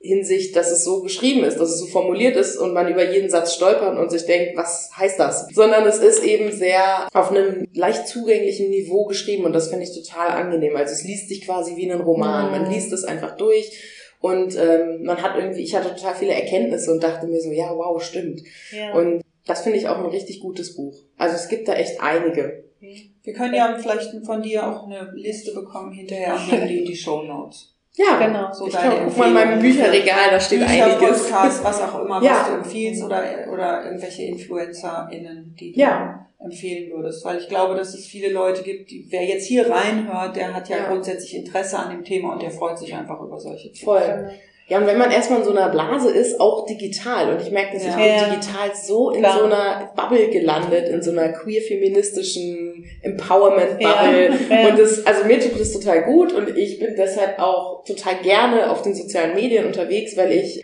Hinsicht, 0.00 0.54
dass 0.54 0.70
es 0.70 0.84
so 0.84 1.02
geschrieben 1.02 1.42
ist, 1.42 1.58
dass 1.58 1.70
es 1.70 1.80
so 1.80 1.86
formuliert 1.86 2.36
ist 2.36 2.56
und 2.56 2.72
man 2.72 2.88
über 2.88 3.10
jeden 3.10 3.28
Satz 3.28 3.54
stolpert 3.54 3.98
und 3.98 4.10
sich 4.10 4.26
denkt, 4.26 4.56
was 4.56 4.90
heißt 4.96 5.18
das? 5.18 5.48
Sondern 5.52 5.86
es 5.86 5.98
ist 5.98 6.22
eben 6.22 6.52
sehr 6.52 7.08
auf 7.12 7.30
einem 7.30 7.66
leicht 7.74 8.06
zugänglichen 8.06 8.70
Niveau 8.70 9.06
geschrieben 9.06 9.44
und 9.44 9.52
das 9.52 9.68
finde 9.68 9.84
ich 9.84 9.94
total 9.94 10.28
angenehm. 10.28 10.76
Also 10.76 10.92
es 10.92 11.02
liest 11.02 11.28
sich 11.28 11.44
quasi 11.44 11.76
wie 11.76 11.90
ein 11.90 12.00
Roman. 12.00 12.52
Man 12.52 12.70
liest 12.70 12.92
es 12.92 13.02
einfach 13.02 13.36
durch 13.36 13.72
und 14.20 14.56
ähm, 14.56 15.02
man 15.02 15.20
hat 15.20 15.36
irgendwie, 15.36 15.62
ich 15.62 15.74
hatte 15.74 15.94
total 15.94 16.14
viele 16.14 16.32
Erkenntnisse 16.32 16.92
und 16.92 17.02
dachte 17.02 17.26
mir 17.26 17.40
so, 17.40 17.50
ja, 17.50 17.70
wow, 17.74 18.00
stimmt. 18.00 18.42
Ja. 18.70 18.94
Und 18.94 19.22
das 19.46 19.62
finde 19.62 19.78
ich 19.78 19.88
auch 19.88 19.98
ein 19.98 20.10
richtig 20.10 20.40
gutes 20.40 20.76
Buch. 20.76 20.96
Also 21.16 21.34
es 21.34 21.48
gibt 21.48 21.66
da 21.66 21.74
echt 21.74 22.00
einige. 22.00 22.64
Wir 22.80 23.34
können 23.34 23.54
ja 23.54 23.76
vielleicht 23.80 24.14
von 24.24 24.42
dir 24.42 24.68
auch 24.68 24.86
eine 24.86 25.12
Liste 25.16 25.52
bekommen 25.54 25.92
hinterher 25.92 26.34
und 26.34 26.52
nehmen 26.52 26.68
die 26.68 26.78
in 26.78 26.84
die 26.84 26.96
Show 26.96 27.22
Notes. 27.22 27.74
Ja, 27.94 28.24
genau. 28.24 28.52
So 28.52 28.66
ich 28.66 28.78
glaube, 28.78 29.02
guck 29.06 29.16
mal 29.16 29.28
in 29.28 29.34
meinem 29.34 29.60
Bücherregal, 29.60 30.30
da 30.30 30.38
steht 30.38 30.60
Bücher, 30.60 30.84
einiges. 30.84 31.24
Podcast, 31.24 31.64
was 31.64 31.82
auch 31.82 32.04
immer, 32.04 32.22
ja. 32.22 32.32
was 32.32 32.48
du 32.48 32.54
empfiehlst 32.54 33.02
oder, 33.02 33.24
oder 33.52 33.84
irgendwelche 33.84 34.22
InfluencerInnen, 34.22 35.56
die 35.58 35.72
du 35.72 35.80
ja. 35.80 36.26
empfehlen 36.38 36.92
würdest. 36.92 37.24
Weil 37.24 37.38
ich 37.38 37.48
glaube, 37.48 37.74
dass 37.74 37.94
es 37.94 38.06
viele 38.06 38.32
Leute 38.32 38.62
gibt, 38.62 38.90
die, 38.90 39.06
wer 39.10 39.24
jetzt 39.24 39.46
hier 39.46 39.68
reinhört, 39.68 40.36
der 40.36 40.54
hat 40.54 40.68
ja, 40.68 40.78
ja. 40.78 40.88
grundsätzlich 40.88 41.34
Interesse 41.34 41.78
an 41.78 41.90
dem 41.90 42.04
Thema 42.04 42.34
und 42.34 42.42
der 42.42 42.52
freut 42.52 42.78
sich 42.78 42.94
einfach 42.94 43.20
über 43.20 43.38
solche 43.40 43.72
Themen. 43.72 43.84
Voll. 43.84 44.30
Ja, 44.68 44.76
und 44.76 44.86
wenn 44.86 44.98
man 44.98 45.10
erstmal 45.10 45.38
in 45.38 45.46
so 45.46 45.50
einer 45.50 45.70
Blase 45.70 46.10
ist, 46.10 46.38
auch 46.38 46.66
digital. 46.66 47.32
Und 47.32 47.40
ich 47.40 47.50
merke, 47.50 47.72
dass 47.74 47.86
ja. 47.86 47.90
ich 47.90 47.96
bin 47.96 48.40
digital 48.40 48.70
so 48.74 49.10
in 49.10 49.20
Klar. 49.20 49.38
so 49.38 49.44
einer 49.46 49.92
Bubble 49.96 50.28
gelandet, 50.28 50.90
in 50.90 51.00
so 51.00 51.10
einer 51.10 51.30
queer-feministischen 51.32 52.84
Empowerment-Bubble. 53.02 54.30
Ja. 54.30 54.34
Ja. 54.48 54.68
Und 54.68 54.78
das, 54.78 55.04
also 55.06 55.24
mir 55.24 55.40
tut 55.40 55.58
das 55.58 55.72
total 55.72 56.04
gut 56.04 56.32
und 56.32 56.56
ich 56.56 56.78
bin 56.78 56.94
deshalb 56.96 57.38
auch 57.38 57.84
total 57.84 58.16
gerne 58.22 58.70
auf 58.70 58.82
den 58.82 58.94
sozialen 58.94 59.34
Medien 59.34 59.66
unterwegs, 59.66 60.16
weil 60.16 60.32
ich 60.32 60.62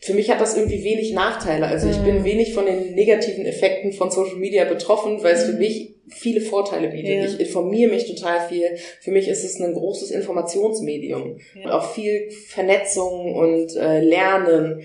für 0.00 0.14
mich 0.14 0.30
hat 0.30 0.40
das 0.40 0.56
irgendwie 0.56 0.82
wenig 0.82 1.12
Nachteile. 1.12 1.66
Also 1.66 1.88
ich 1.88 1.98
bin 1.98 2.20
mhm. 2.20 2.24
wenig 2.24 2.54
von 2.54 2.64
den 2.64 2.94
negativen 2.94 3.44
Effekten 3.44 3.92
von 3.92 4.10
Social 4.10 4.36
Media 4.36 4.64
betroffen, 4.64 5.22
weil 5.22 5.34
es 5.34 5.44
für 5.44 5.52
mhm. 5.52 5.58
mich 5.58 5.94
viele 6.08 6.40
Vorteile 6.40 6.88
bietet. 6.88 7.16
Ja. 7.16 7.24
Ich 7.24 7.38
informiere 7.38 7.90
mich 7.90 8.06
total 8.06 8.48
viel. 8.48 8.64
Für 9.00 9.10
mich 9.10 9.28
ist 9.28 9.44
es 9.44 9.60
ein 9.60 9.74
großes 9.74 10.10
Informationsmedium. 10.10 11.38
Ja. 11.54 11.64
Und 11.64 11.70
auch 11.70 11.92
viel 11.92 12.30
Vernetzung 12.30 13.34
und 13.34 13.76
äh, 13.76 14.00
Lernen. 14.00 14.82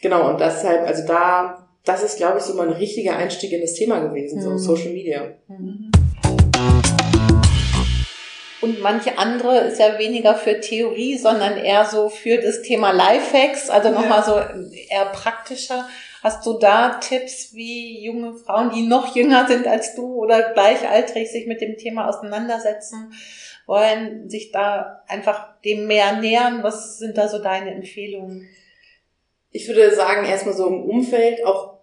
Genau, 0.00 0.30
und 0.30 0.40
deshalb, 0.40 0.86
also 0.86 1.06
da, 1.06 1.68
das 1.84 2.04
ist, 2.04 2.16
glaube 2.16 2.38
ich, 2.38 2.44
so 2.44 2.54
mein 2.54 2.70
richtiger 2.70 3.16
Einstieg 3.16 3.52
in 3.52 3.60
das 3.60 3.74
Thema 3.74 3.98
gewesen, 3.98 4.38
mhm. 4.38 4.42
so 4.42 4.58
Social 4.58 4.92
Media. 4.92 5.34
Mhm. 5.48 5.90
Und 8.62 8.80
manche 8.80 9.18
andere 9.18 9.58
ist 9.58 9.80
ja 9.80 9.98
weniger 9.98 10.36
für 10.36 10.60
Theorie, 10.60 11.18
sondern 11.18 11.56
eher 11.58 11.84
so 11.84 12.08
für 12.08 12.38
das 12.38 12.62
Thema 12.62 12.92
Lifehacks, 12.92 13.68
also 13.68 13.90
nochmal 13.90 14.22
so 14.22 14.36
eher 14.88 15.06
praktischer. 15.06 15.88
Hast 16.22 16.46
du 16.46 16.58
da 16.58 17.00
Tipps, 17.00 17.52
wie 17.54 18.04
junge 18.04 18.34
Frauen, 18.34 18.70
die 18.70 18.86
noch 18.86 19.16
jünger 19.16 19.48
sind 19.48 19.66
als 19.66 19.96
du 19.96 20.14
oder 20.14 20.52
gleichaltrig 20.52 21.28
sich 21.28 21.48
mit 21.48 21.60
dem 21.60 21.76
Thema 21.76 22.08
auseinandersetzen 22.08 23.12
wollen, 23.66 24.30
sich 24.30 24.52
da 24.52 25.02
einfach 25.08 25.60
dem 25.62 25.88
mehr 25.88 26.20
nähern? 26.20 26.62
Was 26.62 26.98
sind 26.98 27.18
da 27.18 27.26
so 27.26 27.40
deine 27.40 27.72
Empfehlungen? 27.72 28.48
Ich 29.50 29.66
würde 29.66 29.92
sagen, 29.92 30.24
erstmal 30.24 30.54
so 30.54 30.68
im 30.68 30.84
Umfeld 30.84 31.44
auch 31.44 31.81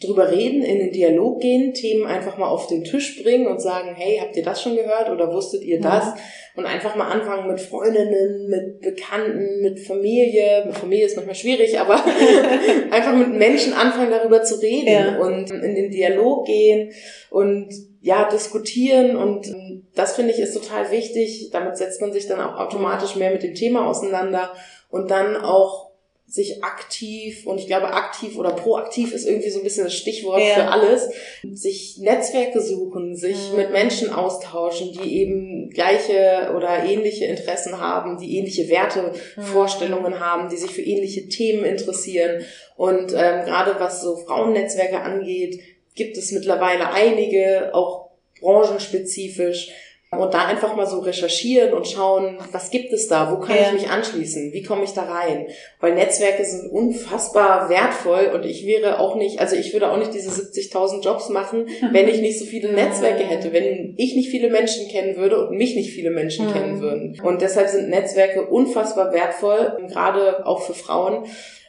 drüber 0.00 0.30
reden, 0.30 0.62
in 0.62 0.78
den 0.78 0.92
Dialog 0.92 1.40
gehen, 1.40 1.74
Themen 1.74 2.06
einfach 2.06 2.38
mal 2.38 2.48
auf 2.48 2.66
den 2.66 2.82
Tisch 2.82 3.22
bringen 3.22 3.46
und 3.46 3.60
sagen, 3.60 3.94
hey, 3.94 4.18
habt 4.20 4.36
ihr 4.36 4.42
das 4.42 4.62
schon 4.62 4.74
gehört 4.74 5.10
oder 5.10 5.32
wusstet 5.32 5.62
ihr 5.62 5.80
das? 5.80 6.04
Ja. 6.06 6.16
Und 6.56 6.66
einfach 6.66 6.96
mal 6.96 7.10
anfangen 7.10 7.48
mit 7.48 7.60
Freundinnen, 7.60 8.48
mit 8.48 8.80
Bekannten, 8.80 9.60
mit 9.62 9.78
Familie. 9.78 10.64
Mit 10.66 10.76
Familie 10.76 11.06
ist 11.06 11.16
manchmal 11.16 11.36
schwierig, 11.36 11.78
aber 11.78 12.02
einfach 12.90 13.14
mit 13.14 13.32
Menschen 13.34 13.72
anfangen, 13.72 14.10
darüber 14.10 14.42
zu 14.42 14.56
reden 14.56 14.88
ja. 14.88 15.18
und 15.20 15.50
in 15.50 15.74
den 15.74 15.90
Dialog 15.90 16.46
gehen 16.46 16.90
und 17.30 17.68
ja, 18.00 18.28
diskutieren 18.28 19.16
und 19.16 19.46
das 19.94 20.16
finde 20.16 20.32
ich 20.32 20.38
ist 20.38 20.54
total 20.54 20.90
wichtig. 20.90 21.50
Damit 21.52 21.76
setzt 21.76 22.00
man 22.00 22.12
sich 22.12 22.26
dann 22.26 22.40
auch 22.40 22.58
automatisch 22.58 23.16
mehr 23.16 23.30
mit 23.30 23.42
dem 23.42 23.54
Thema 23.54 23.86
auseinander 23.86 24.52
und 24.88 25.10
dann 25.10 25.36
auch 25.36 25.89
sich 26.30 26.62
aktiv 26.62 27.44
und 27.44 27.58
ich 27.58 27.66
glaube 27.66 27.92
aktiv 27.92 28.38
oder 28.38 28.52
proaktiv 28.52 29.12
ist 29.12 29.26
irgendwie 29.26 29.50
so 29.50 29.58
ein 29.58 29.64
bisschen 29.64 29.84
das 29.84 29.96
Stichwort 29.96 30.40
ja. 30.40 30.54
für 30.54 30.68
alles, 30.68 31.08
sich 31.42 31.98
Netzwerke 31.98 32.60
suchen, 32.60 33.16
sich 33.16 33.50
mhm. 33.50 33.56
mit 33.56 33.72
Menschen 33.72 34.12
austauschen, 34.12 34.92
die 34.92 35.18
eben 35.18 35.70
gleiche 35.70 36.52
oder 36.56 36.84
ähnliche 36.84 37.24
Interessen 37.24 37.80
haben, 37.80 38.18
die 38.18 38.38
ähnliche 38.38 38.68
Werte, 38.68 39.12
mhm. 39.36 39.42
Vorstellungen 39.42 40.20
haben, 40.20 40.48
die 40.48 40.56
sich 40.56 40.70
für 40.70 40.82
ähnliche 40.82 41.28
Themen 41.28 41.64
interessieren 41.64 42.44
und 42.76 43.12
ähm, 43.12 43.44
gerade 43.44 43.74
was 43.80 44.00
so 44.00 44.16
Frauennetzwerke 44.16 45.00
angeht, 45.00 45.60
gibt 45.96 46.16
es 46.16 46.30
mittlerweile 46.30 46.92
einige, 46.92 47.74
auch 47.74 48.10
branchenspezifisch 48.40 49.70
und 50.18 50.34
da 50.34 50.46
einfach 50.46 50.74
mal 50.74 50.86
so 50.86 50.98
recherchieren 50.98 51.72
und 51.72 51.86
schauen, 51.86 52.38
was 52.50 52.72
gibt 52.72 52.92
es 52.92 53.06
da, 53.06 53.30
wo 53.30 53.38
kann 53.38 53.54
ja. 53.54 53.66
ich 53.66 53.72
mich 53.72 53.90
anschließen, 53.90 54.52
wie 54.52 54.64
komme 54.64 54.82
ich 54.82 54.92
da 54.92 55.02
rein? 55.02 55.46
Weil 55.78 55.94
Netzwerke 55.94 56.44
sind 56.44 56.68
unfassbar 56.72 57.68
wertvoll 57.68 58.32
und 58.34 58.44
ich 58.44 58.66
wäre 58.66 58.98
auch 58.98 59.14
nicht, 59.14 59.38
also 59.38 59.54
ich 59.54 59.72
würde 59.72 59.88
auch 59.88 59.98
nicht 59.98 60.12
diese 60.12 60.30
70.000 60.30 61.04
Jobs 61.04 61.28
machen, 61.28 61.68
wenn 61.92 62.08
ich 62.08 62.20
nicht 62.20 62.40
so 62.40 62.44
viele 62.44 62.72
Netzwerke 62.72 63.22
hätte, 63.22 63.52
wenn 63.52 63.94
ich 63.98 64.16
nicht 64.16 64.30
viele 64.30 64.50
Menschen 64.50 64.88
kennen 64.88 65.16
würde 65.16 65.46
und 65.46 65.56
mich 65.56 65.76
nicht 65.76 65.92
viele 65.92 66.10
Menschen 66.10 66.48
mhm. 66.48 66.52
kennen 66.52 66.80
würden. 66.80 67.20
Und 67.22 67.40
deshalb 67.40 67.68
sind 67.68 67.88
Netzwerke 67.88 68.46
unfassbar 68.46 69.12
wertvoll, 69.12 69.78
gerade 69.86 70.44
auch 70.44 70.62
für 70.62 70.74
Frauen, 70.74 71.26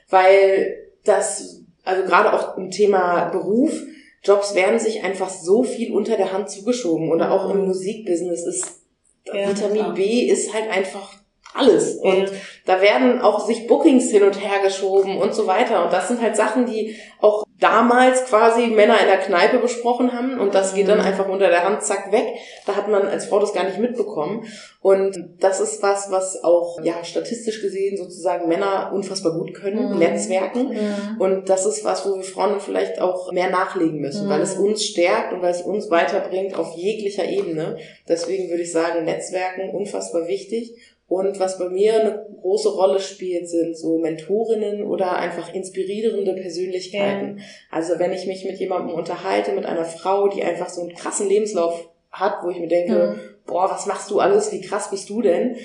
weil 0.10 0.77
das, 1.04 1.62
also 1.84 2.04
gerade 2.06 2.34
auch 2.34 2.58
im 2.58 2.71
Thema 2.71 3.25
Beruf, 3.25 3.84
Jobs 4.24 4.54
werden 4.56 4.80
sich 4.80 5.04
einfach 5.04 5.30
so 5.30 5.64
viel 5.64 5.94
unter 5.94 6.18
der 6.18 6.32
Hand 6.32 6.50
zugeschoben. 6.50 7.12
Oder 7.12 7.32
auch 7.32 7.50
im 7.50 7.66
Musikbusiness 7.66 8.46
ist 8.46 8.82
ja, 9.26 9.50
Vitamin 9.50 9.78
klar. 9.78 9.94
B 9.94 10.22
ist 10.28 10.54
halt 10.54 10.70
einfach 10.70 11.14
alles. 11.54 11.96
Und 11.96 12.32
da 12.66 12.82
werden 12.82 13.22
auch 13.22 13.46
sich 13.46 13.68
Bookings 13.68 14.10
hin 14.12 14.24
und 14.24 14.42
her 14.42 14.62
geschoben 14.64 15.18
und 15.18 15.34
so 15.34 15.48
weiter. 15.48 15.84
Und 15.84 15.94
das 15.94 16.08
sind 16.08 16.22
halt 16.22 16.36
Sachen, 16.36 16.66
die 16.66 16.96
auch 17.20 17.44
damals 17.62 18.25
quasi 18.25 18.67
Männer 18.67 19.00
in 19.00 19.08
der 19.08 19.19
Kneipe 19.19 19.60
besprochen 19.60 20.12
haben 20.12 20.40
und 20.40 20.54
das 20.54 20.73
geht 20.73 20.88
dann 20.90 20.98
Mhm. 20.98 21.06
einfach 21.06 21.29
unter 21.29 21.48
der 21.48 21.63
Hand 21.63 21.83
zack 21.83 22.12
weg. 22.12 22.25
Da 22.65 22.75
hat 22.75 22.90
man 22.90 23.08
als 23.08 23.27
Frau 23.27 23.40
das 23.40 23.54
gar 23.54 23.63
nicht 23.65 23.77
mitbekommen 23.77 24.46
und 24.81 25.15
das 25.40 25.62
ist 25.62 25.81
was, 25.83 26.10
was 26.12 26.44
auch 26.44 26.79
ja 26.83 27.04
statistisch 27.04 27.62
gesehen 27.62 27.98
sozusagen 27.98 28.50
Männer 28.50 28.92
unfassbar 28.94 29.33
gut 29.33 29.54
können, 29.54 29.92
Mhm. 29.94 30.00
Netzwerken 30.00 30.69
Mhm. 30.69 31.21
und 31.21 31.50
das 31.50 31.65
ist 31.67 31.86
was, 31.86 32.06
wo 32.06 32.15
wir 32.15 32.23
Frauen 32.23 32.60
vielleicht 32.60 33.00
auch 33.00 33.31
mehr 33.31 33.52
nachlegen 33.52 34.00
müssen, 34.02 34.25
Mhm. 34.25 34.31
weil 34.31 34.42
es 34.42 34.56
uns 34.56 34.83
stärkt 34.83 35.31
und 35.31 35.42
weil 35.44 35.52
es 35.52 35.62
uns 35.62 35.92
weiterbringt 35.92 36.58
auf 36.58 36.75
jeglicher 36.75 37.25
Ebene. 37.25 37.77
Deswegen 38.10 38.50
würde 38.50 38.63
ich 38.63 38.71
sagen, 38.71 39.06
Netzwerken 39.06 39.69
unfassbar 39.69 40.27
wichtig. 40.27 40.75
Und 41.12 41.42
was 41.42 41.60
bei 41.60 41.68
mir 41.68 41.94
eine 42.00 42.26
große 42.42 42.70
Rolle 42.70 43.02
spielt, 43.02 43.50
sind 43.50 43.76
so 43.78 43.98
Mentorinnen 43.98 44.86
oder 44.86 45.18
einfach 45.18 45.54
inspirierende 45.54 46.34
Persönlichkeiten. 46.36 47.42
Also 47.70 48.00
wenn 48.00 48.14
ich 48.14 48.28
mich 48.28 48.46
mit 48.46 48.58
jemandem 48.62 48.96
unterhalte, 48.96 49.52
mit 49.52 49.66
einer 49.66 49.84
Frau, 49.84 50.30
die 50.30 50.42
einfach 50.42 50.70
so 50.70 50.80
einen 50.80 50.96
krassen 50.96 51.28
Lebenslauf 51.28 51.90
hat, 52.12 52.36
wo 52.44 52.50
ich 52.50 52.60
mir 52.60 52.70
denke, 52.70 53.20
boah, 53.46 53.70
was 53.70 53.88
machst 53.88 54.10
du 54.10 54.20
alles, 54.22 54.54
wie 54.54 54.62
krass 54.62 54.90
bist 54.90 55.10
du 55.10 55.22
denn? 55.22 55.58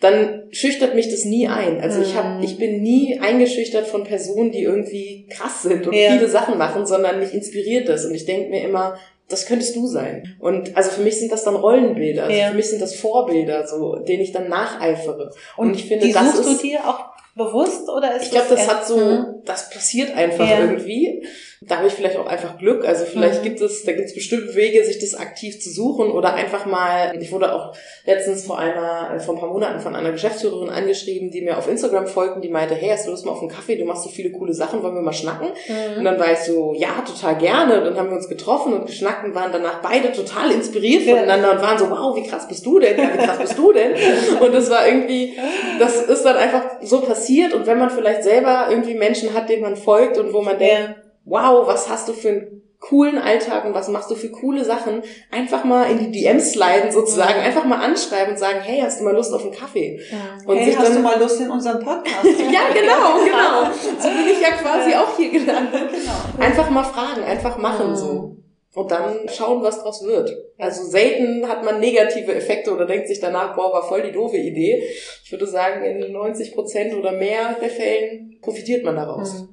Dann 0.00 0.48
schüchtert 0.50 0.96
mich 0.96 1.08
das 1.08 1.24
nie 1.24 1.46
ein. 1.46 1.80
Also 1.80 2.00
ich 2.02 2.16
habe, 2.16 2.38
Mhm. 2.38 2.42
ich 2.42 2.58
bin 2.58 2.82
nie 2.82 3.20
eingeschüchtert 3.20 3.86
von 3.86 4.02
Personen, 4.02 4.50
die 4.50 4.64
irgendwie 4.64 5.26
krass 5.30 5.62
sind 5.62 5.86
und 5.86 5.94
Ja. 5.94 6.10
viele 6.10 6.26
Sachen 6.28 6.58
machen, 6.58 6.86
sondern 6.86 7.20
mich 7.20 7.32
inspiriert 7.34 7.88
das. 7.88 8.04
Und 8.04 8.16
ich 8.16 8.24
denke 8.26 8.50
mir 8.50 8.64
immer, 8.64 8.96
das 9.28 9.46
könntest 9.46 9.76
du 9.76 9.86
sein. 9.86 10.36
Und 10.40 10.76
also 10.76 10.90
für 10.90 11.02
mich 11.02 11.18
sind 11.18 11.30
das 11.32 11.44
dann 11.44 11.54
Rollenbilder. 11.56 12.24
Also 12.24 12.36
Ja. 12.36 12.48
für 12.48 12.54
mich 12.56 12.68
sind 12.70 12.80
das 12.80 12.94
Vorbilder, 12.94 13.66
so, 13.66 13.96
denen 13.96 14.22
ich 14.22 14.32
dann 14.32 14.48
nacheifere. 14.48 15.30
Und, 15.56 15.74
ich 15.76 15.84
finde, 15.86 16.06
die 16.06 16.12
das 16.12 16.34
suchst 16.36 16.50
ist- 16.50 16.62
du 16.62 16.66
dir 16.66 16.80
auch 16.88 17.04
bewusst 17.34 17.88
oder 17.88 18.16
ist 18.16 18.24
Ich 18.24 18.30
glaube, 18.30 18.46
das 18.50 18.60
eher- 18.60 18.66
hat 18.68 18.86
so, 18.86 18.96
Mhm. 18.98 19.24
das 19.44 19.70
passiert 19.70 20.16
einfach 20.16 20.48
Ja. 20.48 20.60
irgendwie. 20.60 21.24
Da 21.60 21.78
habe 21.78 21.88
ich 21.88 21.92
vielleicht 21.94 22.16
auch 22.16 22.26
einfach 22.26 22.56
Glück. 22.58 22.86
Also 22.86 23.04
vielleicht 23.04 23.40
Mhm. 23.40 23.44
gibt 23.44 23.60
es, 23.60 23.84
da 23.84 23.92
gibt 23.92 24.06
es 24.06 24.14
bestimmt 24.14 24.54
Wege, 24.54 24.84
sich 24.84 24.98
das 25.00 25.14
aktiv 25.14 25.60
zu 25.60 25.70
suchen 25.70 26.10
oder 26.12 26.34
einfach 26.34 26.66
mal. 26.66 27.12
Ich 27.20 27.32
wurde 27.32 27.52
auch 27.52 27.74
letztens 28.06 28.44
vor 28.46 28.58
einer, 28.58 29.14
äh, 29.16 29.20
vor 29.20 29.34
ein 29.34 29.40
paar 29.40 29.48
Monaten 29.50 29.80
von 29.80 29.96
einer 29.96 30.12
Geschäftsführerin 30.12 30.70
angeschrieben, 30.70 31.30
die 31.32 31.40
mir 31.42 31.58
auf 31.58 31.68
Instagram 31.68 32.06
folgt 32.06 32.36
und 32.36 32.42
die 32.42 32.48
meinte, 32.48 32.74
hey, 32.76 32.90
hast 32.90 33.06
du 33.06 33.10
Lust 33.10 33.26
mal 33.26 33.32
auf 33.32 33.40
einen 33.40 33.50
Kaffee? 33.50 33.76
Du 33.76 33.84
machst 33.84 34.04
so 34.04 34.08
viele 34.08 34.30
coole 34.30 34.54
Sachen, 34.54 34.82
wollen 34.84 34.94
wir 34.94 35.02
mal 35.02 35.12
schnacken? 35.12 35.48
Mhm. 35.66 35.98
Und 35.98 36.04
dann 36.04 36.18
war 36.20 36.30
ich 36.32 36.38
so, 36.38 36.74
ja, 36.76 37.02
total 37.06 37.36
gerne. 37.38 37.78
Und 37.78 37.84
dann 37.86 37.96
haben 37.96 38.10
wir 38.10 38.16
uns 38.16 38.28
getroffen 38.28 38.72
und 38.74 38.86
geschnackt 38.86 39.24
und 39.24 39.34
waren 39.34 39.50
danach 39.50 39.82
beide 39.82 40.12
total 40.12 40.52
inspiriert 40.52 41.02
voneinander 41.02 41.52
und 41.52 41.62
waren 41.62 41.78
so, 41.78 41.90
wow, 41.90 42.14
wie 42.16 42.22
krass 42.22 42.46
bist 42.46 42.64
du 42.64 42.78
denn? 42.78 42.96
Ja, 42.98 43.10
wie 43.14 43.18
krass 43.18 43.38
bist 43.38 43.58
du 43.58 43.72
denn? 43.72 43.92
Und 44.40 44.54
das 44.54 44.70
war 44.70 44.86
irgendwie, 44.86 45.36
das 45.80 46.02
ist 46.02 46.22
dann 46.22 46.36
einfach 46.36 46.62
so 46.82 47.00
passiert. 47.00 47.52
Und 47.52 47.66
wenn 47.66 47.78
man 47.78 47.90
vielleicht 47.90 48.22
selber 48.22 48.66
irgendwie 48.70 48.94
Menschen 48.94 49.34
hat, 49.34 49.48
denen 49.48 49.62
man 49.62 49.76
folgt 49.76 50.18
und 50.18 50.32
wo 50.32 50.40
man 50.40 50.56
denkt, 50.58 50.90
Ja. 50.90 50.94
Wow, 51.28 51.66
was 51.66 51.88
hast 51.88 52.08
du 52.08 52.12
für 52.12 52.28
einen 52.28 52.62
coolen 52.80 53.18
Alltag 53.18 53.64
und 53.64 53.74
was 53.74 53.88
machst 53.88 54.08
du 54.10 54.14
für 54.14 54.30
coole 54.30 54.64
Sachen, 54.64 55.02
einfach 55.32 55.64
mal 55.64 55.90
in 55.90 55.98
die 55.98 56.10
DMs 56.12 56.52
sliden 56.52 56.92
sozusagen, 56.92 57.40
einfach 57.40 57.64
mal 57.64 57.84
anschreiben 57.84 58.34
und 58.34 58.38
sagen, 58.38 58.60
hey, 58.60 58.80
hast 58.80 59.00
du 59.00 59.04
mal 59.04 59.14
Lust 59.14 59.34
auf 59.34 59.42
einen 59.42 59.50
Kaffee? 59.52 60.00
Und 60.46 60.56
hey, 60.56 60.66
sich 60.66 60.78
hast 60.78 60.88
dann- 60.88 60.96
du 60.96 61.00
mal 61.02 61.18
Lust 61.18 61.40
in 61.40 61.50
unseren 61.50 61.80
Podcast? 61.82 62.24
ja, 62.24 62.72
genau, 62.72 63.24
genau. 63.24 63.72
So 63.98 64.08
bin 64.08 64.28
ich 64.32 64.40
ja 64.40 64.50
quasi 64.52 64.94
auch 64.94 65.16
hier 65.16 65.30
gelandet. 65.30 65.90
Genau. 65.98 66.44
Einfach 66.46 66.70
mal 66.70 66.84
fragen, 66.84 67.24
einfach 67.24 67.58
machen 67.58 67.96
so. 67.96 68.36
Und 68.74 68.90
dann 68.92 69.28
schauen, 69.28 69.62
was 69.62 69.82
draus 69.82 70.04
wird. 70.04 70.30
Also 70.56 70.84
selten 70.84 71.48
hat 71.48 71.64
man 71.64 71.80
negative 71.80 72.32
Effekte 72.32 72.72
oder 72.72 72.86
denkt 72.86 73.08
sich 73.08 73.18
danach, 73.18 73.56
boah, 73.56 73.72
war 73.72 73.82
voll 73.88 74.02
die 74.02 74.12
doofe 74.12 74.36
Idee. 74.36 74.84
Ich 75.24 75.32
würde 75.32 75.46
sagen, 75.46 75.84
in 75.84 76.12
90 76.12 76.54
Prozent 76.54 76.94
oder 76.94 77.10
mehr 77.12 77.56
der 77.60 77.70
Fällen 77.70 78.38
profitiert 78.40 78.84
man 78.84 78.94
daraus. 78.94 79.34
Mhm. 79.40 79.48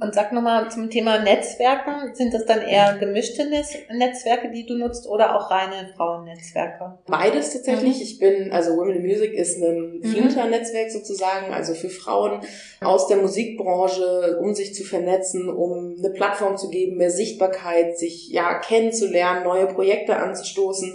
Und 0.00 0.14
sag 0.14 0.32
nochmal 0.32 0.70
zum 0.70 0.88
Thema 0.90 1.18
Netzwerken, 1.22 2.14
sind 2.14 2.32
das 2.32 2.46
dann 2.46 2.62
eher 2.62 2.96
gemischte 2.98 3.48
Netz 3.48 3.74
Netzwerke, 3.90 4.50
die 4.50 4.64
du 4.66 4.74
nutzt 4.76 5.06
oder 5.06 5.36
auch 5.36 5.50
reine 5.50 5.92
Frauennetzwerke? 5.96 6.98
Beides 7.06 7.52
tatsächlich. 7.52 8.00
Ich 8.02 8.18
bin, 8.18 8.50
also 8.52 8.76
Women 8.76 8.96
in 8.96 9.02
Music 9.02 9.32
ist 9.34 9.62
ein 9.62 10.00
Mhm. 10.00 10.02
Flinter-Netzwerk 10.04 10.90
sozusagen, 10.90 11.52
also 11.52 11.74
für 11.74 11.90
Frauen 11.90 12.40
aus 12.80 13.08
der 13.08 13.18
Musikbranche, 13.18 14.38
um 14.40 14.54
sich 14.54 14.74
zu 14.74 14.84
vernetzen, 14.84 15.48
um 15.48 15.96
eine 15.98 16.10
Plattform 16.10 16.56
zu 16.56 16.68
geben, 16.70 16.96
mehr 16.96 17.10
Sichtbarkeit, 17.10 17.98
sich 17.98 18.28
ja 18.30 18.58
kennenzulernen, 18.58 19.44
neue 19.44 19.66
Projekte 19.66 20.16
anzustoßen. 20.16 20.94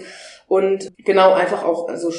Und 0.49 0.93
genau 1.03 1.34
einfach 1.34 1.66
auch 1.66 1.89
also 1.89 2.10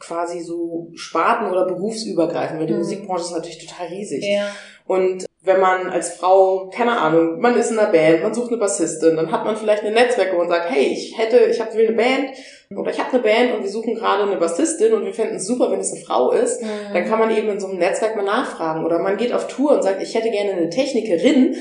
quasi 0.00 0.40
so 0.40 0.90
Sparten 0.94 1.48
oder 1.50 1.66
berufsübergreifend, 1.66 2.58
weil 2.58 2.66
die 2.66 2.72
Mhm. 2.72 2.80
Musikbranche 2.80 3.24
ist 3.24 3.30
natürlich 3.32 3.64
total 3.66 3.86
riesig. 3.86 4.24
Ja. 4.24 4.48
Und 4.86 5.24
wenn 5.46 5.60
man 5.60 5.88
als 5.88 6.14
Frau, 6.16 6.68
keine 6.74 6.98
Ahnung, 6.98 7.40
man 7.40 7.56
ist 7.56 7.70
in 7.70 7.78
einer 7.78 7.90
Band, 7.90 8.22
man 8.22 8.34
sucht 8.34 8.48
eine 8.48 8.58
Bassistin, 8.58 9.16
dann 9.16 9.30
hat 9.32 9.44
man 9.44 9.56
vielleicht 9.56 9.84
ein 9.84 9.94
Netzwerk, 9.94 10.32
wo 10.34 10.38
man 10.38 10.48
sagt, 10.48 10.70
hey, 10.70 10.86
ich 10.92 11.16
hätte, 11.16 11.38
ich 11.38 11.60
habe 11.60 11.72
will 11.74 11.86
eine 11.88 11.96
Band 11.96 12.30
oder 12.76 12.90
ich 12.90 12.98
habe 12.98 13.12
eine 13.12 13.22
Band 13.22 13.54
und 13.54 13.62
wir 13.62 13.70
suchen 13.70 13.94
gerade 13.94 14.24
eine 14.24 14.36
Bassistin 14.36 14.92
und 14.92 15.04
wir 15.04 15.14
fänden 15.14 15.36
es 15.36 15.46
super, 15.46 15.70
wenn 15.70 15.80
es 15.80 15.92
eine 15.92 16.02
Frau 16.04 16.32
ist, 16.32 16.60
Mhm. 16.62 16.66
dann 16.92 17.04
kann 17.06 17.18
man 17.20 17.30
eben 17.36 17.48
in 17.48 17.60
so 17.60 17.68
einem 17.68 17.78
Netzwerk 17.78 18.16
mal 18.16 18.24
nachfragen. 18.24 18.84
Oder 18.84 18.98
man 18.98 19.16
geht 19.16 19.32
auf 19.32 19.46
Tour 19.46 19.72
und 19.76 19.82
sagt, 19.84 20.02
ich 20.02 20.14
hätte 20.14 20.30
gerne 20.30 20.52
eine 20.52 20.68
Technikerin. 20.68 21.54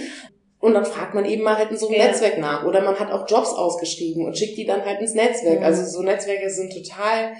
Und 0.59 0.73
dann 0.73 0.85
fragt 0.85 1.13
man 1.13 1.25
eben 1.25 1.43
mal 1.43 1.57
halt 1.57 1.69
in 1.69 1.77
so 1.77 1.87
einem 1.89 1.99
Ja. 1.99 2.07
Netzwerk 2.07 2.39
nach. 2.39 2.65
Oder 2.65 2.81
man 2.81 2.99
hat 2.99 3.11
auch 3.11 3.29
Jobs 3.29 3.53
ausgeschrieben 3.53 4.25
und 4.25 4.35
schickt 4.35 4.57
die 4.57 4.65
dann 4.65 4.83
halt 4.83 4.99
ins 4.99 5.13
Netzwerk. 5.13 5.59
Mhm. 5.59 5.65
Also 5.65 5.83
so 5.85 6.01
Netzwerke 6.01 6.49
sind 6.49 6.73
total 6.73 7.33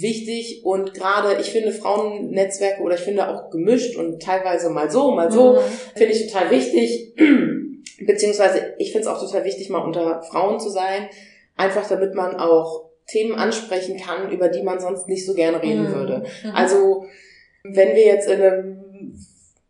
wichtig 0.00 0.62
und 0.64 0.94
gerade, 0.94 1.40
ich 1.40 1.50
finde 1.50 1.72
Frauennetzwerke 1.72 2.82
oder 2.82 2.94
ich 2.96 3.00
finde 3.02 3.28
auch 3.28 3.50
gemischt 3.50 3.96
und 3.96 4.20
teilweise 4.22 4.70
mal 4.70 4.90
so, 4.90 5.10
mal 5.12 5.30
so, 5.30 5.54
Mhm. 5.54 5.58
finde 5.96 6.12
ich 6.14 6.26
total 6.26 6.50
wichtig. 6.50 7.14
Beziehungsweise 8.06 8.74
ich 8.78 8.92
finde 8.92 9.08
es 9.08 9.14
auch 9.14 9.20
total 9.20 9.44
wichtig, 9.44 9.70
mal 9.70 9.78
unter 9.78 10.22
Frauen 10.22 10.60
zu 10.60 10.68
sein. 10.70 11.08
Einfach 11.56 11.88
damit 11.88 12.14
man 12.14 12.36
auch 12.36 12.90
Themen 13.06 13.34
ansprechen 13.34 13.96
kann, 13.98 14.30
über 14.30 14.48
die 14.48 14.62
man 14.62 14.80
sonst 14.80 15.08
nicht 15.08 15.24
so 15.24 15.32
gerne 15.34 15.62
reden 15.62 15.88
Mhm. 15.90 15.94
würde. 15.94 16.24
Mhm. 16.44 16.50
Also 16.54 17.04
wenn 17.64 17.94
wir 17.96 18.04
jetzt 18.04 18.28
in 18.28 18.40
einem 18.42 18.82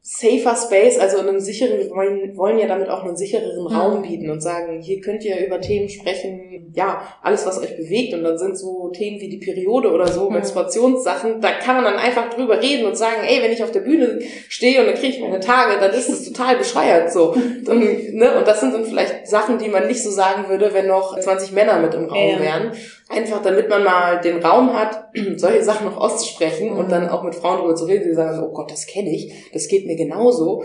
safer 0.08 0.54
Space, 0.54 1.00
also 1.00 1.18
in 1.18 1.28
einem 1.28 1.40
sicheren, 1.40 1.78
wir 1.78 1.90
wollen, 1.90 2.36
wollen 2.36 2.58
ja 2.60 2.68
damit 2.68 2.88
auch 2.88 3.02
einen 3.02 3.16
sichereren 3.16 3.64
Mhm. 3.64 3.74
Raum 3.76 4.02
bieten 4.02 4.30
und 4.30 4.40
sagen, 4.40 4.80
hier 4.80 5.00
könnt 5.00 5.24
ihr 5.24 5.44
über 5.44 5.60
Themen 5.60 5.88
sprechen, 5.88 6.72
ja, 6.76 7.02
alles, 7.22 7.44
was 7.44 7.60
euch 7.60 7.76
bewegt. 7.76 8.14
Und 8.14 8.22
dann 8.22 8.38
sind 8.38 8.56
so 8.56 8.88
Themen 8.90 9.20
wie 9.20 9.28
die 9.28 9.38
Periode 9.38 9.90
oder 9.90 10.06
so, 10.06 10.28
Mhm. 10.28 10.34
Menstruationssachen, 10.34 11.40
da 11.40 11.50
kann 11.52 11.74
man 11.74 11.84
dann 11.84 11.96
einfach 11.96 12.30
drüber 12.30 12.62
reden 12.62 12.86
und 12.86 12.96
sagen, 12.96 13.22
ey, 13.26 13.42
wenn 13.42 13.50
ich 13.50 13.64
auf 13.64 13.72
der 13.72 13.80
Bühne 13.80 14.20
stehe 14.48 14.78
und 14.80 14.86
dann 14.86 14.94
kriege 14.94 15.14
ich 15.16 15.20
meine 15.20 15.40
Tage, 15.40 15.80
dann 15.80 15.90
ist 15.92 16.08
das 16.08 16.22
total 16.24 16.56
bescheuert 16.58 17.12
so. 17.12 17.34
Dann, 17.64 17.80
ne? 17.80 18.38
Und 18.38 18.46
das 18.46 18.60
sind 18.60 18.74
dann 18.74 18.84
vielleicht 18.84 19.26
Sachen, 19.26 19.58
die 19.58 19.68
man 19.68 19.88
nicht 19.88 20.04
so 20.04 20.10
sagen 20.10 20.48
würde, 20.48 20.72
wenn 20.72 20.86
noch 20.86 21.18
20 21.18 21.50
Männer 21.50 21.80
mit 21.80 21.94
im 21.94 22.04
Raum 22.04 22.28
Ja. 22.34 22.40
wären. 22.40 22.72
Einfach 23.08 23.40
damit 23.42 23.68
man 23.68 23.84
mal 23.84 24.20
den 24.20 24.42
Raum 24.44 24.72
hat, 24.72 25.10
solche 25.36 25.62
Sachen 25.62 25.86
noch 25.86 25.96
auszusprechen 25.96 26.72
Mhm. 26.72 26.78
und 26.78 26.90
dann 26.90 27.08
auch 27.08 27.22
mit 27.22 27.34
Frauen 27.36 27.58
darüber 27.58 27.76
zu 27.76 27.84
reden, 27.84 28.08
die 28.08 28.14
sagen, 28.14 28.42
oh 28.42 28.52
Gott, 28.52 28.70
das 28.70 28.86
kenne 28.86 29.10
ich, 29.10 29.32
das 29.52 29.68
geht 29.68 29.86
mir 29.86 29.96
genauso. 29.96 30.64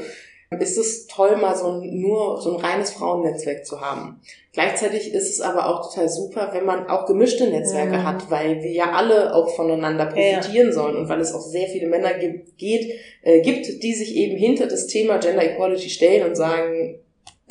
Ist 0.59 0.77
es 0.77 1.07
toll, 1.07 1.37
mal 1.37 1.55
so 1.55 1.67
ein, 1.67 2.01
nur 2.01 2.41
so 2.41 2.57
ein 2.57 2.61
reines 2.65 2.91
Frauennetzwerk 2.91 3.65
zu 3.65 3.79
haben. 3.79 4.19
Gleichzeitig 4.51 5.13
ist 5.13 5.29
es 5.29 5.39
aber 5.39 5.69
auch 5.69 5.89
total 5.89 6.09
super, 6.09 6.49
wenn 6.51 6.65
man 6.65 6.87
auch 6.87 7.05
gemischte 7.05 7.47
Netzwerke 7.47 7.99
Mhm. 7.99 8.03
hat, 8.05 8.29
weil 8.29 8.61
wir 8.61 8.71
ja 8.71 8.91
alle 8.91 9.33
auch 9.33 9.47
voneinander 9.55 10.07
profitieren 10.07 10.73
sollen 10.73 10.97
und 10.97 11.07
weil 11.07 11.21
es 11.21 11.33
auch 11.33 11.39
sehr 11.39 11.67
viele 11.67 11.87
Männer 11.87 12.15
gibt, 12.15 12.57
geht, 12.57 12.99
äh, 13.21 13.39
gibt, 13.39 13.81
die 13.81 13.93
sich 13.93 14.13
eben 14.17 14.35
hinter 14.35 14.67
das 14.67 14.87
Thema 14.87 15.19
Gender 15.19 15.43
Equality 15.45 15.89
stellen 15.89 16.27
und 16.27 16.35
sagen, 16.35 16.99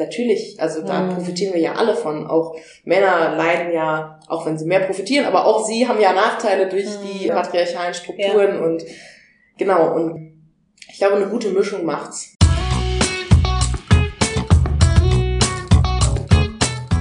natürlich, 0.00 0.60
also 0.60 0.82
da 0.82 1.02
Mhm. 1.02 1.14
profitieren 1.14 1.54
wir 1.54 1.60
ja 1.60 1.74
alle 1.74 1.94
von. 1.94 2.26
Auch 2.26 2.56
Männer 2.84 3.36
leiden 3.36 3.72
ja, 3.72 4.18
auch 4.28 4.46
wenn 4.46 4.58
sie 4.58 4.64
mehr 4.64 4.80
profitieren, 4.80 5.26
aber 5.26 5.46
auch 5.46 5.64
sie 5.66 5.86
haben 5.86 6.00
ja 6.00 6.12
Nachteile 6.12 6.68
durch 6.68 6.86
Mhm. 6.86 7.06
die 7.20 7.28
patriarchalen 7.28 7.94
Strukturen 7.94 8.60
und 8.60 8.82
genau, 9.58 9.94
und 9.94 10.40
ich 10.90 10.98
glaube, 10.98 11.16
eine 11.16 11.26
gute 11.28 11.50
Mischung 11.50 11.84
macht's. 11.84 12.34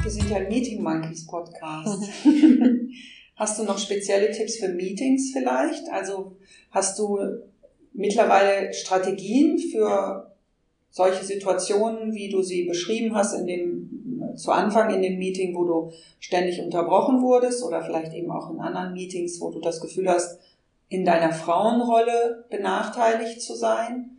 Wir 0.03 0.11
sind 0.11 0.29
ja 0.29 0.37
ein 0.37 0.47
Meeting 0.47 0.81
Monkeys 0.83 1.25
Podcast. 1.25 2.03
Hast 3.35 3.57
du 3.57 3.63
noch 3.63 3.77
spezielle 3.79 4.31
Tipps 4.31 4.57
für 4.57 4.67
Meetings 4.69 5.31
vielleicht? 5.31 5.89
Also 5.91 6.35
hast 6.71 6.99
du 6.99 7.17
mittlerweile 7.93 8.73
Strategien 8.73 9.57
für 9.57 10.29
solche 10.91 11.23
Situationen, 11.23 12.13
wie 12.13 12.29
du 12.29 12.41
sie 12.41 12.63
beschrieben 12.63 13.15
hast 13.15 13.33
in 13.33 13.47
dem, 13.47 14.35
zu 14.35 14.51
Anfang 14.51 14.93
in 14.93 15.01
dem 15.01 15.17
Meeting, 15.17 15.55
wo 15.55 15.65
du 15.65 15.91
ständig 16.19 16.61
unterbrochen 16.61 17.21
wurdest 17.21 17.63
oder 17.63 17.83
vielleicht 17.83 18.13
eben 18.13 18.31
auch 18.31 18.49
in 18.49 18.59
anderen 18.59 18.93
Meetings, 18.93 19.39
wo 19.39 19.51
du 19.51 19.59
das 19.59 19.81
Gefühl 19.81 20.09
hast, 20.09 20.39
in 20.89 21.05
deiner 21.05 21.31
Frauenrolle 21.31 22.45
benachteiligt 22.49 23.41
zu 23.41 23.55
sein? 23.55 24.17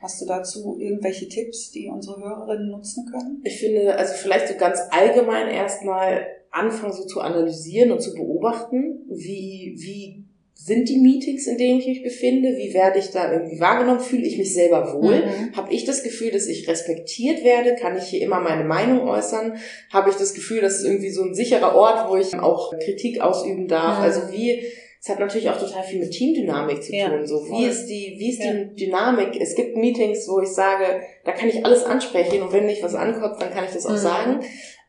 Hast 0.00 0.20
du 0.20 0.26
dazu 0.26 0.76
irgendwelche 0.78 1.28
Tipps, 1.28 1.70
die 1.70 1.88
unsere 1.88 2.20
Hörerinnen 2.20 2.70
nutzen 2.70 3.06
können? 3.10 3.40
Ich 3.44 3.58
finde, 3.58 3.96
also 3.96 4.12
vielleicht 4.14 4.48
so 4.48 4.54
ganz 4.58 4.78
allgemein 4.90 5.48
erstmal 5.48 6.26
anfangen 6.50 6.92
so 6.92 7.06
zu 7.06 7.20
analysieren 7.20 7.90
und 7.90 8.00
zu 8.00 8.14
beobachten, 8.14 9.02
wie, 9.08 9.74
wie 9.78 10.23
sind 10.56 10.88
die 10.88 10.98
Meetings, 10.98 11.46
in 11.46 11.58
denen 11.58 11.80
ich 11.80 11.86
mich 11.86 12.02
befinde? 12.02 12.56
Wie 12.56 12.72
werde 12.72 12.98
ich 12.98 13.10
da 13.10 13.30
irgendwie 13.32 13.60
wahrgenommen? 13.60 14.00
Fühle 14.00 14.24
ich 14.26 14.38
mich 14.38 14.54
selber 14.54 14.94
wohl? 14.94 15.16
Mhm. 15.26 15.56
Habe 15.56 15.72
ich 15.74 15.84
das 15.84 16.02
Gefühl, 16.02 16.30
dass 16.30 16.46
ich 16.46 16.66
respektiert 16.68 17.44
werde? 17.44 17.74
Kann 17.74 17.98
ich 17.98 18.04
hier 18.04 18.22
immer 18.22 18.40
meine 18.40 18.64
Meinung 18.64 19.06
äußern? 19.08 19.58
Habe 19.92 20.10
ich 20.10 20.16
das 20.16 20.32
Gefühl, 20.32 20.60
das 20.62 20.78
ist 20.78 20.84
irgendwie 20.86 21.10
so 21.10 21.22
ein 21.24 21.34
sicherer 21.34 21.74
Ort, 21.74 22.08
wo 22.10 22.16
ich 22.16 22.34
auch 22.38 22.72
Kritik 22.78 23.20
ausüben 23.20 23.68
darf? 23.68 23.98
Mhm. 23.98 24.04
Also 24.04 24.20
wie, 24.32 24.62
es 25.02 25.08
hat 25.10 25.18
natürlich 25.20 25.50
auch 25.50 25.58
total 25.60 25.82
viel 25.82 25.98
mit 25.98 26.12
Teamdynamik 26.12 26.82
zu 26.82 26.94
Ja, 26.94 27.10
tun. 27.10 27.26
So, 27.26 27.44
wie 27.44 27.48
voll. 27.50 27.64
ist 27.68 27.86
die, 27.86 28.14
wie 28.18 28.30
ist 28.30 28.42
Ja. 28.42 28.52
die 28.54 28.86
Dynamik? 28.86 29.38
Es 29.38 29.54
gibt 29.54 29.76
Meetings, 29.76 30.26
wo 30.28 30.40
ich 30.40 30.48
sage, 30.48 30.84
da 31.26 31.32
kann 31.32 31.48
ich 31.50 31.62
alles 31.64 31.84
ansprechen 31.84 32.40
und 32.40 32.52
wenn 32.54 32.64
mich 32.64 32.82
was 32.82 32.94
ankotzt, 32.94 33.42
dann 33.42 33.50
kann 33.50 33.64
ich 33.64 33.72
das 33.72 33.84
auch 33.84 33.90
Mhm. 33.92 33.96
sagen. 33.98 34.40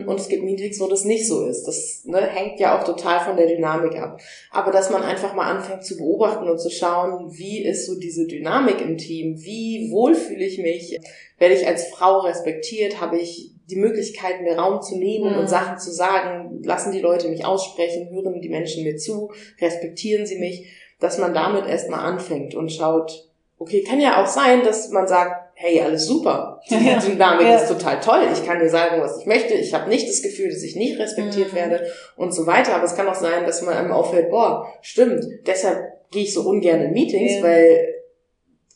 Und 0.05 0.19
es 0.19 0.27
gibt 0.27 0.43
Meetings, 0.43 0.79
wo 0.81 0.87
das 0.87 1.05
nicht 1.05 1.27
so 1.27 1.45
ist. 1.45 1.63
Das 1.63 2.01
ne, 2.03 2.19
hängt 2.21 2.59
ja 2.59 2.77
auch 2.77 2.83
total 2.83 3.21
von 3.21 3.37
der 3.37 3.47
Dynamik 3.47 3.95
ab. 3.97 4.19
Aber 4.51 4.71
dass 4.71 4.89
man 4.89 5.03
einfach 5.03 5.33
mal 5.33 5.49
anfängt 5.49 5.85
zu 5.85 5.95
beobachten 5.97 6.49
und 6.49 6.59
zu 6.59 6.69
schauen, 6.69 7.31
wie 7.37 7.63
ist 7.63 7.85
so 7.85 7.97
diese 7.97 8.27
Dynamik 8.27 8.81
im 8.81 8.97
Team? 8.97 9.41
Wie 9.41 9.89
wohl 9.91 10.13
fühle 10.15 10.45
ich 10.45 10.57
mich? 10.57 10.99
Werde 11.37 11.55
ich 11.55 11.65
als 11.65 11.87
Frau 11.87 12.19
respektiert? 12.19 12.99
Habe 12.99 13.17
ich 13.17 13.51
die 13.69 13.77
Möglichkeit, 13.77 14.41
mir 14.41 14.57
Raum 14.57 14.81
zu 14.81 14.97
nehmen 14.97 15.31
Mhm. 15.31 15.39
und 15.39 15.49
Sachen 15.49 15.79
zu 15.79 15.91
sagen? 15.91 16.61
Lassen 16.63 16.91
die 16.91 16.99
Leute 17.01 17.29
mich 17.29 17.45
aussprechen? 17.45 18.09
Hören 18.09 18.41
die 18.41 18.49
Menschen 18.49 18.83
mir 18.83 18.97
zu? 18.97 19.31
Respektieren 19.61 20.25
sie 20.25 20.39
mich? 20.39 20.67
Dass 20.99 21.17
man 21.17 21.33
damit 21.33 21.67
erstmal 21.67 22.01
anfängt 22.01 22.53
und 22.53 22.71
schaut, 22.71 23.29
okay, 23.59 23.81
kann 23.81 24.01
ja 24.01 24.21
auch 24.21 24.27
sein, 24.27 24.63
dass 24.63 24.89
man 24.89 25.07
sagt, 25.07 25.44
hey, 25.55 25.81
alles 25.81 26.05
super. 26.05 26.61
Die 26.69 26.73
Ja. 26.75 26.99
Dynamik 26.99 27.47
Ja. 27.47 27.55
ist 27.57 27.67
total 27.69 27.99
toll. 27.99 28.27
Ich 28.33 28.45
kann 28.45 28.59
dir 28.59 28.69
sagen, 28.69 29.01
was 29.01 29.19
ich 29.19 29.25
möchte. 29.25 29.53
Ich 29.55 29.73
habe 29.73 29.89
nicht 29.89 30.07
das 30.07 30.21
Gefühl, 30.21 30.49
dass 30.49 30.61
ich 30.63 30.75
nicht 30.75 30.99
respektiert 30.99 31.51
Mhm. 31.53 31.55
werde 31.57 31.87
und 32.17 32.33
so 32.33 32.45
weiter. 32.45 32.75
Aber 32.75 32.83
es 32.83 32.95
kann 32.95 33.07
auch 33.07 33.15
sein, 33.15 33.45
dass 33.45 33.61
man 33.61 33.73
einem 33.75 33.91
auffällt, 33.91 34.29
boah, 34.29 34.67
stimmt, 34.81 35.25
deshalb 35.47 35.79
gehe 36.11 36.23
ich 36.23 36.33
so 36.33 36.41
ungern 36.41 36.81
in 36.81 36.91
Meetings, 36.93 37.37
Ja. 37.37 37.43
weil 37.43 37.87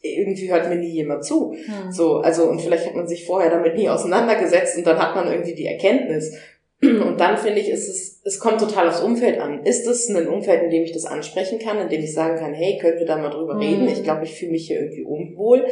irgendwie 0.02 0.50
hört 0.50 0.70
mir 0.70 0.76
nie 0.78 0.90
jemand 0.92 1.26
zu. 1.26 1.52
Mhm. 1.54 1.92
So, 1.92 2.18
also, 2.18 2.44
und 2.50 2.62
vielleicht 2.62 2.86
hat 2.86 2.96
man 2.96 3.08
sich 3.08 3.26
vorher 3.26 3.50
damit 3.52 3.76
nie 3.76 3.90
auseinandergesetzt 3.90 4.78
und 4.78 4.88
dann 4.88 4.98
hat 4.98 5.14
man 5.16 5.30
irgendwie 5.30 5.56
die 5.56 5.66
Erkenntnis. 5.66 6.34
Und 6.82 7.20
dann 7.20 7.38
finde 7.38 7.60
ich, 7.60 7.68
ist 7.68 7.90
es, 7.90 8.22
es 8.24 8.40
kommt 8.40 8.62
total 8.62 8.88
aufs 8.88 9.02
Umfeld 9.02 9.38
an. 9.42 9.66
Ist 9.66 9.86
es 9.86 10.08
ein 10.08 10.30
Umfeld, 10.30 10.64
in 10.64 10.70
dem 10.70 10.84
ich 10.84 10.94
das 10.94 11.04
ansprechen 11.06 11.60
kann, 11.60 11.78
in 11.78 11.90
dem 11.90 12.02
ich 12.02 12.14
sagen 12.14 12.38
kann, 12.40 12.54
hey, 12.54 12.78
können 12.80 13.00
wir 13.00 13.06
da 13.06 13.18
mal 13.18 13.32
drüber 13.32 13.56
Mhm. 13.56 13.60
reden? 13.60 13.88
Ich 13.90 14.02
glaube, 14.02 14.24
ich 14.24 14.34
fühle 14.40 14.52
mich 14.54 14.68
hier 14.68 14.80
irgendwie 14.80 15.04
unwohl. 15.04 15.66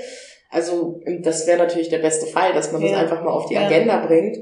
Also, 0.49 1.01
das 1.21 1.45
wäre 1.47 1.57
natürlich 1.57 1.89
der 1.89 1.99
beste 1.99 2.25
Fall, 2.27 2.53
dass 2.53 2.71
man 2.71 2.81
das 2.81 2.91
Ja. 2.91 2.97
einfach 2.99 3.21
mal 3.23 3.31
auf 3.31 3.47
die 3.47 3.55
Ja. 3.55 3.65
Agenda 3.65 4.05
bringt. 4.05 4.37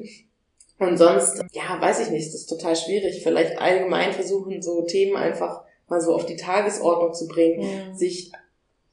Und 0.77 0.97
sonst, 0.97 1.43
ja, 1.53 1.77
weiß 1.79 2.01
ich 2.01 2.09
nicht, 2.11 2.27
das 2.27 2.35
ist 2.35 2.47
total 2.47 2.75
schwierig. 2.75 3.21
Vielleicht 3.23 3.57
allgemein 3.59 4.11
versuchen, 4.11 4.61
so 4.61 4.81
Themen 4.83 5.15
einfach 5.15 5.61
mal 5.87 6.01
so 6.01 6.13
auf 6.13 6.25
die 6.25 6.35
Tagesordnung 6.35 7.13
zu 7.13 7.27
bringen, 7.27 7.61
Mhm. 7.61 7.95
sich 7.95 8.31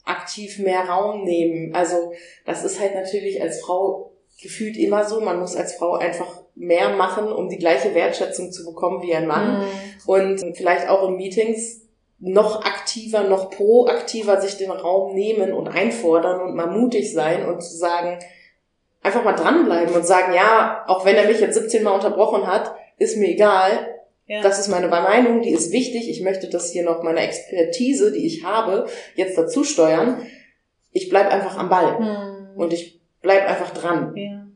aktiv 0.04 0.58
mehr 0.58 0.88
Raum 0.88 1.24
nehmen. 1.24 1.74
Also 1.74 2.12
das 2.44 2.64
ist 2.64 2.80
halt 2.80 2.94
natürlich 2.94 3.40
als 3.42 3.60
Frau 3.60 4.12
gefühlt 4.40 4.76
immer 4.76 5.04
so. 5.08 5.20
Man 5.20 5.38
muss 5.40 5.56
als 5.56 5.74
Frau 5.74 5.94
einfach 5.94 6.42
mehr 6.54 6.90
machen, 6.90 7.32
um 7.32 7.48
die 7.48 7.58
gleiche 7.58 7.94
Wertschätzung 7.94 8.52
zu 8.52 8.64
bekommen 8.64 9.02
wie 9.02 9.14
ein 9.14 9.26
Mann. 9.26 9.60
Mhm. 9.60 9.66
Und 10.06 10.56
vielleicht 10.56 10.88
auch 10.88 11.08
in 11.08 11.16
Meetings 11.16 11.82
noch 12.24 12.64
aktiver, 12.64 13.24
noch 13.24 13.50
proaktiver 13.50 14.40
sich 14.40 14.56
den 14.56 14.70
Raum 14.70 15.12
nehmen 15.14 15.52
und 15.52 15.66
einfordern 15.66 16.40
und 16.40 16.54
mal 16.54 16.68
mutig 16.68 17.12
sein 17.12 17.44
und 17.46 17.60
zu 17.62 17.76
sagen, 17.76 18.20
einfach 19.02 19.24
mal 19.24 19.32
dranbleiben 19.34 19.92
und 19.92 20.06
sagen, 20.06 20.32
ja, 20.32 20.84
auch 20.86 21.04
wenn 21.04 21.16
er 21.16 21.26
mich 21.26 21.40
jetzt 21.40 21.54
17 21.54 21.82
Mal 21.82 21.90
unterbrochen 21.90 22.46
hat, 22.46 22.74
ist 22.98 23.16
mir 23.16 23.28
egal, 23.28 23.96
Ja. 24.28 24.40
das 24.40 24.60
ist 24.60 24.68
meine 24.68 24.86
Meinung, 24.86 25.42
die 25.42 25.50
ist 25.50 25.72
wichtig. 25.72 26.08
Ich 26.08 26.20
möchte 26.22 26.48
das 26.48 26.70
hier 26.70 26.84
noch 26.84 27.02
meine 27.02 27.20
Expertise, 27.20 28.12
die 28.12 28.24
ich 28.24 28.44
habe, 28.44 28.86
jetzt 29.16 29.36
dazu 29.36 29.64
steuern. 29.64 30.24
Ich 30.92 31.08
bleib 31.08 31.28
einfach 31.32 31.58
am 31.58 31.68
Ball 31.68 31.98
Mhm. 31.98 32.56
und 32.60 32.72
ich 32.72 33.00
bleib 33.20 33.48
einfach 33.48 33.70
dran 33.70 34.12
ja. 34.14 34.46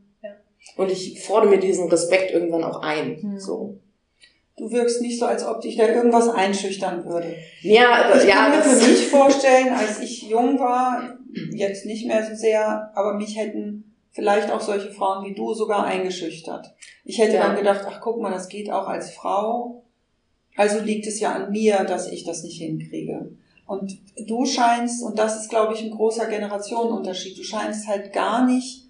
und 0.77 0.89
ich 0.89 1.21
fordere 1.21 1.49
mir 1.49 1.59
diesen 1.59 1.89
Respekt 1.89 2.31
irgendwann 2.31 2.63
auch 2.63 2.81
ein. 2.81 3.19
Mhm. 3.21 3.39
So. 3.39 3.75
Du 4.57 4.71
wirkst 4.71 5.01
nicht 5.01 5.19
so, 5.19 5.25
als 5.27 5.45
ob 5.45 5.61
dich 5.61 5.75
da 5.77 5.87
irgendwas 5.87 6.29
einschüchtern 6.29 7.05
würde. 7.05 7.35
Ja, 7.61 8.11
Ich 8.17 8.23
ja, 8.27 8.35
kann 8.35 8.51
mir 8.51 8.57
das, 8.57 8.83
für 8.83 8.89
mich 8.89 9.07
vorstellen, 9.11 9.69
als 9.69 9.99
ich 9.99 10.23
jung 10.23 10.59
war, 10.59 11.17
jetzt 11.51 11.85
nicht 11.85 12.07
mehr 12.07 12.25
so 12.27 12.35
sehr, 12.35 12.91
aber 12.95 13.13
mich 13.13 13.37
hätten 13.37 13.93
vielleicht 14.11 14.49
auch 14.49 14.59
solche 14.61 14.89
Frauen 14.91 15.25
wie 15.25 15.35
du 15.35 15.53
sogar 15.53 15.85
eingeschüchtert. 15.85 16.73
Ich 17.05 17.19
hätte 17.19 17.35
Ja. 17.35 17.47
dann 17.47 17.55
gedacht, 17.55 17.85
ach 17.87 18.01
guck 18.01 18.19
mal, 18.19 18.31
das 18.31 18.49
geht 18.49 18.71
auch 18.71 18.87
als 18.87 19.11
Frau. 19.11 19.83
Also 20.55 20.79
liegt 20.79 21.05
es 21.05 21.19
ja 21.19 21.33
an 21.33 21.51
mir, 21.51 21.83
dass 21.83 22.11
ich 22.11 22.23
das 22.23 22.43
nicht 22.43 22.57
hinkriege. 22.59 23.29
Und 23.67 23.99
du 24.25 24.45
scheinst, 24.47 25.03
und 25.03 25.19
das 25.19 25.39
ist, 25.39 25.49
glaube 25.49 25.75
ich, 25.75 25.83
ein 25.83 25.91
großer 25.91 26.25
Generationenunterschied, 26.25 27.37
du 27.37 27.43
scheinst 27.43 27.87
halt 27.87 28.11
gar 28.11 28.43
nicht 28.47 28.87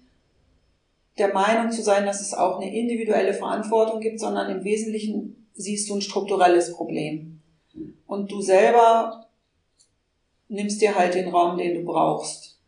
der 1.18 1.34
Meinung 1.34 1.70
zu 1.72 1.82
sein, 1.82 2.06
dass 2.06 2.22
es 2.22 2.32
auch 2.32 2.58
eine 2.58 2.74
individuelle 2.74 3.34
Verantwortung 3.34 4.00
gibt, 4.00 4.18
sondern 4.20 4.50
im 4.50 4.64
Wesentlichen 4.64 5.47
siehst 5.58 5.90
du 5.90 5.96
ein 5.96 6.00
strukturelles 6.00 6.72
Problem. 6.72 7.40
Und 8.06 8.30
du 8.32 8.40
selber 8.40 9.26
nimmst 10.48 10.80
dir 10.80 10.94
halt 10.94 11.14
den 11.14 11.28
Raum, 11.28 11.58
den 11.58 11.74
du 11.74 11.84
brauchst. 11.84 12.58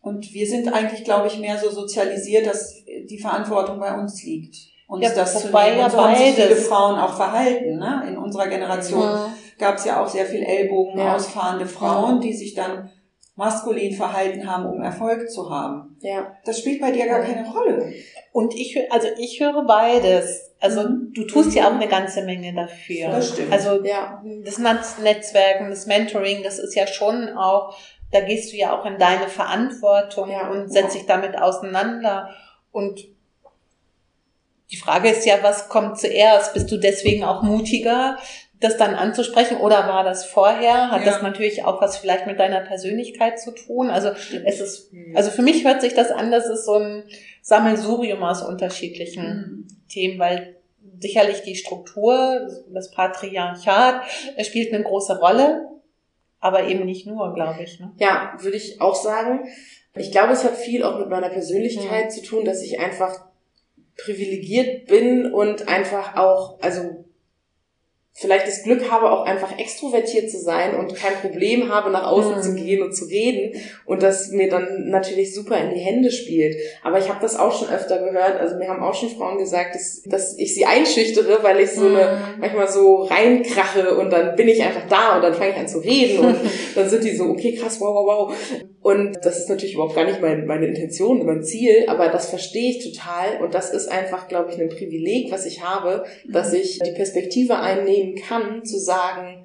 Und 0.00 0.32
wir 0.32 0.46
sind 0.46 0.72
eigentlich, 0.72 1.02
glaube 1.02 1.26
ich, 1.26 1.38
mehr 1.38 1.58
so 1.58 1.70
sozialisiert, 1.70 2.46
dass 2.46 2.84
die 3.10 3.18
Verantwortung 3.18 3.80
bei 3.80 3.98
uns 3.98 4.22
liegt. 4.22 4.56
Uns 4.86 5.04
Ja, 5.04 5.14
das 5.14 5.42
zu 5.42 5.48
wobei 5.48 5.76
ja 5.76 5.86
Und 5.86 6.16
viele. 6.16 6.56
Frauen 6.56 6.98
auch 6.98 7.14
verhalten. 7.14 7.76
Ne? 7.78 8.04
In 8.08 8.16
unserer 8.16 8.46
Generation 8.46 9.02
Mhm. 9.06 9.32
gab 9.58 9.76
es 9.76 9.84
ja 9.84 10.02
auch 10.02 10.08
sehr 10.08 10.24
viel 10.24 10.42
Ellbogen 10.42 10.98
Ja. 10.98 11.16
ausfahrende 11.16 11.66
Frauen, 11.66 12.20
die 12.20 12.32
sich 12.32 12.54
dann 12.54 12.90
maskulin 13.38 13.94
verhalten 13.94 14.50
haben, 14.50 14.66
um 14.66 14.82
Erfolg 14.82 15.30
zu 15.30 15.48
haben. 15.48 15.96
ja. 16.00 16.34
Das 16.44 16.58
spielt 16.58 16.80
bei 16.80 16.90
dir 16.90 17.06
gar 17.06 17.20
keine 17.22 17.48
Rolle. 17.48 17.92
Und 18.32 18.52
ich, 18.54 18.76
also 18.92 19.06
ich 19.18 19.38
höre 19.40 19.64
beides. 19.64 20.50
Also 20.60 20.82
Mhm. 20.88 21.12
du 21.14 21.24
tust 21.24 21.54
ja 21.54 21.68
auch 21.68 21.74
eine 21.74 21.86
ganze 21.86 22.22
Menge 22.22 22.52
dafür. 22.52 23.10
Das 23.10 23.28
stimmt. 23.30 23.52
Also 23.52 23.84
Ja. 23.84 24.22
das 24.44 24.58
Netz- 24.58 24.98
Netzwerken, 25.00 25.70
das 25.70 25.86
Mentoring, 25.86 26.42
das 26.42 26.58
ist 26.58 26.74
ja 26.74 26.86
schon 26.88 27.28
auch, 27.36 27.76
da 28.10 28.20
gehst 28.22 28.52
du 28.52 28.56
ja 28.56 28.76
auch 28.76 28.84
in 28.84 28.98
deine 28.98 29.28
Verantwortung 29.28 30.30
Ja. 30.30 30.50
und 30.50 30.68
setzt 30.72 30.96
dich 30.96 31.06
damit 31.06 31.38
auseinander. 31.40 32.30
Und 32.72 33.04
die 34.72 34.76
Frage 34.76 35.10
ist 35.10 35.24
ja, 35.26 35.36
was 35.42 35.68
kommt 35.68 35.98
zuerst? 35.98 36.54
Bist 36.54 36.70
du 36.72 36.76
deswegen 36.76 37.22
auch 37.24 37.42
mutiger, 37.42 38.18
das 38.60 38.76
dann 38.76 38.94
anzusprechen? 38.94 39.56
Oder 39.58 39.86
war 39.88 40.02
das 40.04 40.24
vorher? 40.24 40.90
Hat 40.90 41.04
Ja. 41.04 41.12
das 41.12 41.22
natürlich 41.22 41.64
auch 41.64 41.80
was 41.80 41.96
vielleicht 41.98 42.26
mit 42.26 42.38
deiner 42.40 42.60
Persönlichkeit 42.60 43.38
zu 43.40 43.52
tun? 43.52 43.88
Also 43.90 44.10
es 44.44 44.60
ist, 44.60 44.90
also 45.14 45.30
für 45.30 45.42
mich 45.42 45.64
hört 45.64 45.80
sich 45.80 45.94
das 45.94 46.10
an, 46.10 46.30
das 46.30 46.46
ist 46.48 46.64
so 46.64 46.74
ein 46.74 47.04
Sammelsurium 47.42 48.22
aus 48.22 48.42
unterschiedlichen 48.42 49.24
Mhm. 49.68 49.88
Themen, 49.88 50.18
weil 50.18 50.56
sicherlich 51.00 51.42
die 51.42 51.54
Struktur, 51.54 52.48
das 52.72 52.90
Patriarchat, 52.90 54.02
spielt 54.44 54.74
eine 54.74 54.82
große 54.82 55.18
Rolle, 55.18 55.68
aber 56.40 56.64
eben 56.66 56.84
nicht 56.84 57.06
nur, 57.06 57.32
glaube 57.34 57.62
ich. 57.62 57.78
Ne? 57.80 57.92
Ja, 57.98 58.34
würde 58.40 58.56
ich 58.56 58.80
auch 58.80 58.94
sagen. 58.96 59.48
Ich 59.96 60.10
glaube, 60.12 60.32
es 60.32 60.44
hat 60.44 60.56
viel 60.56 60.82
auch 60.84 60.98
mit 60.98 61.08
meiner 61.08 61.28
Persönlichkeit 61.28 62.12
zu 62.12 62.22
tun, 62.22 62.44
dass 62.44 62.62
ich 62.62 62.78
einfach 62.80 63.26
privilegiert 63.96 64.86
bin 64.86 65.32
und 65.32 65.68
einfach 65.68 66.16
auch, 66.16 66.58
also 66.60 66.97
vielleicht 68.20 68.48
das 68.48 68.64
Glück 68.64 68.90
habe, 68.90 69.10
auch 69.12 69.24
einfach 69.26 69.56
extrovertiert 69.58 70.28
zu 70.30 70.40
sein 70.40 70.74
und 70.74 70.94
kein 70.96 71.14
Problem 71.14 71.72
habe, 71.72 71.90
nach 71.90 72.10
außen 72.10 72.36
Mhm. 72.38 72.42
zu 72.42 72.54
gehen 72.54 72.82
und 72.82 72.92
zu 72.92 73.04
reden 73.04 73.60
und 73.86 74.02
das 74.02 74.30
mir 74.30 74.48
dann 74.48 74.88
natürlich 74.88 75.32
super 75.34 75.56
in 75.56 75.70
die 75.74 75.80
Hände 75.80 76.10
spielt. 76.10 76.56
Aber 76.82 76.98
ich 76.98 77.08
habe 77.08 77.20
das 77.20 77.36
auch 77.36 77.56
schon 77.56 77.72
öfter 77.72 77.98
gehört, 77.98 78.40
also 78.40 78.56
mir 78.56 78.68
haben 78.68 78.82
auch 78.82 78.94
schon 78.94 79.10
Frauen 79.10 79.38
gesagt, 79.38 79.74
dass, 79.76 80.02
dass 80.04 80.36
ich 80.36 80.52
sie 80.54 80.66
einschüchtere, 80.66 81.38
weil 81.42 81.60
ich 81.60 81.70
so 81.70 81.86
eine, 81.86 81.98
Mhm. 82.34 82.40
manchmal 82.40 82.68
so 82.68 83.02
reinkrache 83.04 83.94
und 83.96 84.10
dann 84.10 84.34
bin 84.36 84.48
ich 84.48 84.62
einfach 84.62 84.88
da 84.88 85.16
und 85.16 85.22
dann 85.22 85.34
fange 85.34 85.50
ich 85.52 85.56
an 85.56 85.68
zu 85.68 85.78
reden 85.78 86.18
und 86.18 86.36
dann 86.74 86.88
sind 86.88 87.04
die 87.04 87.14
so, 87.14 87.24
okay, 87.26 87.54
krass, 87.54 87.80
wow, 87.80 87.94
wow, 87.94 88.28
wow. 88.30 88.34
Und 88.88 89.18
das 89.22 89.38
ist 89.38 89.48
natürlich 89.50 89.74
überhaupt 89.74 89.94
gar 89.96 90.04
nicht 90.06 90.20
mein, 90.22 90.46
meine 90.46 90.66
Intention, 90.66 91.24
mein 91.26 91.42
Ziel, 91.42 91.84
aber 91.88 92.08
das 92.08 92.30
verstehe 92.30 92.70
ich 92.70 92.78
total 92.90 93.40
und 93.42 93.52
das 93.54 93.70
ist 93.70 93.88
einfach, 93.90 94.28
glaube 94.28 94.50
ich, 94.50 94.58
ein 94.60 94.70
Privileg, 94.70 95.30
was 95.30 95.44
ich 95.46 95.62
habe, 95.62 96.04
dass 96.32 96.52
ich 96.54 96.78
die 96.78 96.92
Perspektive 96.92 97.58
einnehmen 97.58 98.14
kann, 98.16 98.64
zu 98.64 98.78
sagen, 98.78 99.44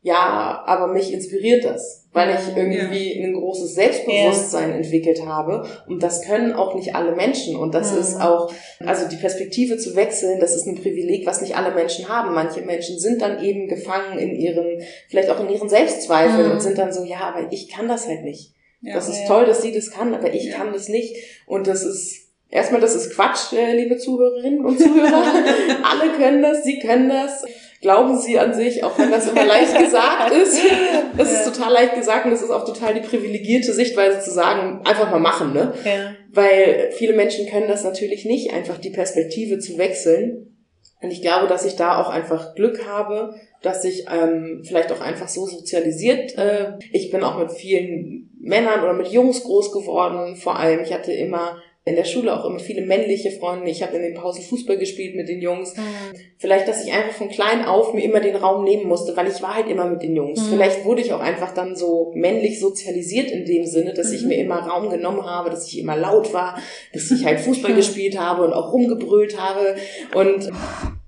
ja, 0.00 0.62
aber 0.64 0.86
mich 0.86 1.12
inspiriert 1.12 1.64
das, 1.64 2.06
weil 2.12 2.30
ich 2.30 2.56
irgendwie 2.56 3.20
ein 3.22 3.34
großes 3.34 3.74
Selbstbewusstsein 3.74 4.72
entwickelt 4.72 5.20
habe 5.26 5.68
und 5.88 6.02
das 6.02 6.22
können 6.22 6.52
auch 6.54 6.74
nicht 6.74 6.94
alle 6.94 7.14
Menschen 7.14 7.56
und 7.56 7.74
das 7.74 7.92
Mhm. 7.92 7.98
ist 7.98 8.20
auch, 8.20 8.50
also 8.86 9.08
die 9.08 9.16
Perspektive 9.16 9.76
zu 9.76 9.96
wechseln, 9.96 10.38
das 10.40 10.54
ist 10.54 10.66
ein 10.66 10.76
Privileg, 10.76 11.26
was 11.26 11.42
nicht 11.42 11.56
alle 11.56 11.74
Menschen 11.74 12.08
haben. 12.08 12.32
Manche 12.34 12.62
Menschen 12.62 12.98
sind 12.98 13.20
dann 13.20 13.42
eben 13.42 13.68
gefangen 13.68 14.18
in 14.18 14.34
ihren, 14.36 14.80
vielleicht 15.10 15.30
auch 15.30 15.40
in 15.40 15.50
ihren 15.50 15.68
Selbstzweifeln 15.68 16.46
Mhm. 16.46 16.52
und 16.52 16.60
sind 16.62 16.78
dann 16.78 16.92
so, 16.92 17.04
ja, 17.04 17.20
aber 17.20 17.52
ich 17.52 17.68
kann 17.68 17.88
das 17.88 18.06
halt 18.08 18.22
nicht. 18.22 18.52
Ja. 18.80 18.94
das 18.94 19.08
ist 19.08 19.20
ja. 19.22 19.26
toll, 19.26 19.46
dass 19.46 19.62
sie 19.62 19.72
das 19.72 19.90
kann, 19.90 20.14
aber 20.14 20.32
ich 20.32 20.44
Ja. 20.46 20.56
kann 20.56 20.72
das 20.72 20.88
nicht. 20.88 21.16
Und 21.46 21.66
das 21.66 21.82
ist, 21.82 22.28
erstmal, 22.48 22.80
das 22.80 22.94
ist 22.94 23.12
Quatsch, 23.14 23.52
äh, 23.52 23.74
liebe 23.74 23.96
Zuhörerinnen 23.96 24.64
und 24.64 24.78
Zuhörer. 24.78 25.22
Alle 25.82 26.12
können 26.16 26.42
das, 26.42 26.62
sie 26.64 26.78
können 26.78 27.08
das. 27.08 27.44
glauben 27.80 28.18
sie 28.18 28.38
an 28.38 28.54
sich, 28.54 28.82
auch 28.84 28.98
wenn 28.98 29.10
das 29.10 29.28
immer 29.28 29.44
leicht 29.44 29.76
gesagt 29.78 30.32
ist. 30.32 30.60
Das 31.16 31.32
ist 31.32 31.44
total 31.52 31.72
leicht 31.72 31.96
gesagt 31.96 32.26
und 32.26 32.32
es 32.32 32.42
ist 32.42 32.50
auch 32.50 32.64
total 32.64 32.94
die 32.94 33.00
privilegierte 33.00 33.72
Sichtweise 33.72 34.20
zu 34.20 34.30
sagen, 34.30 34.82
einfach 34.86 35.10
mal 35.10 35.18
machen, 35.18 35.52
ne? 35.52 35.74
Ja. 35.84 36.14
Weil 36.30 36.90
viele 36.92 37.12
Menschen 37.14 37.48
können 37.48 37.66
das 37.66 37.82
natürlich 37.82 38.24
nicht, 38.24 38.52
einfach 38.52 38.78
die 38.78 38.90
Perspektive 38.90 39.58
zu 39.58 39.78
wechseln. 39.78 40.57
Und 41.00 41.10
ich 41.10 41.22
glaube, 41.22 41.46
dass 41.46 41.64
ich 41.64 41.76
da 41.76 42.00
auch 42.00 42.08
einfach 42.08 42.54
Glück 42.54 42.86
habe, 42.86 43.34
dass 43.62 43.84
ich 43.84 44.06
ähm, 44.10 44.62
vielleicht 44.64 44.90
auch 44.92 45.00
einfach 45.00 45.28
so 45.28 45.46
sozialisiert. 45.46 46.36
Äh, 46.36 46.72
ich 46.92 47.10
bin 47.10 47.22
auch 47.22 47.38
mit 47.38 47.52
vielen 47.52 48.30
Männern 48.40 48.82
oder 48.82 48.92
mit 48.92 49.08
Jungs 49.08 49.42
groß 49.42 49.72
geworden. 49.72 50.36
Vor 50.36 50.58
allem, 50.58 50.80
ich 50.80 50.92
hatte 50.92 51.12
immer 51.12 51.56
in 51.88 51.96
der 51.96 52.04
Schule 52.04 52.32
auch 52.32 52.44
immer 52.44 52.58
viele 52.58 52.82
männliche 52.82 53.30
Freunde. 53.30 53.70
Ich 53.70 53.82
habe 53.82 53.96
in 53.96 54.02
den 54.02 54.14
Pausen 54.14 54.42
Fußball 54.42 54.78
gespielt 54.78 55.16
mit 55.16 55.28
den 55.28 55.40
Jungs. 55.40 55.76
Mhm. 55.76 55.82
Vielleicht, 56.36 56.68
dass 56.68 56.84
ich 56.84 56.92
einfach 56.92 57.12
von 57.12 57.28
klein 57.28 57.64
auf 57.64 57.94
mir 57.94 58.04
immer 58.04 58.20
den 58.20 58.36
Raum 58.36 58.64
nehmen 58.64 58.86
musste, 58.86 59.16
weil 59.16 59.28
ich 59.28 59.42
war 59.42 59.56
halt 59.56 59.68
immer 59.68 59.86
mit 59.86 60.02
den 60.02 60.14
Jungs. 60.14 60.40
Mhm. 60.40 60.50
Vielleicht 60.50 60.84
wurde 60.84 61.00
ich 61.00 61.12
auch 61.12 61.20
einfach 61.20 61.52
dann 61.54 61.74
so 61.74 62.12
männlich 62.14 62.60
sozialisiert 62.60 63.30
in 63.30 63.44
dem 63.44 63.64
Sinne, 63.66 63.94
dass 63.94 64.10
mhm. 64.10 64.14
ich 64.14 64.24
mir 64.24 64.38
immer 64.38 64.58
Raum 64.58 64.90
genommen 64.90 65.24
habe, 65.24 65.50
dass 65.50 65.66
ich 65.66 65.78
immer 65.78 65.96
laut 65.96 66.32
war, 66.32 66.58
dass 66.92 67.10
ich 67.10 67.24
halt 67.24 67.40
Fußball 67.40 67.74
gespielt 67.76 68.18
habe 68.18 68.44
und 68.44 68.52
auch 68.52 68.72
rumgebrüllt 68.72 69.40
habe. 69.40 69.76
Und 70.14 70.50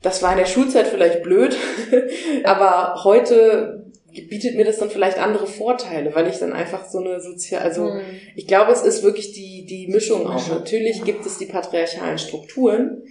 das 0.02 0.22
war 0.22 0.32
in 0.32 0.38
der 0.38 0.46
Schulzeit 0.46 0.86
vielleicht 0.86 1.22
blöd, 1.22 1.56
aber 2.44 3.04
heute 3.04 3.79
bietet 4.12 4.56
mir 4.56 4.64
das 4.64 4.78
dann 4.78 4.90
vielleicht 4.90 5.18
andere 5.18 5.46
Vorteile, 5.46 6.14
weil 6.14 6.28
ich 6.28 6.38
dann 6.38 6.52
einfach 6.52 6.88
so 6.88 6.98
eine 6.98 7.20
sozial, 7.20 7.62
also 7.62 7.84
mhm. 7.84 8.02
ich 8.36 8.46
glaube, 8.46 8.72
es 8.72 8.82
ist 8.82 9.02
wirklich 9.02 9.32
die, 9.32 9.66
die 9.66 9.88
Mischung 9.88 10.26
auch. 10.26 10.48
Natürlich 10.48 11.04
gibt 11.04 11.24
es 11.26 11.38
die 11.38 11.46
patriarchalen 11.46 12.18
Strukturen, 12.18 13.02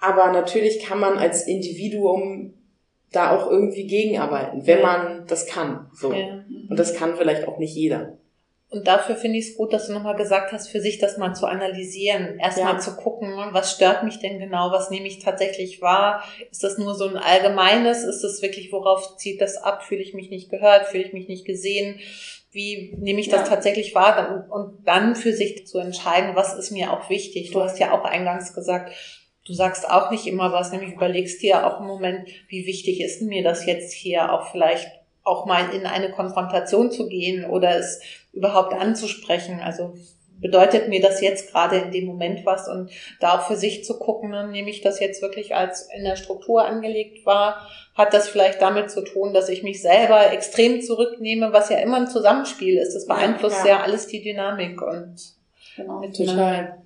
aber 0.00 0.32
natürlich 0.32 0.80
kann 0.80 0.98
man 0.98 1.16
als 1.18 1.46
Individuum 1.46 2.54
da 3.12 3.36
auch 3.36 3.50
irgendwie 3.50 3.86
gegenarbeiten, 3.86 4.66
wenn 4.66 4.82
man 4.82 5.26
das 5.26 5.46
kann. 5.46 5.90
So. 5.94 6.12
Ja. 6.12 6.44
Und 6.68 6.78
das 6.78 6.94
kann 6.94 7.16
vielleicht 7.16 7.46
auch 7.46 7.58
nicht 7.58 7.74
jeder. 7.74 8.18
Und 8.72 8.88
dafür 8.88 9.16
finde 9.16 9.36
ich 9.36 9.50
es 9.50 9.56
gut, 9.58 9.74
dass 9.74 9.86
du 9.86 9.92
nochmal 9.92 10.16
gesagt 10.16 10.50
hast, 10.50 10.68
für 10.68 10.80
sich 10.80 10.98
das 10.98 11.18
mal 11.18 11.34
zu 11.34 11.44
analysieren, 11.44 12.38
erstmal 12.38 12.72
ja. 12.72 12.78
zu 12.78 12.96
gucken, 12.96 13.30
was 13.50 13.72
stört 13.72 14.02
mich 14.02 14.18
denn 14.18 14.38
genau, 14.38 14.72
was 14.72 14.88
nehme 14.88 15.06
ich 15.06 15.18
tatsächlich 15.18 15.82
wahr? 15.82 16.24
Ist 16.50 16.64
das 16.64 16.78
nur 16.78 16.94
so 16.94 17.06
ein 17.06 17.18
allgemeines? 17.18 18.02
Ist 18.02 18.24
das 18.24 18.40
wirklich, 18.40 18.72
worauf 18.72 19.18
zieht 19.18 19.42
das 19.42 19.58
ab? 19.58 19.82
Fühle 19.82 20.00
ich 20.00 20.14
mich 20.14 20.30
nicht 20.30 20.48
gehört? 20.48 20.86
Fühle 20.86 21.04
ich 21.04 21.12
mich 21.12 21.28
nicht 21.28 21.44
gesehen? 21.44 22.00
Wie 22.50 22.96
nehme 22.98 23.20
ich 23.20 23.28
das 23.28 23.42
ja. 23.42 23.48
tatsächlich 23.48 23.94
wahr? 23.94 24.48
Und 24.50 24.86
dann 24.86 25.16
für 25.16 25.34
sich 25.34 25.66
zu 25.66 25.78
entscheiden, 25.78 26.34
was 26.34 26.54
ist 26.54 26.70
mir 26.70 26.94
auch 26.94 27.10
wichtig. 27.10 27.50
Du 27.50 27.60
hast 27.60 27.78
ja 27.78 27.92
auch 27.92 28.04
eingangs 28.04 28.54
gesagt, 28.54 28.90
Du 29.44 29.54
sagst 29.54 29.90
auch 29.90 30.12
nicht 30.12 30.28
immer 30.28 30.52
was, 30.52 30.70
nämlich 30.70 30.94
überlegst 30.94 31.42
dir 31.42 31.66
auch 31.66 31.80
im 31.80 31.86
Moment, 31.88 32.28
wie 32.46 32.64
wichtig 32.64 33.00
ist 33.00 33.22
mir 33.22 33.42
das 33.42 33.66
jetzt 33.66 33.92
hier 33.92 34.32
auch 34.32 34.52
vielleicht 34.52 34.88
auch 35.24 35.46
mal 35.46 35.74
in 35.74 35.84
eine 35.84 36.12
Konfrontation 36.12 36.92
zu 36.92 37.08
gehen 37.08 37.44
oder 37.44 37.76
es 37.76 38.00
überhaupt 38.32 38.72
anzusprechen. 38.72 39.60
Also 39.60 39.94
bedeutet 40.40 40.88
mir 40.88 41.00
das 41.00 41.20
jetzt 41.20 41.52
gerade 41.52 41.78
in 41.78 41.92
dem 41.92 42.04
Moment 42.04 42.44
was 42.44 42.68
und 42.68 42.90
da 43.20 43.38
auch 43.38 43.46
für 43.46 43.56
sich 43.56 43.84
zu 43.84 43.98
gucken, 43.98 44.32
dann 44.32 44.50
nehme 44.50 44.70
ich 44.70 44.80
das 44.80 45.00
jetzt 45.00 45.22
wirklich 45.22 45.54
als 45.54 45.88
in 45.96 46.04
der 46.04 46.16
Struktur 46.16 46.64
angelegt 46.64 47.24
war, 47.24 47.68
hat 47.94 48.12
das 48.12 48.28
vielleicht 48.28 48.60
damit 48.60 48.90
zu 48.90 49.02
tun, 49.04 49.32
dass 49.32 49.48
ich 49.48 49.62
mich 49.62 49.80
selber 49.80 50.32
extrem 50.32 50.82
zurücknehme, 50.82 51.52
was 51.52 51.68
ja 51.68 51.78
immer 51.78 51.98
ein 51.98 52.08
Zusammenspiel 52.08 52.76
ist. 52.76 52.94
Das 52.94 53.06
beeinflusst 53.06 53.64
ja, 53.64 53.70
ja. 53.70 53.76
ja 53.76 53.82
alles 53.82 54.08
die 54.08 54.22
Dynamik 54.22 54.82
und 54.82 55.14
genau, 55.76 56.02
total. 56.08 56.81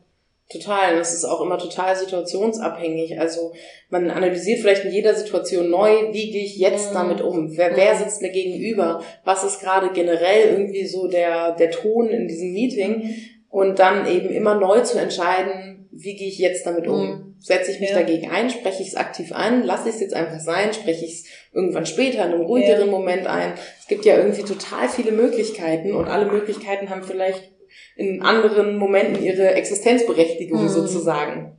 Total. 0.49 0.97
Das 0.97 1.13
ist 1.13 1.25
auch 1.25 1.41
immer 1.41 1.59
total 1.59 1.97
situationsabhängig. 1.97 3.19
Also 3.19 3.53
man 3.89 4.11
analysiert 4.11 4.61
vielleicht 4.61 4.85
in 4.85 4.93
jeder 4.93 5.15
Situation 5.15 5.71
neu, 5.71 6.13
wie 6.13 6.31
gehe 6.31 6.45
ich 6.45 6.57
jetzt 6.57 6.91
mhm. 6.91 6.95
damit 6.95 7.21
um? 7.21 7.57
Wer, 7.57 7.77
wer 7.77 7.95
mhm. 7.95 7.99
sitzt 7.99 8.23
mir 8.23 8.31
gegenüber? 8.31 9.03
Was 9.25 9.43
ist 9.43 9.61
gerade 9.61 9.91
generell 9.93 10.51
irgendwie 10.51 10.87
so 10.87 11.09
der, 11.09 11.53
der 11.57 11.73
Ton 11.73 12.09
in 12.09 12.29
diesem 12.29 12.53
Meeting? 12.53 12.99
Mhm. 12.99 13.15
Und 13.49 13.79
dann 13.79 14.07
eben 14.07 14.29
immer 14.29 14.55
neu 14.55 14.83
zu 14.83 14.99
entscheiden, 14.99 15.89
wie 15.91 16.15
gehe 16.15 16.29
ich 16.29 16.39
jetzt 16.39 16.67
damit 16.67 16.87
um? 16.87 17.35
Setze 17.39 17.71
ich 17.71 17.81
mich 17.81 17.91
ja. 17.91 17.97
dagegen 17.97 18.31
ein? 18.31 18.51
Spreche 18.51 18.83
ich 18.83 18.89
es 18.89 18.97
aktiv 18.97 19.33
an? 19.33 19.65
Lasse 19.65 19.89
ich 19.89 19.95
es 19.95 20.01
jetzt 20.01 20.15
einfach 20.15 20.41
sein? 20.41 20.73
Spreche 20.73 21.05
ich 21.05 21.13
es 21.13 21.25
irgendwann 21.53 21.87
später 21.87 22.25
in 22.25 22.33
einem 22.33 22.43
ruhigeren 22.43 22.87
ja. 22.87 22.93
Moment 22.93 23.27
ein? 23.27 23.55
Es 23.81 23.87
gibt 23.87 24.05
ja 24.05 24.17
irgendwie 24.17 24.43
total 24.43 24.89
viele 24.89 25.13
Möglichkeiten 25.13 25.95
und 25.95 26.07
alle 26.07 26.27
Möglichkeiten 26.27 26.91
haben 26.91 27.03
vielleicht 27.03 27.56
in 27.97 28.22
anderen 28.22 28.77
Momenten 28.77 29.22
ihre 29.22 29.55
Existenzberechtigung 29.55 30.61
hm. 30.61 30.68
sozusagen. 30.68 31.57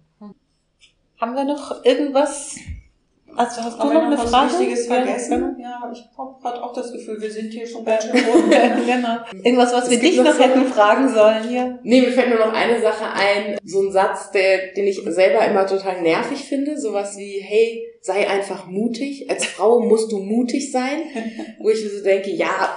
Haben 1.20 1.36
wir 1.36 1.46
noch 1.46 1.84
irgendwas? 1.84 2.58
Also 3.36 3.62
hast 3.62 3.80
du 3.80 3.86
noch 3.86 4.04
eine 4.04 4.18
was 4.18 4.32
Frage? 4.32 4.52
Wichtiges 4.52 4.88
vergessen? 4.88 5.58
Ja, 5.60 5.70
ja 5.70 5.92
ich 5.92 6.04
habe 6.18 6.36
gerade 6.42 6.64
auch 6.64 6.74
das 6.74 6.92
Gefühl, 6.92 7.22
wir 7.22 7.30
sind 7.30 7.52
hier 7.52 7.68
schon 7.68 7.86
ganz 7.86 8.04
schön 8.04 8.14
rund. 8.14 8.50
genau. 8.52 9.18
Irgendwas, 9.44 9.74
was 9.74 9.86
es 9.86 9.92
wir 9.92 10.00
dich 10.00 10.18
noch, 10.18 10.26
noch 10.26 10.40
hätten 10.40 10.66
fragen 10.66 11.14
sollen 11.14 11.48
hier? 11.48 11.80
Nee, 11.84 12.02
mir 12.02 12.12
fällt 12.12 12.30
nur 12.30 12.40
noch 12.40 12.54
eine 12.54 12.82
Sache 12.82 13.06
ein. 13.14 13.60
So 13.64 13.82
ein 13.82 13.92
Satz, 13.92 14.32
der, 14.32 14.74
den 14.76 14.88
ich 14.88 15.04
selber 15.06 15.46
immer 15.46 15.68
total 15.68 16.02
nervig 16.02 16.46
finde. 16.46 16.80
Sowas 16.80 17.16
wie, 17.18 17.40
hey, 17.40 17.86
sei 18.02 18.28
einfach 18.28 18.66
mutig. 18.66 19.30
Als 19.30 19.46
Frau 19.46 19.82
musst 19.82 20.12
du 20.12 20.18
mutig 20.18 20.72
sein. 20.72 21.02
Wo 21.60 21.70
ich 21.70 21.80
so 21.80 22.04
denke, 22.04 22.32
ja, 22.32 22.76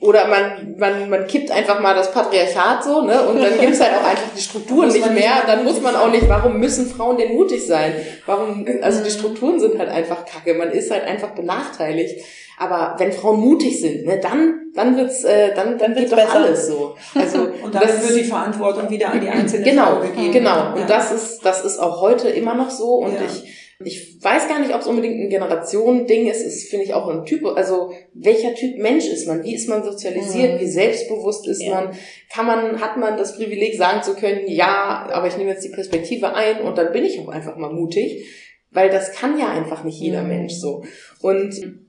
oder 0.00 0.28
man, 0.28 0.76
man, 0.78 1.08
man 1.08 1.26
kippt 1.26 1.50
einfach 1.50 1.80
mal 1.80 1.94
das 1.94 2.12
Patriarchat 2.12 2.84
so, 2.84 3.02
ne? 3.02 3.22
Und 3.28 3.40
dann 3.40 3.58
gibt's 3.58 3.80
halt 3.80 3.94
auch 3.94 4.06
einfach 4.06 4.28
die 4.36 4.42
Strukturen 4.42 4.88
nicht 4.88 5.10
mehr. 5.12 5.42
Dann 5.46 5.64
muss 5.64 5.80
man 5.80 5.96
auch 5.96 6.10
nicht, 6.10 6.28
warum 6.28 6.58
müssen 6.58 6.86
Frauen 6.86 7.16
denn 7.16 7.34
mutig 7.34 7.66
sein? 7.66 7.94
Warum, 8.26 8.66
also 8.82 9.02
die 9.02 9.10
Strukturen 9.10 9.58
sind 9.58 9.78
halt 9.78 9.88
einfach 9.88 10.26
kacke. 10.26 10.52
Man 10.52 10.70
ist 10.70 10.90
halt 10.90 11.04
einfach 11.04 11.30
benachteiligt. 11.30 12.22
Aber 12.58 12.94
wenn 12.98 13.12
Frauen 13.12 13.40
mutig 13.40 13.80
sind, 13.80 14.06
ne, 14.06 14.18
dann, 14.18 14.70
dann 14.74 14.96
wird's, 14.96 15.24
äh, 15.24 15.54
dann, 15.54 15.78
dann, 15.78 15.94
dann 15.94 15.94
geht 15.94 16.12
doch 16.12 16.16
besser. 16.16 16.36
alles 16.36 16.66
so. 16.66 16.94
Also 17.14 17.40
und 17.62 17.74
dann 17.74 17.82
das 17.82 18.02
wird 18.02 18.20
die 18.20 18.24
Verantwortung 18.24 18.88
wieder 18.88 19.12
an 19.12 19.20
die 19.20 19.28
einzelne 19.28 19.64
genau, 19.64 19.96
Frau 19.96 20.00
gegeben. 20.00 20.32
Genau. 20.32 20.74
Und 20.74 20.88
das 20.88 21.12
ist, 21.12 21.40
das 21.44 21.64
ist 21.64 21.78
auch 21.78 22.00
heute 22.00 22.28
immer 22.28 22.54
noch 22.54 22.70
so. 22.70 22.96
Und 22.96 23.14
ja. 23.14 23.20
ich 23.26 23.65
ich 23.84 24.22
weiß 24.22 24.48
gar 24.48 24.58
nicht, 24.60 24.74
ob 24.74 24.80
es 24.80 24.86
unbedingt 24.86 25.20
ein 25.20 25.28
Generationending 25.28 26.28
ist. 26.28 26.40
Es 26.40 26.68
finde 26.68 26.86
ich 26.86 26.94
auch 26.94 27.08
ein 27.08 27.26
Typ. 27.26 27.44
Also 27.44 27.92
welcher 28.14 28.54
Typ 28.54 28.78
Mensch 28.78 29.06
ist 29.06 29.28
man? 29.28 29.44
Wie 29.44 29.54
ist 29.54 29.68
man 29.68 29.84
sozialisiert? 29.84 30.54
Mhm. 30.54 30.60
Wie 30.60 30.66
selbstbewusst 30.66 31.46
ist 31.46 31.62
ja. 31.62 31.74
man? 31.74 31.96
Kann 32.32 32.46
man, 32.46 32.80
hat 32.80 32.96
man 32.96 33.18
das 33.18 33.36
Privileg 33.36 33.76
sagen 33.76 34.02
zu 34.02 34.14
können, 34.14 34.48
ja, 34.48 35.08
aber 35.12 35.26
ich 35.26 35.36
nehme 35.36 35.50
jetzt 35.50 35.64
die 35.64 35.70
Perspektive 35.70 36.34
ein 36.34 36.62
und 36.62 36.78
dann 36.78 36.92
bin 36.92 37.04
ich 37.04 37.20
auch 37.20 37.28
einfach 37.28 37.56
mal 37.56 37.72
mutig, 37.72 38.24
weil 38.70 38.88
das 38.88 39.12
kann 39.12 39.38
ja 39.38 39.50
einfach 39.50 39.84
nicht 39.84 40.00
jeder 40.00 40.22
mhm. 40.22 40.28
Mensch 40.28 40.54
so. 40.54 40.84
Und 41.20 41.82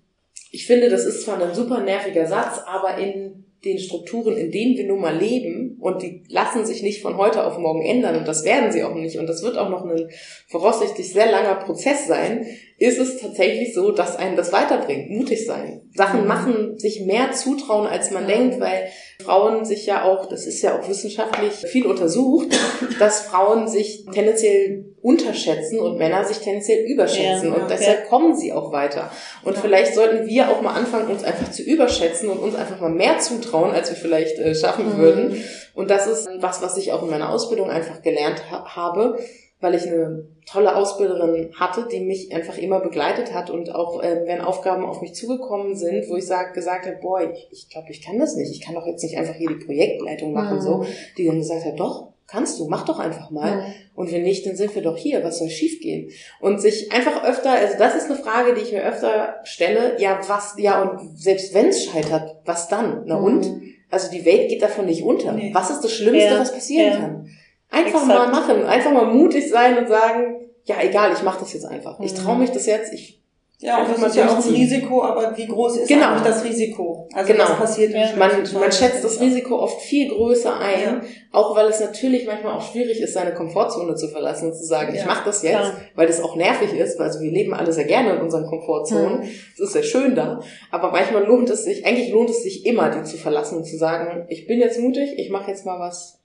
ich 0.51 0.67
finde, 0.67 0.89
das 0.89 1.05
ist 1.05 1.23
zwar 1.23 1.41
ein 1.41 1.55
super 1.55 1.79
nerviger 1.81 2.25
Satz, 2.25 2.59
aber 2.65 2.97
in 2.97 3.45
den 3.65 3.79
Strukturen, 3.79 4.37
in 4.37 4.51
denen 4.51 4.77
wir 4.77 4.85
nun 4.85 5.01
mal 5.01 5.17
leben, 5.17 5.77
und 5.79 6.01
die 6.01 6.23
lassen 6.29 6.65
sich 6.65 6.83
nicht 6.83 7.01
von 7.01 7.17
heute 7.17 7.45
auf 7.45 7.57
morgen 7.57 7.81
ändern, 7.81 8.15
und 8.17 8.27
das 8.27 8.43
werden 8.45 8.71
sie 8.71 8.83
auch 8.83 8.93
nicht, 8.93 9.17
und 9.17 9.27
das 9.27 9.41
wird 9.43 9.57
auch 9.57 9.69
noch 9.69 9.83
ein 9.83 10.09
voraussichtlich 10.47 11.11
sehr 11.11 11.31
langer 11.31 11.55
Prozess 11.55 12.07
sein, 12.07 12.45
ist 12.79 12.99
es 12.99 13.17
tatsächlich 13.17 13.73
so, 13.73 13.91
dass 13.91 14.17
einen 14.17 14.35
das 14.35 14.53
weiterbringt, 14.53 15.09
mutig 15.09 15.47
sein. 15.47 15.81
Sachen 15.95 16.21
mhm. 16.21 16.27
machen, 16.27 16.79
sich 16.79 17.01
mehr 17.01 17.31
zutrauen, 17.31 17.87
als 17.87 18.11
man 18.11 18.25
mhm. 18.25 18.27
denkt, 18.27 18.59
weil 18.59 18.89
Frauen 19.23 19.65
sich 19.65 19.87
ja 19.87 20.03
auch, 20.03 20.27
das 20.27 20.45
ist 20.45 20.61
ja 20.61 20.77
auch 20.77 20.87
wissenschaftlich 20.87 21.53
viel 21.53 21.87
untersucht, 21.87 22.49
dass 22.99 23.21
Frauen 23.21 23.67
sich 23.67 24.05
tendenziell 24.13 24.85
unterschätzen 25.01 25.79
und 25.79 25.97
Männer 25.97 26.23
sich 26.23 26.37
tendenziell 26.37 26.85
überschätzen. 26.85 27.49
Ja, 27.49 27.55
und 27.55 27.71
deshalb 27.71 28.09
kommen 28.09 28.35
sie 28.35 28.53
auch 28.53 28.71
weiter. 28.71 29.11
Und 29.43 29.55
ja. 29.55 29.61
vielleicht 29.61 29.95
sollten 29.95 30.27
wir 30.27 30.51
auch 30.51 30.61
mal 30.61 30.75
anfangen, 30.75 31.09
uns 31.09 31.23
einfach 31.23 31.49
zu 31.49 31.63
überschätzen 31.63 32.29
und 32.29 32.37
uns 32.37 32.53
einfach 32.53 32.79
mal 32.79 32.91
mehr 32.91 33.17
zutrauen, 33.17 33.71
als 33.71 33.89
wir 33.89 33.97
vielleicht 33.97 34.37
äh, 34.37 34.53
schaffen 34.53 34.93
mhm. 34.93 34.97
würden. 34.99 35.43
Und 35.73 35.89
das 35.89 36.05
ist 36.05 36.29
was, 36.39 36.61
was 36.61 36.77
ich 36.77 36.91
auch 36.91 37.01
in 37.01 37.09
meiner 37.09 37.31
Ausbildung 37.31 37.71
einfach 37.71 38.03
gelernt 38.03 38.51
ha 38.51 38.75
habe 38.75 39.17
weil 39.59 39.73
ich 39.73 39.87
eine 39.87 40.25
tolle 40.45 40.75
Ausbilderin 40.75 41.51
hatte, 41.55 41.87
die 41.91 41.99
mich 41.99 42.33
einfach 42.33 42.57
immer 42.57 42.79
begleitet 42.79 43.33
hat 43.33 43.49
und 43.49 43.73
auch 43.73 44.03
äh, 44.03 44.21
wenn 44.25 44.41
Aufgaben 44.41 44.85
auf 44.85 45.01
mich 45.01 45.15
zugekommen 45.15 45.75
sind, 45.75 46.07
wo 46.09 46.15
ich 46.15 46.27
sag, 46.27 46.53
gesagt 46.53 46.85
habe, 46.85 46.97
boah, 47.01 47.21
ich, 47.21 47.47
ich 47.51 47.69
glaube, 47.69 47.87
ich 47.89 48.01
kann 48.01 48.19
das 48.19 48.35
nicht, 48.35 48.51
ich 48.51 48.61
kann 48.61 48.75
doch 48.75 48.85
jetzt 48.85 49.03
nicht 49.03 49.17
einfach 49.17 49.33
hier 49.33 49.49
die 49.49 49.65
Projektleitung 49.65 50.31
machen, 50.31 50.57
mhm. 50.57 50.61
so, 50.61 50.85
die 51.17 51.25
dann 51.25 51.39
gesagt 51.39 51.65
hat, 51.65 51.79
doch, 51.79 52.09
kannst 52.27 52.59
du, 52.59 52.67
mach 52.67 52.85
doch 52.85 52.99
einfach 52.99 53.31
mal. 53.31 53.57
Mhm. 53.57 53.73
Und 53.95 54.11
wenn 54.11 54.23
nicht, 54.23 54.45
dann 54.45 54.55
sind 54.55 54.75
wir 54.75 54.83
doch 54.83 54.97
hier, 54.97 55.23
was 55.23 55.39
soll 55.39 55.49
schiefgehen? 55.49 56.11
Und 56.39 56.61
sich 56.61 56.91
einfach 56.91 57.23
öfter, 57.23 57.51
also 57.51 57.77
das 57.79 57.95
ist 57.95 58.11
eine 58.11 58.19
Frage, 58.19 58.53
die 58.53 58.61
ich 58.61 58.71
mir 58.71 58.83
öfter 58.83 59.37
stelle, 59.43 59.99
ja, 59.99 60.19
was, 60.27 60.55
ja, 60.57 60.83
und 60.83 61.17
selbst 61.17 61.53
wenn 61.55 61.69
es 61.69 61.85
scheitert, 61.85 62.37
was 62.45 62.67
dann? 62.67 63.03
Na 63.05 63.17
mhm. 63.17 63.25
und? 63.25 63.61
Also 63.89 64.11
die 64.11 64.25
Welt 64.25 64.49
geht 64.49 64.61
davon 64.61 64.85
nicht 64.85 65.01
unter. 65.01 65.31
Nee. 65.31 65.51
Was 65.53 65.69
ist 65.69 65.81
das 65.81 65.93
Schlimmste, 65.93 66.29
ja. 66.29 66.39
was 66.39 66.53
passieren 66.53 66.91
ja. 66.91 66.99
kann? 66.99 67.29
Einfach 67.69 68.01
Exakt. 68.01 68.07
mal 68.07 68.27
machen, 68.29 68.65
einfach 68.65 68.91
mal 68.91 69.05
mutig 69.05 69.49
sein 69.49 69.77
und 69.77 69.87
sagen, 69.87 70.49
ja, 70.65 70.75
egal, 70.81 71.11
ich 71.13 71.23
mache 71.23 71.39
das 71.41 71.53
jetzt 71.53 71.65
einfach. 71.65 71.99
Ich 71.99 72.13
traue 72.13 72.35
mhm. 72.35 72.41
mich 72.41 72.51
das 72.51 72.65
jetzt, 72.65 72.93
ich 72.93 73.15
Ja, 73.59 73.77
und 73.77 73.81
Einfach 73.89 73.93
das 73.93 74.01
mal 74.01 74.07
ist 74.09 74.15
ja 74.17 74.27
auch 74.29 74.45
ein. 74.45 74.53
Risiko, 74.53 75.03
aber 75.03 75.35
wie 75.35 75.47
groß 75.47 75.77
ist 75.77 75.87
Genau. 75.87 76.09
eigentlich 76.09 76.23
das 76.27 76.43
Risiko? 76.43 77.07
Also 77.11 77.33
Genau. 77.33 77.43
was 77.45 77.57
passiert 77.57 77.91
im 77.91 78.19
Man, 78.19 78.29
man 78.53 78.71
schätzt 78.71 79.03
das 79.03 79.19
Risiko 79.19 79.57
oft 79.57 79.81
viel 79.81 80.09
größer 80.09 80.59
ein, 80.59 80.81
Ja. 80.83 81.01
auch 81.31 81.55
weil 81.55 81.65
es 81.67 81.79
natürlich 81.79 82.27
manchmal 82.27 82.53
auch 82.53 82.61
schwierig 82.61 83.01
ist, 83.01 83.13
seine 83.15 83.33
Komfortzone 83.33 83.95
zu 83.95 84.09
verlassen 84.09 84.51
und 84.51 84.55
zu 84.55 84.63
sagen, 84.63 84.93
ich 84.93 85.01
Ja, 85.01 85.07
mache 85.07 85.25
das 85.25 85.41
jetzt, 85.41 85.55
klar. 85.55 85.73
weil 85.95 86.05
das 86.05 86.21
auch 86.21 86.35
nervig 86.35 86.71
ist, 86.73 86.99
weil 86.99 87.07
also 87.07 87.19
wir 87.19 87.31
leben 87.31 87.55
alle 87.55 87.73
sehr 87.73 87.85
gerne 87.85 88.11
in 88.11 88.21
unseren 88.21 88.45
Komfortzonen. 88.45 89.21
Mhm. 89.21 89.29
Es 89.55 89.59
ist 89.59 89.73
sehr 89.73 89.81
schön 89.83 90.13
da, 90.13 90.39
aber 90.69 90.91
manchmal 90.91 91.23
lohnt 91.25 91.49
es 91.49 91.63
sich, 91.63 91.83
eigentlich 91.83 92.11
lohnt 92.11 92.29
es 92.29 92.43
sich 92.43 92.63
immer, 92.63 92.91
die 92.91 93.03
zu 93.05 93.17
verlassen 93.17 93.57
und 93.57 93.63
zu 93.65 93.75
sagen, 93.77 94.27
ich 94.29 94.45
bin 94.45 94.59
jetzt 94.59 94.79
mutig, 94.79 95.17
ich 95.17 95.31
mache 95.31 95.49
jetzt 95.49 95.65
mal 95.65 95.79
was 95.79 96.16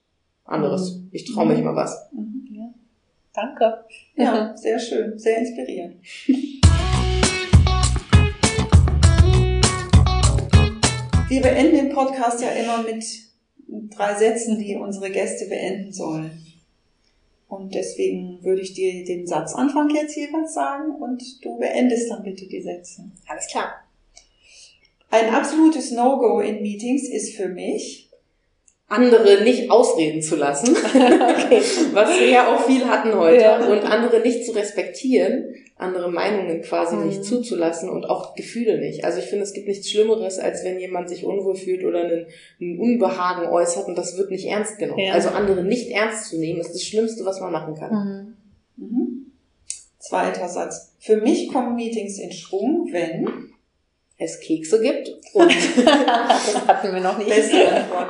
anderes. 0.45 0.97
Mhm. 0.97 1.09
Ich 1.13 1.33
traue 1.33 1.47
mich 1.47 1.63
mal 1.63 1.77
was. 1.77 2.09
Mhm. 2.13 2.49
Ja. 2.53 2.75
Danke. 3.33 3.85
Ja, 4.17 4.57
sehr 4.57 4.79
schön, 4.79 5.19
sehr 5.19 5.39
inspirierend. 5.39 5.97
Wir 11.29 11.41
beenden 11.41 11.77
den 11.77 11.95
Podcast 11.95 12.43
ja 12.43 12.51
immer 12.51 12.83
mit 12.83 13.05
drei 13.97 14.15
Sätzen, 14.15 14.59
die 14.59 14.77
unsere 14.77 15.11
Gäste 15.11 15.47
beenden 15.47 15.93
sollen. 15.93 16.47
Und 17.49 17.75
deswegen 17.75 18.43
würde 18.43 18.63
ich 18.63 18.73
dir 18.73 19.05
den 19.05 19.27
Satzanfang 19.27 19.91
jetzt 19.91 20.17
jeweils 20.17 20.55
sagen 20.55 20.95
und 20.95 21.23
du 21.45 21.59
beendest 21.59 22.11
dann 22.11 22.23
bitte 22.23 22.47
die 22.47 22.63
Sätze. 22.63 23.11
Alles 23.27 23.47
klar. 23.47 23.75
Ein 25.11 25.29
absolutes 25.35 25.91
No-Go 25.91 26.41
in 26.41 26.63
Meetings 26.63 27.07
ist 27.09 27.37
für 27.37 27.49
mich, 27.49 28.02
andere 28.93 29.43
nicht 29.43 29.71
ausreden 29.71 30.23
zu 30.23 30.37
lassen, 30.37 30.75
was 31.93 32.21
wir 32.21 32.29
ja 32.29 32.55
auch 32.55 32.65
viel 32.65 32.85
hatten 32.87 33.15
heute, 33.15 33.43
Ja. 33.43 33.67
und 33.67 33.81
andere 33.81 34.21
nicht 34.21 34.45
zu 34.45 34.53
respektieren, 34.53 35.55
andere 35.77 36.11
Meinungen 36.11 36.63
quasi 36.63 36.97
Mhm. 36.97 37.07
nicht 37.07 37.25
zuzulassen 37.25 37.89
und 37.89 38.05
auch 38.05 38.35
Gefühle 38.35 38.79
nicht. 38.79 39.05
Also 39.05 39.19
ich 39.19 39.25
finde, 39.25 39.45
es 39.45 39.53
gibt 39.53 39.67
nichts 39.67 39.91
Schlimmeres, 39.91 40.39
als 40.39 40.65
wenn 40.65 40.79
jemand 40.79 41.09
sich 41.09 41.25
unwohl 41.25 41.57
fühlt 41.57 41.85
oder 41.85 42.01
einen, 42.05 42.27
einen 42.61 42.79
Unbehagen 42.79 43.49
äußert 43.49 43.89
und 43.89 43.97
das 43.97 44.17
wird 44.17 44.31
nicht 44.31 44.47
ernst 44.47 44.79
genommen. 44.79 45.01
Ja. 45.01 45.15
Also 45.15 45.31
andere 45.31 45.65
nicht 45.65 45.91
ernst 45.91 46.31
zu 46.31 46.39
nehmen, 46.39 46.61
ist 46.61 46.73
das 46.75 46.83
Schlimmste, 46.83 47.25
was 47.25 47.41
man 47.41 47.51
machen 47.53 47.75
kann. 47.75 48.37
Mhm. 48.77 48.87
mhm. 48.87 49.27
zweiter 49.99 50.49
Satz, 50.49 50.95
für 50.99 51.17
mich 51.17 51.49
kommen 51.53 51.75
Meetings 51.75 52.19
in 52.19 52.33
Schwung, 52.33 52.89
wenn, 52.93 53.29
Es 54.25 54.39
Kekse 54.41 54.81
gibt 54.81 55.09
und, 55.33 55.51
das 55.85 56.67
hatten 56.69 56.95
wir 56.95 57.01
noch 57.01 57.19
nicht. 57.19 57.29
beste 57.29 57.57
Antwort. 57.75 58.09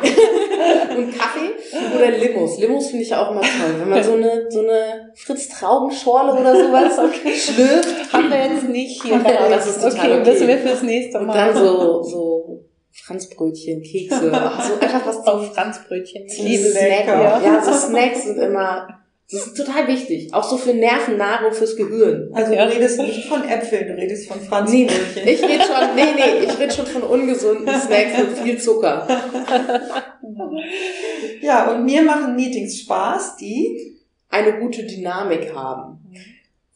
und 0.96 1.18
Kaffee 1.18 1.96
oder 1.96 2.10
Limos. 2.10 2.58
Limos 2.58 2.88
finde 2.88 3.04
ich 3.04 3.10
ja 3.10 3.24
auch 3.26 3.30
immer 3.30 3.40
toll. 3.40 3.74
Wenn 3.78 3.88
man 3.88 4.02
so 4.04 4.12
eine, 4.14 4.46
so 4.50 4.58
eine 4.60 5.12
Fritz-Traubenschorle 5.14 6.32
oder 6.40 6.54
sowas 6.54 6.92
schlürft, 7.44 8.12
Haben 8.12 8.30
wir 8.30 8.52
jetzt 8.52 8.68
nicht 8.68 9.02
hier. 9.02 9.12
Ja, 9.14 9.48
das 9.48 9.66
ist 9.68 9.82
total 9.82 10.20
okay. 10.20 10.26
Wissen 10.30 10.48
wir 10.48 10.58
fürs 10.58 10.82
nächste 10.82 11.18
Und 11.18 11.26
Mal. 11.28 11.34
dann 11.34 11.56
so, 11.56 12.02
so 12.02 12.64
Franzbrötchen, 12.92 13.82
Kekse, 13.82 14.30
so 14.30 14.80
einfach 14.80 15.06
was 15.06 15.16
auf 15.26 15.44
zum, 15.46 15.54
Franzbrötchen. 15.54 16.26
Liebe 16.40 16.68
Snacken. 16.68 16.88
lecker. 16.88 17.40
Ja. 17.44 17.62
so 17.64 17.72
Snacks 17.72 18.24
sind 18.24 18.38
immer, 18.38 18.86
das 19.32 19.46
ist 19.46 19.56
total 19.56 19.88
wichtig. 19.88 20.32
Auch 20.34 20.44
so 20.44 20.56
für 20.58 20.74
Nervennahrung, 20.74 21.52
fürs 21.52 21.76
Gehirn. 21.76 22.30
Also 22.34 22.52
Ja. 22.52 22.66
du 22.66 22.74
redest 22.74 23.00
nicht 23.00 23.26
von 23.26 23.42
Äpfeln, 23.48 23.88
du 23.88 23.94
redest 23.94 24.28
von 24.28 24.38
Nee, 24.38 24.46
Franzbrötchen. 24.46 25.28
ich 25.28 25.42
rede 25.42 25.64
schon, 25.64 25.94
nee, 25.96 26.02
nee, 26.14 26.44
ich 26.46 26.58
rede 26.58 26.72
schon 26.72 26.86
von 26.86 27.02
ungesunden 27.02 27.66
Snacks 27.80 28.18
mit 28.18 28.38
viel 28.38 28.58
Zucker. 28.60 29.06
Ja, 31.40 31.72
und 31.72 31.84
mir 31.84 32.02
machen 32.02 32.36
Meetings 32.36 32.78
Spaß, 32.80 33.36
die 33.36 33.98
Eine 34.28 34.58
gute 34.60 34.84
Dynamik 34.84 35.52
haben. 35.54 35.98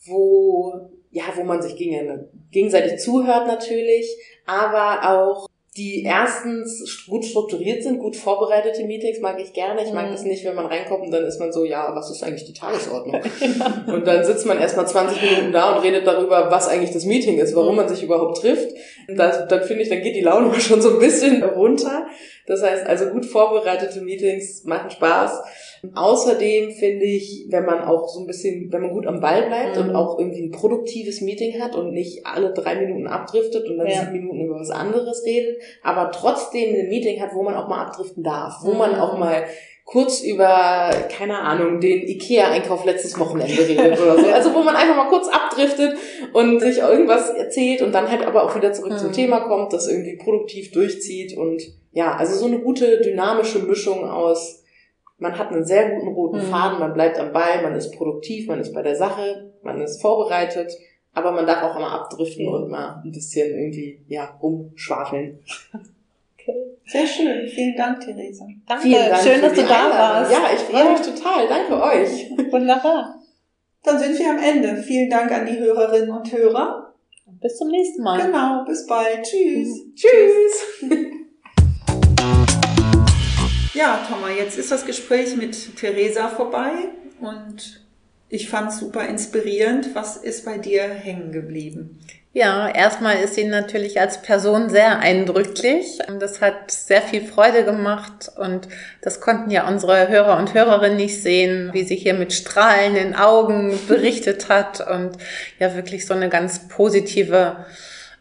Wo, 0.04 0.90
ja, 1.10 1.22
wo 1.36 1.42
man 1.44 1.62
sich 1.62 1.74
gegen- 1.76 2.26
gegenseitig 2.50 2.98
zuhört 3.00 3.46
natürlich, 3.46 4.06
aber 4.44 5.08
auch 5.08 5.48
die 5.76 6.04
erstens 6.04 7.06
gut 7.06 7.24
strukturiert 7.24 7.82
sind, 7.82 7.98
gut 7.98 8.16
vorbereitete 8.16 8.84
Meetings 8.84 9.20
mag 9.20 9.38
ich 9.40 9.52
gerne. 9.52 9.82
Ich 9.84 9.92
mag 9.92 10.08
Mhm. 10.08 10.14
es 10.14 10.22
nicht, 10.22 10.44
wenn 10.44 10.54
man 10.54 10.66
reinkommt 10.66 11.04
und 11.04 11.10
dann 11.10 11.24
ist 11.24 11.38
man 11.38 11.52
so, 11.52 11.64
ja, 11.64 11.94
was 11.94 12.10
ist 12.10 12.22
eigentlich 12.22 12.44
die 12.44 12.52
Tagesordnung? 12.54 13.20
Und 13.86 14.06
dann 14.06 14.24
sitzt 14.24 14.46
man 14.46 14.58
erstmal 14.58 14.86
20 14.88 15.22
Minuten 15.22 15.52
da 15.52 15.76
und 15.76 15.82
redet 15.82 16.06
darüber, 16.06 16.50
was 16.50 16.68
eigentlich 16.68 16.92
das 16.92 17.04
Meeting 17.04 17.38
ist, 17.38 17.54
warum 17.54 17.76
man 17.76 17.88
sich 17.88 18.02
überhaupt 18.02 18.38
trifft. 18.38 18.74
Das, 19.08 19.46
dann 19.48 19.62
finde 19.62 19.82
ich, 19.82 19.88
dann 19.88 20.02
geht 20.02 20.16
die 20.16 20.20
Laune 20.22 20.52
schon 20.60 20.80
so 20.80 20.90
ein 20.94 20.98
bisschen 20.98 21.42
runter. 21.42 22.06
Das 22.46 22.62
heißt, 22.62 22.86
also 22.86 23.06
gut 23.06 23.26
vorbereitete 23.26 24.00
Meetings 24.00 24.64
machen 24.64 24.90
Spaß. 24.90 25.42
Außerdem 25.94 26.72
finde 26.72 27.04
ich, 27.04 27.46
wenn 27.50 27.64
man 27.64 27.80
auch 27.82 28.08
so 28.08 28.20
ein 28.20 28.26
bisschen, 28.26 28.72
wenn 28.72 28.82
man 28.82 28.92
gut 28.92 29.06
am 29.06 29.20
Ball 29.20 29.46
bleibt 29.46 29.76
Mhm. 29.76 29.82
und 29.90 29.96
auch 29.96 30.18
irgendwie 30.18 30.42
ein 30.42 30.50
produktives 30.50 31.20
Meeting 31.20 31.60
hat 31.60 31.74
und 31.74 31.92
nicht 31.92 32.24
alle 32.26 32.52
drei 32.52 32.76
Minuten 32.76 33.06
abdriftet 33.06 33.68
und 33.68 33.78
dann 33.78 33.86
Ja. 33.88 34.00
sieben 34.00 34.12
Minuten 34.12 34.40
über 34.46 34.60
was 34.60 34.70
anderes 34.70 35.24
redet, 35.24 35.56
aber 35.82 36.10
trotzdem 36.12 36.74
ein 36.74 36.88
Meeting 36.88 37.20
hat, 37.20 37.34
wo 37.34 37.42
man 37.42 37.54
auch 37.54 37.68
mal 37.68 37.84
abdriften 37.86 38.22
darf, 38.22 38.58
wo 38.62 38.72
man 38.72 38.92
Mhm. 38.92 39.00
auch 39.00 39.18
mal 39.18 39.44
kurz 39.86 40.20
über, 40.20 40.90
keine 41.08 41.38
Ahnung, 41.38 41.80
den 41.80 42.06
Ikea-Einkauf 42.08 42.84
letztes 42.84 43.18
Wochenende 43.20 43.56
redet 43.66 43.98
oder 44.00 44.18
so. 44.18 44.26
Also 44.26 44.52
wo 44.52 44.58
man 44.64 44.74
einfach 44.74 44.96
mal 44.96 45.08
kurz 45.08 45.28
abdriftet 45.28 45.96
und 46.32 46.60
sich 46.60 46.78
irgendwas 46.78 47.30
erzählt 47.30 47.82
und 47.82 47.92
dann 47.92 48.10
halt 48.10 48.26
aber 48.26 48.42
auch 48.44 48.54
wieder 48.56 48.72
zurück 48.72 48.98
zum 48.98 49.08
Mhm. 49.08 49.12
Thema 49.12 49.40
kommt, 49.40 49.72
das 49.72 49.86
irgendwie 49.88 50.16
produktiv 50.16 50.72
durchzieht 50.72 51.36
und 51.38 51.62
ja, 51.92 52.16
also 52.16 52.36
so 52.36 52.46
eine 52.46 52.58
gute 52.58 53.00
dynamische 53.00 53.60
Mischung 53.60 54.04
aus, 54.10 54.64
man 55.18 55.38
hat 55.38 55.52
einen 55.52 55.64
sehr 55.64 55.88
guten 55.90 56.08
roten 56.08 56.38
Mhm. 56.38 56.50
Faden, 56.50 56.80
man 56.80 56.92
bleibt 56.92 57.18
am 57.20 57.32
Ball, 57.32 57.62
man 57.62 57.76
ist 57.76 57.92
produktiv, 57.92 58.48
man 58.48 58.60
ist 58.60 58.74
bei 58.74 58.82
der 58.82 58.96
Sache, 58.96 59.52
man 59.62 59.80
ist 59.80 60.02
vorbereitet, 60.02 60.72
aber 61.14 61.30
man 61.30 61.46
darf 61.46 61.62
auch 61.62 61.78
mal 61.78 61.94
abdriften 61.94 62.48
und 62.48 62.68
mal 62.68 63.00
ein 63.04 63.12
bisschen 63.12 63.48
irgendwie, 63.56 64.00
ja, 64.08 64.36
rumschwafeln. 64.42 65.38
Sehr 66.86 67.06
schön. 67.06 67.48
Vielen 67.48 67.76
Dank, 67.76 68.00
Theresa. 68.00 68.46
Danke. 68.66 68.82
Vielen 68.82 69.08
Dank 69.10 69.22
Schön, 69.22 69.40
dass 69.42 69.52
du 69.54 69.62
da 69.62 69.84
Einladung. 69.84 69.98
warst. 69.98 70.32
Ja, 70.32 70.38
ich 70.54 70.60
freue 70.60 70.92
mich 70.92 71.00
total. 71.00 71.48
Danke 71.48 71.82
euch. 71.82 72.30
Wunderbar. 72.52 73.20
Dann 73.82 73.98
sind 73.98 74.18
wir 74.18 74.30
am 74.30 74.38
Ende. 74.38 74.82
Vielen 74.82 75.10
Dank 75.10 75.30
an 75.32 75.46
die 75.46 75.58
Hörerinnen 75.58 76.10
und 76.10 76.32
Hörer. 76.32 76.94
Bis 77.40 77.56
zum 77.56 77.68
nächsten 77.68 78.02
Mal. 78.02 78.20
Genau, 78.20 78.64
bis 78.64 78.86
bald. 78.86 79.22
Tschüss. 79.24 79.68
Tschüss. 79.94 80.90
Ja, 83.74 84.00
Thomas, 84.08 84.30
jetzt 84.38 84.56
ist 84.56 84.72
das 84.72 84.86
Gespräch 84.86 85.36
mit 85.36 85.76
Theresa 85.76 86.28
vorbei 86.28 86.70
und 87.20 87.84
ich 88.30 88.48
fand 88.48 88.70
es 88.70 88.78
super 88.78 89.06
inspirierend. 89.06 89.94
Was 89.94 90.16
ist 90.16 90.46
bei 90.46 90.56
dir 90.56 90.84
hängen 90.84 91.30
geblieben? 91.30 92.00
Ja, 92.36 92.68
erstmal 92.68 93.16
ist 93.16 93.32
sie 93.32 93.44
natürlich 93.44 93.98
als 93.98 94.20
Person 94.20 94.68
sehr 94.68 94.98
eindrücklich. 94.98 96.00
Das 96.20 96.42
hat 96.42 96.70
sehr 96.70 97.00
viel 97.00 97.24
Freude 97.24 97.64
gemacht 97.64 98.30
und 98.36 98.68
das 99.00 99.22
konnten 99.22 99.50
ja 99.50 99.66
unsere 99.66 100.08
Hörer 100.08 100.36
und 100.36 100.52
Hörerinnen 100.52 100.98
nicht 100.98 101.22
sehen, 101.22 101.70
wie 101.72 101.84
sie 101.84 101.96
hier 101.96 102.12
mit 102.12 102.34
strahlenden 102.34 103.14
Augen 103.16 103.78
berichtet 103.88 104.48
hat 104.50 104.86
und 104.86 105.12
ja 105.58 105.74
wirklich 105.76 106.04
so 106.04 106.12
eine 106.12 106.28
ganz 106.28 106.68
positive 106.68 107.64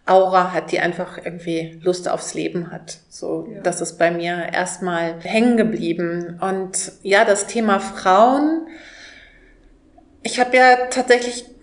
Aura 0.06 0.54
hat, 0.54 0.72
die 0.72 0.80
einfach 0.80 1.18
irgendwie 1.18 1.78
Lust 1.84 2.08
aufs 2.08 2.36
Leben 2.36 2.72
hat. 2.72 3.00
So, 3.10 3.50
Ja. 3.54 3.64
das 3.64 3.82
ist 3.82 3.98
bei 3.98 4.12
mir 4.12 4.48
erstmal 4.54 5.16
hängen 5.24 5.58
geblieben. 5.58 6.40
Und 6.40 6.94
ja, 7.04 7.26
das 7.26 7.48
Thema 7.48 7.82
Frauen. 7.82 8.66
Ich 10.24 10.40
habe 10.40 10.56
ja 10.56 10.88
tatsächlich 10.90 11.55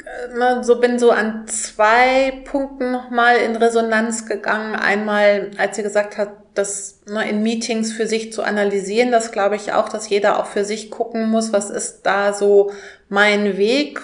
so 0.63 0.81
bin 0.81 0.99
so 0.99 1.11
an 1.11 1.47
zwei 1.47 2.43
Punkten 2.45 2.93
nochmal 2.93 3.37
in 3.37 3.57
Resonanz 3.57 4.27
gegangen. 4.27 4.75
Einmal, 4.75 5.51
als 5.59 5.77
sie 5.77 5.83
gesagt 5.83 6.19
hat, 6.19 6.31
das 6.55 7.01
ne, 7.07 7.29
in 7.29 7.43
Meetings 7.43 7.93
für 7.93 8.07
sich 8.07 8.33
zu 8.33 8.43
analysieren, 8.43 9.11
das 9.11 9.33
glaube 9.33 9.57
ich 9.57 9.73
auch, 9.73 9.89
dass 9.89 10.09
jeder 10.09 10.39
auch 10.39 10.47
für 10.47 10.65
sich 10.65 10.91
gucken 10.91 11.31
muss, 11.31 11.53
was 11.53 11.71
ist 11.71 12.03
da 12.03 12.33
so 12.33 12.73
mein 13.09 13.57
Weg 13.57 14.01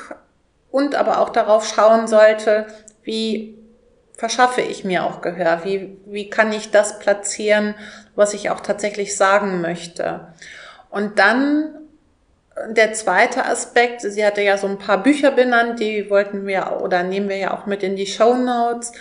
und 0.70 0.94
aber 0.94 1.20
auch 1.20 1.30
darauf 1.30 1.66
schauen 1.66 2.06
sollte, 2.06 2.66
wie 3.02 3.58
verschaffe 4.16 4.60
ich 4.60 4.84
mir 4.84 5.04
auch 5.04 5.20
Gehör? 5.20 5.60
Wie, 5.64 5.96
wie 6.06 6.28
kann 6.28 6.52
ich 6.52 6.70
das 6.70 6.98
platzieren, 6.98 7.74
was 8.16 8.34
ich 8.34 8.50
auch 8.50 8.60
tatsächlich 8.60 9.16
sagen 9.16 9.60
möchte? 9.60 10.32
Und 10.90 11.18
dann 11.18 11.77
der 12.66 12.92
zweite 12.92 13.44
Aspekt, 13.44 14.02
sie 14.02 14.24
hatte 14.24 14.42
ja 14.42 14.58
so 14.58 14.66
ein 14.66 14.78
paar 14.78 15.02
Bücher 15.02 15.30
benannt, 15.30 15.80
die 15.80 16.10
wollten 16.10 16.46
wir 16.46 16.80
oder 16.82 17.02
nehmen 17.02 17.28
wir 17.28 17.36
ja 17.36 17.54
auch 17.56 17.66
mit 17.66 17.82
in 17.82 17.96
die 17.96 18.06
Show 18.06 18.34
Notes, 18.34 18.92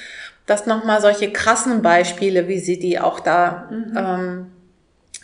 dass 0.46 0.66
nochmal 0.66 1.02
solche 1.02 1.32
krassen 1.32 1.82
Beispiele, 1.82 2.48
wie 2.48 2.60
sie 2.60 2.80
die 2.80 3.00
auch 3.00 3.20
da 3.20 3.70
ähm, 3.70 4.52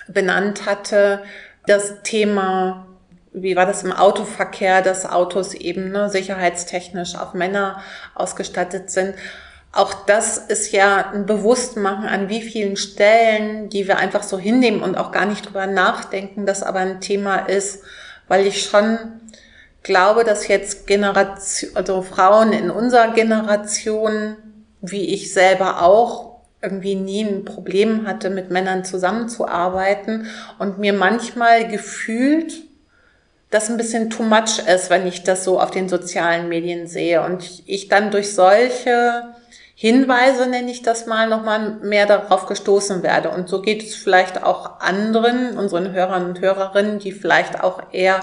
benannt 0.08 0.66
hatte, 0.66 1.24
das 1.66 2.04
Thema, 2.04 2.88
wie 3.32 3.56
war 3.56 3.66
das 3.66 3.84
im 3.84 3.94
Autoverkehr, 3.94 4.82
dass 4.82 5.10
Autos 5.10 5.54
eben 5.54 5.92
ne, 5.92 6.10
sicherheitstechnisch 6.10 7.16
auf 7.16 7.34
Männer 7.34 7.82
ausgestattet 8.16 8.92
sind. 8.92 9.16
Auch 9.72 10.06
das 10.06 10.38
ist 10.38 10.72
ja 10.72 11.12
ein 11.14 11.26
Bewusstmachen 11.26 12.06
an 12.06 12.30
wie 12.30 12.42
vielen 12.42 12.76
Stellen, 12.76 13.70
die 13.70 13.88
wir 13.88 13.98
einfach 13.98 14.24
so 14.24 14.38
hinnehmen 14.38 14.84
und 14.84 14.98
auch 14.98 15.12
gar 15.12 15.26
nicht 15.26 15.48
drüber 15.48 15.66
nachdenken, 15.68 16.46
dass 16.46 16.62
aber 16.62 16.80
ein 16.80 17.02
Thema 17.02 17.38
ist, 17.38 17.84
weil 18.28 18.46
ich 18.46 18.64
schon 18.64 18.98
glaube, 19.84 20.24
dass 20.24 20.48
jetzt 20.48 20.88
Generation, 20.88 21.76
also 21.76 22.02
Frauen 22.02 22.54
in 22.54 22.72
unserer 22.72 23.14
Generation, 23.14 24.38
wie 24.82 25.14
ich 25.14 25.34
selber 25.34 25.82
auch, 25.82 26.34
irgendwie 26.62 26.96
nie 26.96 27.26
ein 27.26 27.44
Problem 27.44 28.08
hatte, 28.08 28.30
mit 28.30 28.50
Männern 28.50 28.86
zusammenzuarbeiten. 28.86 30.28
Und 30.60 30.80
mir 30.80 30.94
manchmal 30.94 31.68
gefühlt 31.68 32.54
das 33.50 33.70
ein 33.70 33.78
bisschen 33.78 34.10
too 34.10 34.24
much 34.24 34.60
ist, 34.66 34.90
wenn 34.90 35.06
ich 35.06 35.24
das 35.24 35.44
so 35.44 35.60
auf 35.60 35.72
den 35.72 35.90
sozialen 35.90 36.50
Medien 36.50 36.88
sehe. 36.88 37.22
Und 37.22 37.64
ich 37.66 37.90
dann 37.90 38.12
durch 38.12 38.34
solche 38.34 39.36
Hinweise, 39.76 40.48
nenne 40.48 40.70
ich 40.70 40.84
das 40.84 41.08
mal, 41.08 41.28
nochmal 41.28 41.78
mehr 41.82 42.06
darauf 42.06 42.46
gestoßen 42.46 43.02
werde. 43.02 43.30
Und 43.30 43.50
so 43.50 43.62
geht 43.62 43.84
es 43.84 43.96
vielleicht 43.96 44.44
auch 44.44 44.80
anderen, 44.80 45.58
unseren 45.58 45.92
Hörern 45.94 46.26
und 46.26 46.42
Hörerinnen, 46.42 47.00
die 47.00 47.12
vielleicht 47.12 47.64
auch 47.64 47.82
eher, 47.92 48.20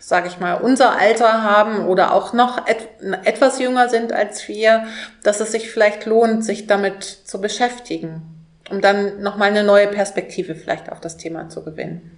sage 0.00 0.28
ich 0.28 0.40
mal, 0.40 0.54
unser 0.54 0.98
Alter 0.98 1.42
haben 1.42 1.86
oder 1.86 2.14
auch 2.14 2.32
noch 2.32 2.66
et 2.66 2.88
etwas 3.24 3.58
jünger 3.58 3.90
sind 3.90 4.12
als 4.12 4.48
wir, 4.48 4.86
dass 5.22 5.40
es 5.40 5.52
sich 5.52 5.70
vielleicht 5.70 6.06
lohnt, 6.06 6.44
sich 6.44 6.66
damit 6.66 7.04
zu 7.04 7.42
beschäftigen, 7.42 8.22
um 8.70 8.80
dann 8.80 9.20
nochmal 9.20 9.50
eine 9.50 9.64
neue 9.64 9.88
Perspektive 9.88 10.54
vielleicht 10.54 10.90
auf 10.90 11.00
das 11.00 11.18
Thema 11.18 11.50
zu 11.50 11.62
gewinnen. 11.62 12.16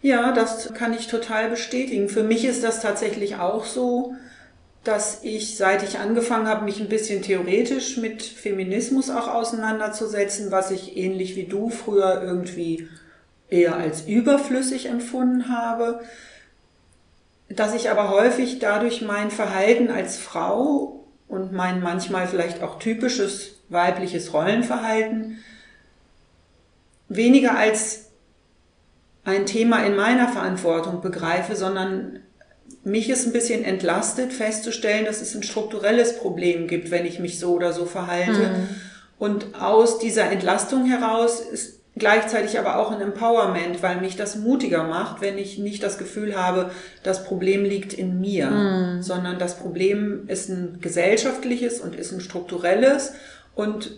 Ja, 0.00 0.32
das 0.32 0.72
kann 0.74 0.94
ich 0.94 1.08
total 1.08 1.48
bestätigen. 1.48 2.08
Für 2.08 2.22
mich 2.22 2.44
ist 2.44 2.62
das 2.62 2.80
tatsächlich 2.80 3.36
auch 3.36 3.64
so 3.64 4.14
dass 4.84 5.22
ich, 5.22 5.56
seit 5.56 5.82
ich 5.82 5.98
angefangen 5.98 6.48
habe, 6.48 6.64
mich 6.64 6.80
ein 6.80 6.88
bisschen 6.88 7.22
theoretisch 7.22 7.96
mit 7.96 8.22
Feminismus 8.22 9.10
auch 9.10 9.28
auseinanderzusetzen, 9.28 10.50
was 10.50 10.70
ich 10.70 10.96
ähnlich 10.96 11.36
wie 11.36 11.44
du 11.44 11.70
früher 11.70 12.22
irgendwie 12.22 12.88
eher 13.48 13.76
als 13.76 14.02
überflüssig 14.02 14.86
empfunden 14.86 15.48
habe, 15.48 16.00
dass 17.48 17.74
ich 17.74 17.90
aber 17.90 18.10
häufig 18.10 18.58
dadurch 18.58 19.02
mein 19.02 19.30
Verhalten 19.30 19.90
als 19.90 20.16
Frau 20.16 21.04
und 21.28 21.52
mein 21.52 21.80
manchmal 21.80 22.26
vielleicht 22.26 22.62
auch 22.62 22.78
typisches 22.78 23.60
weibliches 23.68 24.32
Rollenverhalten 24.32 25.38
weniger 27.08 27.56
als 27.56 28.06
ein 29.24 29.46
Thema 29.46 29.84
in 29.84 29.96
meiner 29.96 30.28
Verantwortung 30.28 31.00
begreife, 31.00 31.54
sondern 31.54 32.20
mich 32.84 33.08
ist 33.08 33.26
ein 33.26 33.32
bisschen 33.32 33.64
entlastet 33.64 34.32
festzustellen, 34.32 35.04
dass 35.04 35.20
es 35.20 35.34
ein 35.34 35.42
strukturelles 35.42 36.18
Problem 36.18 36.66
gibt, 36.66 36.90
wenn 36.90 37.06
ich 37.06 37.18
mich 37.18 37.38
so 37.38 37.54
oder 37.54 37.72
so 37.72 37.86
verhalte. 37.86 38.32
Mhm. 38.32 38.68
Und 39.18 39.54
aus 39.60 39.98
dieser 39.98 40.30
Entlastung 40.30 40.86
heraus 40.86 41.40
ist 41.40 41.78
gleichzeitig 41.94 42.58
aber 42.58 42.78
auch 42.78 42.90
ein 42.90 43.00
Empowerment, 43.00 43.82
weil 43.82 44.00
mich 44.00 44.16
das 44.16 44.36
mutiger 44.36 44.84
macht, 44.84 45.20
wenn 45.20 45.38
ich 45.38 45.58
nicht 45.58 45.82
das 45.82 45.98
Gefühl 45.98 46.36
habe, 46.36 46.70
das 47.02 47.24
Problem 47.24 47.64
liegt 47.64 47.92
in 47.92 48.20
mir, 48.20 48.50
mhm. 48.50 49.02
sondern 49.02 49.38
das 49.38 49.56
Problem 49.58 50.24
ist 50.28 50.48
ein 50.48 50.78
gesellschaftliches 50.80 51.80
und 51.80 51.94
ist 51.94 52.12
ein 52.12 52.20
strukturelles 52.20 53.12
und 53.54 53.92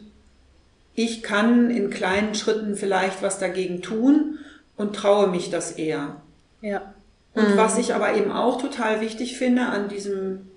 ich 0.94 1.22
kann 1.22 1.70
in 1.70 1.90
kleinen 1.90 2.34
Schritten 2.34 2.76
vielleicht 2.76 3.22
was 3.22 3.38
dagegen 3.38 3.82
tun 3.82 4.38
und 4.76 4.94
traue 4.94 5.28
mich 5.28 5.50
das 5.50 5.72
eher. 5.72 6.16
Ja. 6.60 6.93
Und 7.34 7.54
mhm. 7.54 7.56
was 7.56 7.78
ich 7.78 7.94
aber 7.94 8.14
eben 8.14 8.30
auch 8.30 8.60
total 8.60 9.00
wichtig 9.00 9.36
finde 9.36 9.66
an 9.66 9.88
diesem, 9.88 10.50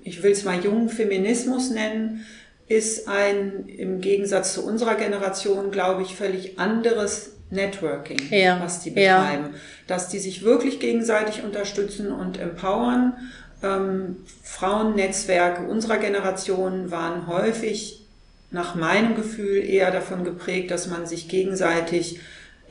ich 0.00 0.22
will 0.22 0.32
es 0.32 0.44
mal 0.44 0.64
jungen 0.64 0.88
Feminismus 0.88 1.70
nennen, 1.70 2.24
ist 2.68 3.08
ein 3.08 3.66
im 3.66 4.00
Gegensatz 4.00 4.54
zu 4.54 4.64
unserer 4.64 4.94
Generation, 4.94 5.70
glaube 5.70 6.02
ich, 6.02 6.14
völlig 6.14 6.58
anderes 6.58 7.32
Networking, 7.50 8.18
ja. 8.30 8.60
was 8.62 8.80
die 8.80 8.90
betreiben. 8.90 9.50
Ja. 9.52 9.58
Dass 9.86 10.08
die 10.08 10.18
sich 10.18 10.42
wirklich 10.42 10.80
gegenseitig 10.80 11.42
unterstützen 11.44 12.10
und 12.10 12.40
empowern. 12.40 13.14
Ähm, 13.62 14.16
Frauennetzwerke 14.42 15.64
unserer 15.64 15.98
Generation 15.98 16.90
waren 16.90 17.26
häufig 17.26 18.06
nach 18.50 18.74
meinem 18.74 19.14
Gefühl 19.16 19.58
eher 19.64 19.90
davon 19.90 20.24
geprägt, 20.24 20.70
dass 20.70 20.86
man 20.86 21.06
sich 21.06 21.28
gegenseitig 21.28 22.20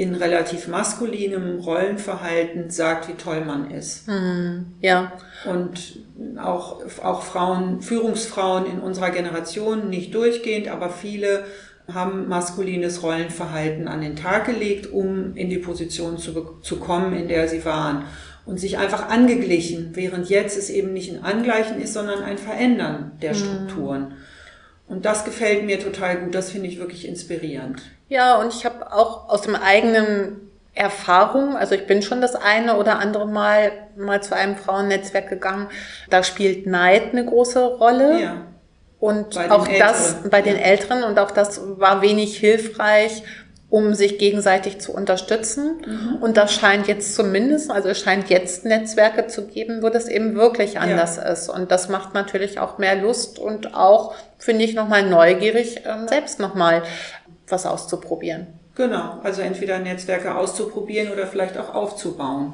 in 0.01 0.15
relativ 0.15 0.67
maskulinem 0.67 1.59
Rollenverhalten 1.59 2.71
sagt, 2.71 3.07
wie 3.07 3.13
toll 3.13 3.45
man 3.45 3.69
ist. 3.69 4.07
Mhm. 4.07 4.65
Ja. 4.81 5.13
Und 5.45 5.99
auch, 6.37 6.81
auch 7.03 7.21
Frauen, 7.21 7.81
Führungsfrauen 7.83 8.65
in 8.65 8.79
unserer 8.79 9.11
Generation, 9.11 9.91
nicht 9.91 10.15
durchgehend, 10.15 10.69
aber 10.69 10.89
viele 10.89 11.45
haben 11.93 12.27
maskulines 12.27 13.03
Rollenverhalten 13.03 13.87
an 13.87 14.01
den 14.01 14.15
Tag 14.15 14.45
gelegt, 14.45 14.91
um 14.91 15.35
in 15.35 15.51
die 15.51 15.59
Position 15.59 16.17
zu, 16.17 16.57
zu 16.63 16.77
kommen, 16.77 17.13
in 17.13 17.27
der 17.27 17.47
sie 17.47 17.63
waren. 17.63 18.05
Und 18.43 18.59
sich 18.59 18.79
einfach 18.79 19.07
angeglichen, 19.07 19.91
während 19.93 20.29
jetzt 20.29 20.57
es 20.57 20.71
eben 20.71 20.93
nicht 20.93 21.13
ein 21.13 21.23
Angleichen 21.23 21.79
ist, 21.79 21.93
sondern 21.93 22.23
ein 22.23 22.39
Verändern 22.39 23.11
der 23.21 23.35
mhm. 23.35 23.37
Strukturen. 23.37 24.01
Mhm. 24.01 24.13
Und 24.87 25.05
das 25.05 25.25
gefällt 25.25 25.63
mir 25.63 25.79
total 25.79 26.21
gut, 26.21 26.33
das 26.33 26.49
finde 26.49 26.69
ich 26.69 26.79
wirklich 26.79 27.07
inspirierend. 27.07 27.83
Ja, 28.11 28.35
und 28.35 28.53
ich 28.53 28.65
habe 28.65 28.91
auch 28.91 29.29
aus 29.29 29.43
dem 29.43 29.55
eigenen 29.55 30.51
Erfahrung, 30.73 31.55
also 31.55 31.75
ich 31.75 31.87
bin 31.87 32.01
schon 32.01 32.19
das 32.19 32.35
eine 32.35 32.75
oder 32.75 32.99
andere 32.99 33.25
Mal 33.25 33.71
mal 33.95 34.21
zu 34.21 34.35
einem 34.35 34.57
Frauennetzwerk 34.57 35.29
gegangen, 35.29 35.69
da 36.09 36.21
spielt 36.21 36.67
Neid 36.67 37.13
eine 37.13 37.23
große 37.23 37.63
Rolle. 37.63 38.21
Ja. 38.21 38.33
Und 38.99 39.37
auch 39.49 39.65
das 39.65 40.17
bei 40.29 40.41
den 40.41 40.57
Älteren 40.57 41.03
und 41.03 41.19
auch 41.19 41.31
das 41.31 41.61
war 41.79 42.01
wenig 42.01 42.37
hilfreich, 42.37 43.23
um 43.71 43.93
sich 43.93 44.17
gegenseitig 44.17 44.79
zu 44.79 44.93
unterstützen. 44.93 45.81
Mhm. 45.87 46.17
Und 46.21 46.35
das 46.35 46.53
scheint 46.53 46.87
jetzt 46.87 47.15
zumindest, 47.15 47.71
also 47.71 47.87
es 47.87 48.01
scheint 48.01 48.29
jetzt 48.29 48.65
Netzwerke 48.65 49.27
zu 49.27 49.47
geben, 49.47 49.81
wo 49.81 49.87
das 49.87 50.09
eben 50.09 50.35
wirklich 50.35 50.77
anders 50.77 51.15
ja. 51.15 51.23
ist. 51.23 51.47
Und 51.47 51.71
das 51.71 51.87
macht 51.87 52.13
natürlich 52.13 52.59
auch 52.59 52.77
mehr 52.77 52.97
Lust 52.97 53.39
und 53.39 53.73
auch, 53.73 54.13
finde 54.37 54.65
ich, 54.65 54.75
nochmal 54.75 55.09
neugierig, 55.09 55.83
ähm, 55.85 56.09
selbst 56.09 56.41
nochmal 56.41 56.83
was 57.51 57.65
auszuprobieren. 57.65 58.47
Genau, 58.75 59.19
also 59.23 59.41
entweder 59.41 59.79
Netzwerke 59.79 60.35
auszuprobieren 60.35 61.11
oder 61.11 61.27
vielleicht 61.27 61.57
auch 61.57 61.73
aufzubauen. 61.75 62.53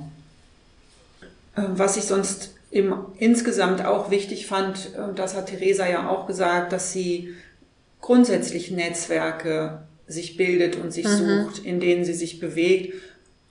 Ähm, 1.56 1.72
was 1.76 1.98
ich 1.98 2.04
sonst 2.04 2.56
im, 2.72 2.94
insgesamt 3.18 3.86
auch 3.86 4.10
wichtig 4.12 4.48
fand, 4.48 4.90
ähm, 4.98 5.16
das 5.16 5.36
hat 5.36 5.48
Theresa 5.48 5.88
ja 5.88 6.10
auch 6.10 6.28
gesagt, 6.28 6.74
dass 6.74 6.92
sie 6.92 7.36
grundsätzlich 8.02 8.72
Netzwerke 8.72 9.84
sich 10.08 10.38
bildet 10.38 10.78
und 10.78 10.92
sich 10.92 11.06
mhm. 11.06 11.44
sucht, 11.44 11.60
in 11.60 11.80
denen 11.80 12.06
sie 12.06 12.14
sich 12.14 12.40
bewegt. 12.40 12.94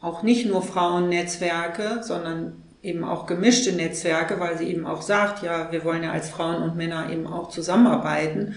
Auch 0.01 0.23
nicht 0.23 0.47
nur 0.47 0.63
Frauennetzwerke, 0.63 2.01
sondern 2.03 2.63
eben 2.83 3.05
auch 3.05 3.27
gemischte 3.27 3.73
Netzwerke, 3.73 4.39
weil 4.39 4.57
sie 4.57 4.69
eben 4.69 4.87
auch 4.87 5.03
sagt, 5.03 5.43
ja, 5.43 5.73
wir 5.73 5.85
wollen 5.85 6.05
ja 6.05 6.13
als 6.13 6.29
Frauen 6.31 6.63
und 6.63 6.77
Männer 6.77 7.11
eben 7.11 7.27
auch 7.27 7.51
zusammenarbeiten. 7.51 8.55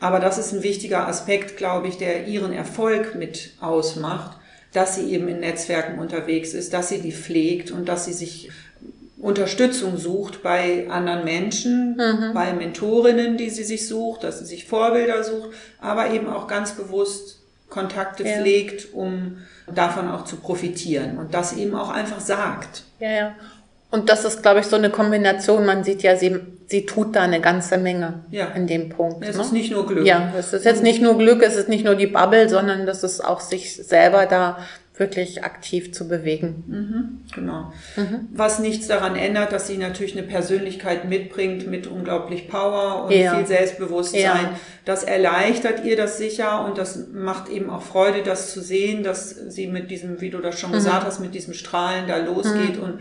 Aber 0.00 0.20
das 0.20 0.38
ist 0.38 0.52
ein 0.52 0.62
wichtiger 0.62 1.08
Aspekt, 1.08 1.56
glaube 1.56 1.88
ich, 1.88 1.96
der 1.96 2.26
ihren 2.26 2.52
Erfolg 2.52 3.14
mit 3.14 3.52
ausmacht, 3.60 4.36
dass 4.72 4.96
sie 4.96 5.12
eben 5.12 5.28
in 5.28 5.40
Netzwerken 5.40 5.98
unterwegs 5.98 6.52
ist, 6.52 6.72
dass 6.72 6.88
sie 6.88 7.00
die 7.00 7.12
pflegt 7.12 7.70
und 7.70 7.88
dass 7.88 8.04
sie 8.04 8.12
sich 8.12 8.50
Unterstützung 9.18 9.96
sucht 9.96 10.42
bei 10.42 10.86
anderen 10.90 11.24
Menschen, 11.24 11.96
mhm. 11.96 12.34
bei 12.34 12.52
Mentorinnen, 12.52 13.38
die 13.38 13.48
sie 13.48 13.64
sich 13.64 13.88
sucht, 13.88 14.22
dass 14.22 14.40
sie 14.40 14.44
sich 14.44 14.66
Vorbilder 14.66 15.24
sucht, 15.24 15.50
aber 15.80 16.10
eben 16.10 16.28
auch 16.28 16.46
ganz 16.46 16.72
bewusst 16.72 17.40
Kontakte 17.70 18.24
ja. 18.24 18.36
pflegt, 18.36 18.92
um 18.92 19.38
davon 19.72 20.10
auch 20.10 20.24
zu 20.24 20.36
profitieren 20.36 21.16
und 21.16 21.32
das 21.32 21.56
eben 21.56 21.74
auch 21.74 21.88
einfach 21.88 22.20
sagt. 22.20 22.82
Ja, 23.00 23.10
ja. 23.10 23.34
Und 23.90 24.10
das 24.10 24.24
ist, 24.24 24.42
glaube 24.42 24.60
ich, 24.60 24.66
so 24.66 24.76
eine 24.76 24.90
Kombination. 24.90 25.64
Man 25.64 25.84
sieht 25.84 26.02
ja, 26.02 26.16
sie, 26.16 26.40
sie 26.66 26.86
tut 26.86 27.16
da 27.16 27.22
eine 27.22 27.40
ganze 27.40 27.78
Menge 27.78 28.24
ja. 28.30 28.46
in 28.48 28.66
dem 28.66 28.88
Punkt. 28.88 29.24
Es 29.26 29.36
ne? 29.36 29.42
ist 29.42 29.52
nicht 29.52 29.70
nur 29.70 29.86
Glück. 29.86 30.06
Ja, 30.06 30.32
es 30.38 30.52
ist 30.52 30.64
jetzt 30.64 30.82
nicht 30.82 31.02
nur 31.02 31.18
Glück, 31.18 31.42
es 31.42 31.56
ist 31.56 31.68
nicht 31.68 31.84
nur 31.84 31.94
die 31.94 32.06
Bubble, 32.06 32.48
sondern 32.48 32.86
das 32.86 33.02
ist 33.02 33.24
auch 33.24 33.40
sich 33.40 33.76
selber 33.76 34.26
da 34.26 34.58
wirklich 34.96 35.42
aktiv 35.42 35.92
zu 35.92 36.06
bewegen. 36.06 36.62
Mhm, 36.68 37.34
genau. 37.34 37.72
Mhm. 37.96 38.28
Was 38.32 38.60
nichts 38.60 38.86
daran 38.86 39.16
ändert, 39.16 39.50
dass 39.50 39.66
sie 39.66 39.76
natürlich 39.76 40.16
eine 40.16 40.24
Persönlichkeit 40.24 41.08
mitbringt 41.08 41.66
mit 41.66 41.88
unglaublich 41.88 42.46
Power 42.46 43.06
und 43.06 43.12
ja. 43.12 43.34
viel 43.34 43.44
Selbstbewusstsein. 43.44 44.22
Ja. 44.22 44.60
Das 44.84 45.02
erleichtert 45.02 45.84
ihr 45.84 45.96
das 45.96 46.18
sicher 46.18 46.64
und 46.64 46.78
das 46.78 47.08
macht 47.12 47.48
eben 47.48 47.70
auch 47.70 47.82
Freude, 47.82 48.22
das 48.22 48.52
zu 48.52 48.60
sehen, 48.60 49.02
dass 49.02 49.30
sie 49.30 49.66
mit 49.66 49.90
diesem, 49.90 50.20
wie 50.20 50.30
du 50.30 50.38
das 50.38 50.60
schon 50.60 50.70
mhm. 50.70 50.74
gesagt 50.74 51.04
hast, 51.04 51.18
mit 51.18 51.34
diesem 51.34 51.54
Strahlen 51.54 52.06
da 52.06 52.18
losgeht 52.18 52.76
mhm. 52.76 52.82
und 52.82 52.98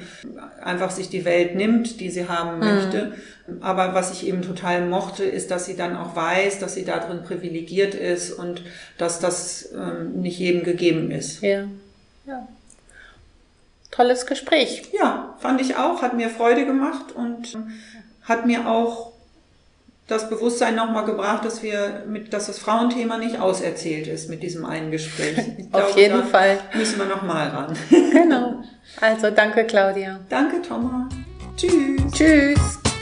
einfach 0.63 0.89
sich 0.89 1.09
die 1.09 1.25
Welt 1.25 1.55
nimmt, 1.55 1.99
die 1.99 2.09
sie 2.09 2.27
haben 2.27 2.55
mhm. 2.55 2.73
möchte. 2.73 3.13
Aber 3.59 3.93
was 3.93 4.11
ich 4.11 4.25
eben 4.25 4.41
total 4.41 4.85
mochte, 4.87 5.25
ist, 5.25 5.51
dass 5.51 5.65
sie 5.65 5.75
dann 5.75 5.97
auch 5.97 6.15
weiß, 6.15 6.59
dass 6.59 6.75
sie 6.75 6.85
darin 6.85 7.23
privilegiert 7.23 7.93
ist 7.93 8.31
und 8.31 8.63
dass 8.97 9.19
das 9.19 9.69
ähm, 9.73 10.21
nicht 10.21 10.39
jedem 10.39 10.63
gegeben 10.63 11.11
ist. 11.11 11.41
Ja. 11.41 11.65
Ja. 12.25 12.47
Tolles 13.91 14.25
Gespräch. 14.25 14.83
Ja, 14.93 15.35
fand 15.39 15.61
ich 15.61 15.75
auch, 15.75 16.01
hat 16.01 16.15
mir 16.15 16.29
Freude 16.29 16.65
gemacht 16.65 17.11
und 17.13 17.57
hat 18.23 18.45
mir 18.45 18.67
auch 18.67 19.11
das 20.07 20.29
Bewusstsein 20.29 20.75
nochmal 20.75 21.05
gebracht, 21.05 21.45
dass 21.45 21.63
wir 21.63 22.03
mit, 22.07 22.33
dass 22.33 22.47
das 22.47 22.59
Frauenthema 22.59 23.17
nicht 23.17 23.39
auserzählt 23.39 24.07
ist 24.07 24.29
mit 24.29 24.43
diesem 24.43 24.65
einen 24.65 24.91
Gespräch. 24.91 25.35
Glaube, 25.71 25.85
Auf 25.85 25.97
jeden 25.97 26.23
Fall. 26.23 26.59
Müssen 26.75 26.99
wir 26.99 27.05
nochmal 27.05 27.49
ran. 27.49 27.75
genau. 27.89 28.63
Also 28.99 29.31
danke, 29.31 29.65
Claudia. 29.65 30.19
Danke, 30.29 30.61
Thomas. 30.61 31.11
Tschüss. 31.55 32.11
Tschüss. 32.11 32.92